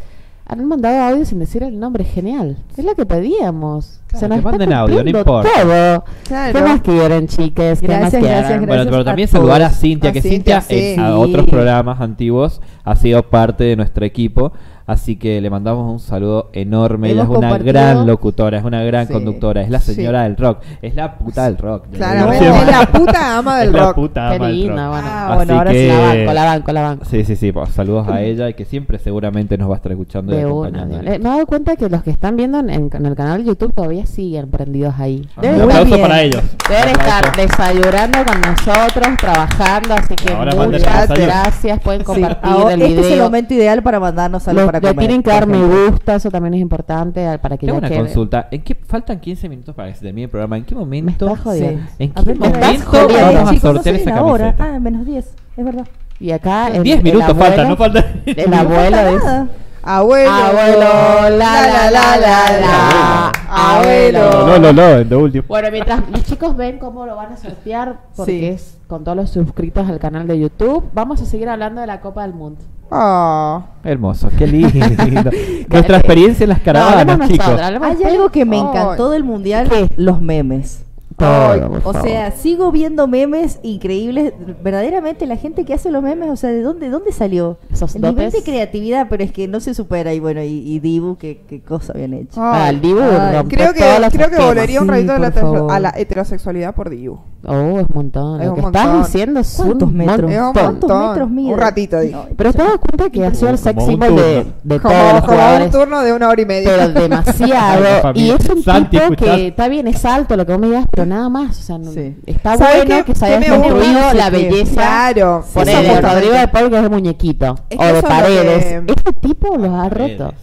[0.48, 2.04] han mandado audio sin decir el nombre.
[2.04, 2.58] Genial.
[2.78, 4.00] Es lo que pedíamos.
[4.08, 5.50] Claro, Se nos que está manden audio, no importa.
[5.62, 6.06] Todo.
[6.28, 6.54] Claro.
[6.54, 7.82] ¿Qué más quieren, chiques?
[7.82, 8.38] ¿Qué más Gracias, quieren?
[8.40, 9.40] gracias, Bueno, gracias pero a también todos.
[9.42, 11.02] saludar a Cintia, A que Cintia, Cintia, en- sí.
[11.02, 14.54] a otros programas antiguos ha sido parte de nuestro equipo,
[14.88, 17.12] así que le mandamos un saludo enorme.
[17.12, 19.14] Ella es una compartido- gran locutora, es una gran Sí.
[19.14, 19.94] conductora, es la Sí.
[19.96, 21.86] señora del rock, es la puta del rock.
[21.94, 23.96] Claro, es la puta ama del Es la rock.
[23.96, 24.76] puta Qué ama del rock.
[24.76, 24.92] bueno.
[25.08, 25.78] Ah, Así bueno, ahora sí.
[25.78, 27.06] que- La banco, la banco, la banco.
[27.06, 29.92] Sí, sí, sí, pues, saludos a ella y que siempre seguramente nos va a estar
[29.92, 30.84] escuchando y De una.
[30.84, 33.74] Eh, Me he dado cuenta que los que están viendo en, el canal de YouTube
[33.74, 35.28] todavía siguen prendidos ahí.
[35.36, 36.02] Ah, Deben Un aplauso bien.
[36.02, 36.42] para ellos.
[36.70, 41.80] deben estar desayunando con nosotros, trabajando, así que Ahora muchas gracias.
[41.82, 43.24] Pueden Sí, compartir ahora- el este es el video.
[43.26, 45.08] momento ideal para mandarnos algo Lo- para le comer.
[45.08, 47.90] tienen que dar me gusta, eso también es importante al- para que Tengo ya una
[47.90, 48.00] quede.
[48.00, 48.48] consulta.
[48.52, 50.58] ¿En qué faltan 15 minutos para que se termine el programa?
[50.58, 51.28] ¿En qué Me momento?
[51.28, 51.84] estás jodiendo.
[52.00, 53.16] ¿En A qué ver, me estás momento jodiendo.
[53.34, 54.56] vamos a chicos, no sortear esa camiseta?
[54.76, 55.88] Ah, menos 10, es verdad.
[56.20, 58.00] Y acá el, 10 el minutos abuelo- faltan, no falta.
[58.26, 59.48] El abuelo falta nada.
[59.88, 60.32] Abuelo.
[60.32, 63.32] Abuelo, la la la la la.
[63.48, 64.48] Abuelo.
[64.48, 65.44] No, no, no, en lo último.
[65.48, 68.46] Bueno, mientras los chicos ven cómo lo van a sortear, porque Sí.
[68.46, 72.02] es con todos los suscritos al canal de YouTube, vamos a seguir hablando de la
[72.02, 72.62] Copa del Mundo.
[72.90, 73.64] Oh.
[73.84, 74.70] Hermoso, qué lindo.
[75.70, 77.48] Nuestra experiencia en las caravanas, chicos.
[77.48, 79.90] Hay algo que me encantó del mundial, ¿Qué?
[79.98, 80.85] los memes.
[81.18, 84.34] O sea, sigo viendo memes increíbles.
[84.64, 87.58] Verdaderamente la gente que hace los memes, o sea, ¿de dónde, dónde salió?
[87.72, 90.14] Esos El nivel de creatividad, pero es que no se supera.
[90.14, 92.42] Y bueno, y, Dibu, ¿qué, qué cosa habían hecho.
[92.42, 93.82] Ah, el Dibu Ay, creo que,
[94.12, 97.20] creo que volvería un ratito a, la, a la heterosexualidad por Dibu.
[97.48, 98.46] Oh, es un montón.
[98.46, 100.32] Lo que estás diciendo es ¿Cuántos un metros?
[100.32, 101.38] Es un montón?
[101.38, 102.00] Un ratito.
[102.00, 102.26] Digo.
[102.36, 106.30] Pero te das cuenta que hacía el sex symbol de, de como, turno de una
[106.30, 106.72] hora y media.
[106.76, 108.14] Pero demasiado.
[108.16, 111.06] y es un tipo que está bien, es alto lo que vos me digas, pero
[111.06, 111.60] nada más.
[111.60, 111.92] O sea, no,
[112.26, 114.32] está bueno que, que se haya construido la este.
[114.32, 114.74] belleza.
[114.74, 115.46] Claro.
[115.54, 117.56] Por sí, el Rodrigo de Pablo que es de muñequito.
[117.78, 118.84] O de paredes.
[118.88, 120.34] Este tipo los ha roto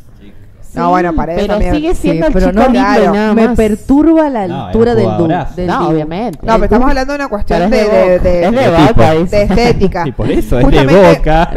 [0.75, 3.35] no, bueno, para pero sigue siendo el chico no.
[3.35, 5.17] Me perturba la altura del Doom.
[5.17, 5.55] jugadorazo.
[5.57, 6.39] Del No, obviamente.
[6.43, 8.19] No, pero estamos hablando de una cuestión de,
[9.33, 10.05] estética.
[10.07, 11.51] Y por eso es de boca.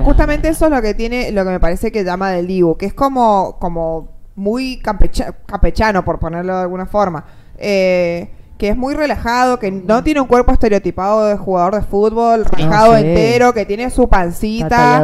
[0.04, 2.86] Justamente eso es lo que tiene, lo que me parece que llama del Dibu, que
[2.86, 7.24] es como, como muy campecha- campechano, por ponerlo de alguna forma.
[7.58, 12.44] Eh, que es muy relajado, que no tiene un cuerpo estereotipado de jugador de fútbol,
[12.46, 14.98] rajado entero, que tiene su pancita.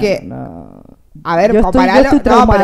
[0.00, 0.26] que-
[1.26, 1.62] a ver, yo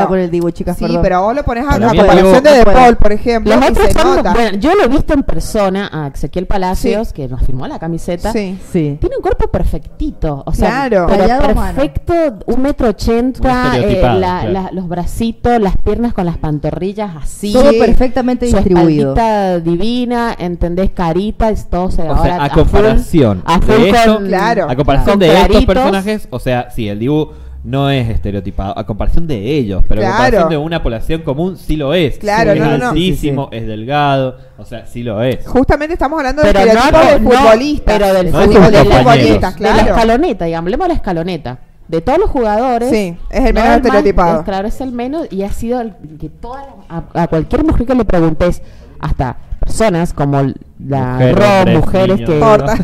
[0.08, 1.02] con el Dibu, chicas, Sí, perdón.
[1.02, 4.22] pero vos lo pones a una comparación de De Paul, por ejemplo, Los otros son,
[4.22, 8.32] bueno, yo lo he visto en persona a Ezequiel Palacios, que nos firmó la camiseta.
[8.32, 8.58] Sí.
[8.72, 8.98] sí.
[9.00, 11.06] Tiene un cuerpo perfectito, o sea, claro.
[11.08, 12.14] perfecto,
[12.46, 14.50] un metro ochenta, eh, claro.
[14.50, 17.52] la, los bracitos, las piernas con las pantorrillas así.
[17.52, 19.14] Todo perfectamente Su distribuido.
[19.60, 20.90] divina, ¿entendés?
[20.90, 26.38] Carita, es todo se o sea, a comparación a a comparación de estos personajes, o
[26.38, 27.30] sea, sí, el Dibu
[27.64, 28.76] no es estereotipado.
[28.76, 32.18] A comparación de ellos, pero a comparación de una población común, sí lo es.
[32.18, 35.46] Claro, es no, altísimo, es delgado, o sea, sí lo es.
[35.46, 37.92] Justamente estamos hablando de estereotipos del futbolista.
[37.92, 39.76] Pero del futbolista, claro.
[39.76, 41.58] De la escaloneta, y hablemos de la escaloneta
[41.88, 42.90] de todos los jugadores.
[42.90, 44.44] Sí, es el menos estereotipado.
[44.44, 47.86] Claro, es el menos y ha sido el que toda la, a, a, cualquier mujer
[47.86, 48.62] que le preguntes,
[48.98, 50.42] hasta personas como
[50.86, 52.76] la mujeres, Ro, mujeres que torta,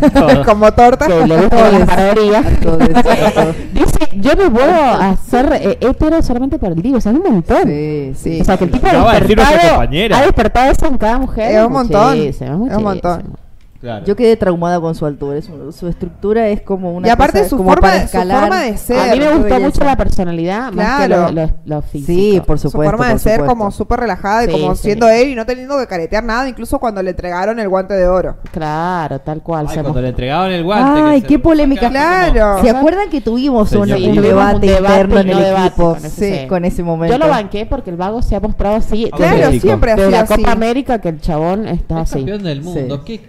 [0.47, 1.07] como torta.
[1.07, 2.45] Que le gustan las parorías
[3.73, 7.25] dice yo me puedo hacer eh, hetero solamente por el tío o sea es un
[7.25, 7.63] montón.
[7.65, 8.41] Sí, sí.
[8.41, 11.57] o sea que el tipo no, ha, despertado, ha despertado eso en cada mujer.
[11.57, 12.19] Es un montón.
[12.19, 13.48] Es un montón.
[13.81, 14.05] Claro.
[14.05, 15.41] Yo quedé traumada con su altura.
[15.41, 17.07] Su, estructura es como una.
[17.07, 18.41] Y aparte su, forma, para escalar.
[18.41, 18.99] forma, de ser.
[18.99, 20.77] A mí me gustó mucho la personalidad, claro.
[20.77, 21.83] más que lo, lo.
[21.93, 22.71] Sí, por supuesto.
[22.71, 25.87] Su forma de ser como súper relajada y como siendo él y no teniendo que
[25.87, 28.39] caretear nada, incluso cuando le entregaron el guante de oro.
[28.51, 29.69] Claro, tal cual.
[29.73, 31.01] Cuando le entregaron el guante.
[31.01, 31.89] Ay, qué polémica.
[31.89, 32.61] Claro.
[32.63, 37.17] ¿Se acuerdan que tuvimos un, debate interno en el equipo con ese, con ese momento?
[37.17, 39.09] Yo lo banqué porque el vago se ha mostrado así.
[39.15, 40.11] Claro, siempre así.
[40.11, 42.17] La Copa América que el chabón está así.
[42.17, 43.05] campeón del mundo.
[43.05, 43.29] ¿Qué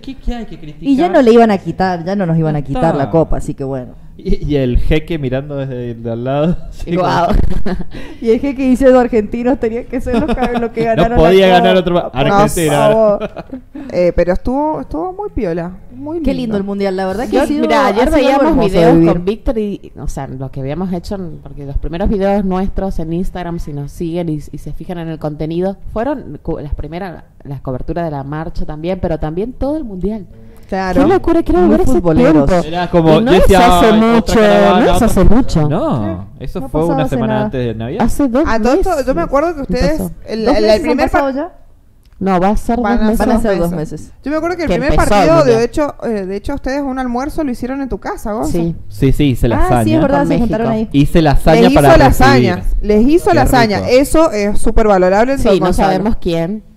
[0.82, 3.38] y ya no le iban a quitar, ya no nos iban a quitar la copa,
[3.38, 4.09] así que bueno.
[4.50, 6.58] Y, el jeque mirando desde al lado.
[6.72, 6.92] Sí,
[8.22, 11.18] y el jeque dice: los argentinos tenían que ser los que, los que ganaron.
[11.18, 13.20] No podía ganar otro Argentina.
[13.92, 15.72] eh, pero estuvo, estuvo muy piola.
[15.92, 16.26] Muy lindo.
[16.30, 19.58] Qué lindo el mundial, la verdad que ha sido, mira, ayer veíamos videos con Víctor
[19.58, 23.74] y, o sea, lo que habíamos hecho, porque los primeros videos nuestros en Instagram, si
[23.74, 28.24] nos siguen y se fijan en el contenido, fueron las primeras, las coberturas de la
[28.24, 30.26] marcha también, pero también todo el mundial.
[30.70, 31.02] Claro.
[31.02, 32.54] Qué locura, quiero volver ese tiempo.
[32.64, 35.68] Era como, no, es este hace mucho, no es hace mucho.
[35.68, 37.46] No, eso no fue una semana nada.
[37.46, 38.06] antes de Navidad.
[38.06, 38.82] Hace dos ah, meses.
[38.84, 40.00] Todo, yo me acuerdo que ustedes...
[40.28, 41.54] El, el, el primer ya?
[42.20, 43.26] No, va a ser van dos meses.
[43.26, 44.12] Van a ser dos meses.
[44.24, 46.82] Yo me acuerdo que el que primer empezó, partido, de hecho, eh, de hecho, ustedes
[46.84, 48.52] un almuerzo lo hicieron en tu casa, Gonza.
[48.52, 49.80] Sí, sí, sí hice lasaña.
[49.80, 50.90] Ah, sí, es verdad, se juntaron ahí.
[50.92, 52.84] Hice lasaña Les para hizo lasaña, recibir.
[52.84, 53.90] les hizo Qué lasaña.
[53.90, 55.38] Eso es súper valorable.
[55.40, 56.69] Sí, no sabemos quién.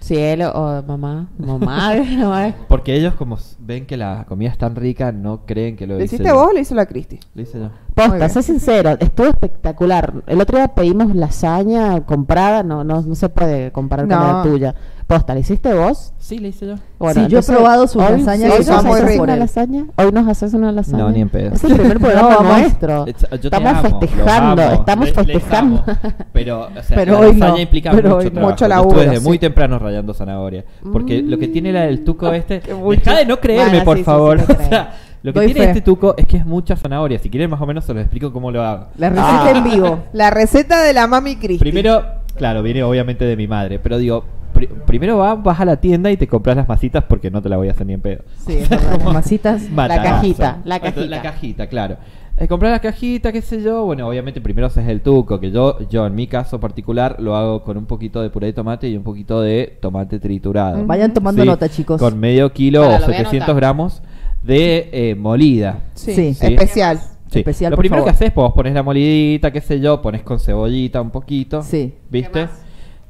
[0.00, 2.54] Cielo o mamá, mamá, mamá.
[2.68, 6.04] Porque ellos como ven que la comida es tan rica, no creen que lo ¿Le
[6.04, 7.20] hice hiciste vos o le hizo la Cristi?
[7.34, 7.70] Lo hice yo.
[7.94, 10.14] Posta, sé sincero, estuvo espectacular.
[10.26, 14.16] El otro día pedimos lasaña comprada, no no, no se puede comparar No.
[14.18, 14.74] con la tuya.
[15.10, 16.12] Posta, ¿le hiciste vos?
[16.20, 16.74] Sí, le hice yo.
[16.96, 18.52] Bueno, sí, yo he probado sus hoy, lasañas.
[18.52, 19.86] Sí, que son muy una lasaña?
[19.96, 21.02] Hoy nos haces una lasaña.
[21.02, 21.52] No, ni en pedo.
[21.52, 23.02] Es el primer programa no, nuestro.
[23.02, 25.84] Uh, yo estamos, amo, festejando, amo, estamos festejando.
[26.32, 28.50] Pero, o sea, pero la hoy lasaña no, implica pero mucho, hoy trabajo.
[28.52, 28.90] mucho laburo.
[28.90, 29.28] Estuve desde sí.
[29.28, 30.64] muy temprano rayando zanahoria.
[30.92, 31.28] Porque mm.
[31.28, 32.60] lo que tiene la del tuco este.
[32.60, 34.38] Deja de no creerme, bueno, por sí, favor.
[35.22, 35.66] lo que Doy tiene fe.
[35.70, 37.18] este tuco es que es mucha zanahoria.
[37.18, 38.86] Si quieren, más o menos se los explico cómo lo hago.
[38.96, 39.64] La receta en ah.
[39.64, 40.04] vivo.
[40.12, 41.58] La receta de la mami Cristi.
[41.58, 42.04] Primero,
[42.36, 43.80] claro, viene obviamente de mi madre.
[43.80, 44.24] Pero digo,
[44.68, 47.56] primero vas, vas a la tienda y te compras las masitas porque no te la
[47.56, 48.22] voy a hacer ni en pedo.
[48.46, 51.06] Sí, las masitas, la cajita, la cajita.
[51.06, 51.96] La cajita, claro.
[52.36, 53.84] Eh, comprar la cajita, qué sé yo.
[53.84, 57.62] Bueno, obviamente primero haces el tuco, que yo, yo en mi caso particular lo hago
[57.62, 60.84] con un poquito de puré de tomate y un poquito de tomate triturado.
[60.86, 62.00] Vayan tomando nota, chicos.
[62.00, 64.02] Con medio kilo Para, o 700 gramos
[64.42, 65.80] de eh, molida.
[65.94, 67.00] Sí, especial.
[67.30, 71.00] Especial, lo primero que haces, pues pones la molidita, qué sé yo, pones con cebollita
[71.00, 71.62] un poquito.
[71.62, 71.94] Sí.
[72.10, 72.48] ¿Viste?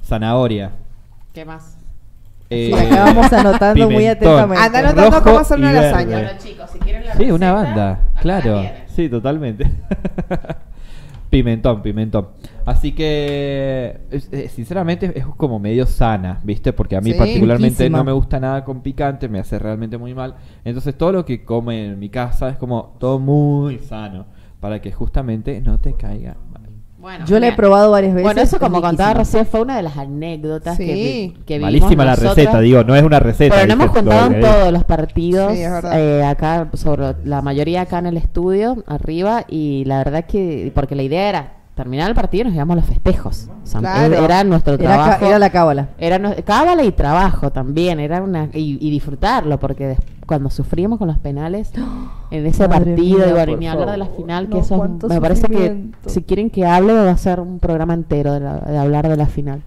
[0.02, 0.72] Zanahoria.
[1.32, 1.76] ¿Qué más?
[2.50, 4.64] Eh, Sí, acá vamos anotando muy atentamente.
[4.64, 6.16] Anda anotando rojo cómo hacer una lasaña.
[6.22, 8.62] Bueno, chicos, si quieren la Sí, una banda, claro.
[8.88, 9.64] Sí, totalmente.
[11.30, 12.28] pimentón, pimentón.
[12.66, 16.72] Así que, eh, sinceramente, es como medio sana, ¿viste?
[16.72, 17.18] Porque a mí Sí.
[17.18, 17.98] particularmente Riquísima.
[17.98, 20.34] no me gusta nada con picante, me hace realmente muy mal.
[20.64, 24.26] Entonces, todo lo que come en mi casa es como todo muy sano,
[24.58, 26.36] para que justamente no te caiga.
[27.00, 28.24] Bueno, Yo la he probado varias veces.
[28.24, 30.84] Bueno, eso es como contaba recién fue una de las anécdotas Sí.
[30.86, 33.54] que, vi- que vimos Malísima la receta, digo, no es una receta.
[33.54, 37.40] Pero no hemos contado Lo en todos los partidos, Sí, es eh, acá, sobre la
[37.42, 42.10] mayoría acá en el estudio, arriba, y la verdad que, porque la idea era terminar
[42.10, 43.48] el partido y nos llevamos los festejos.
[43.62, 44.22] O sea, Claro.
[44.22, 45.24] Era nuestro trabajo.
[45.24, 45.88] era la cábala.
[45.98, 49.98] Era no- cábala y trabajo también, era una y, y disfrutarlo, porque des-
[50.30, 51.72] cuando sufrimos con los penales
[52.30, 54.78] en ese Madre partido, mía, y ni hablar de la final, que no, eso es-
[54.78, 58.38] cuánto me parece que si quieren que hable va a ser un programa entero de,
[58.38, 59.62] la- de hablar de la final.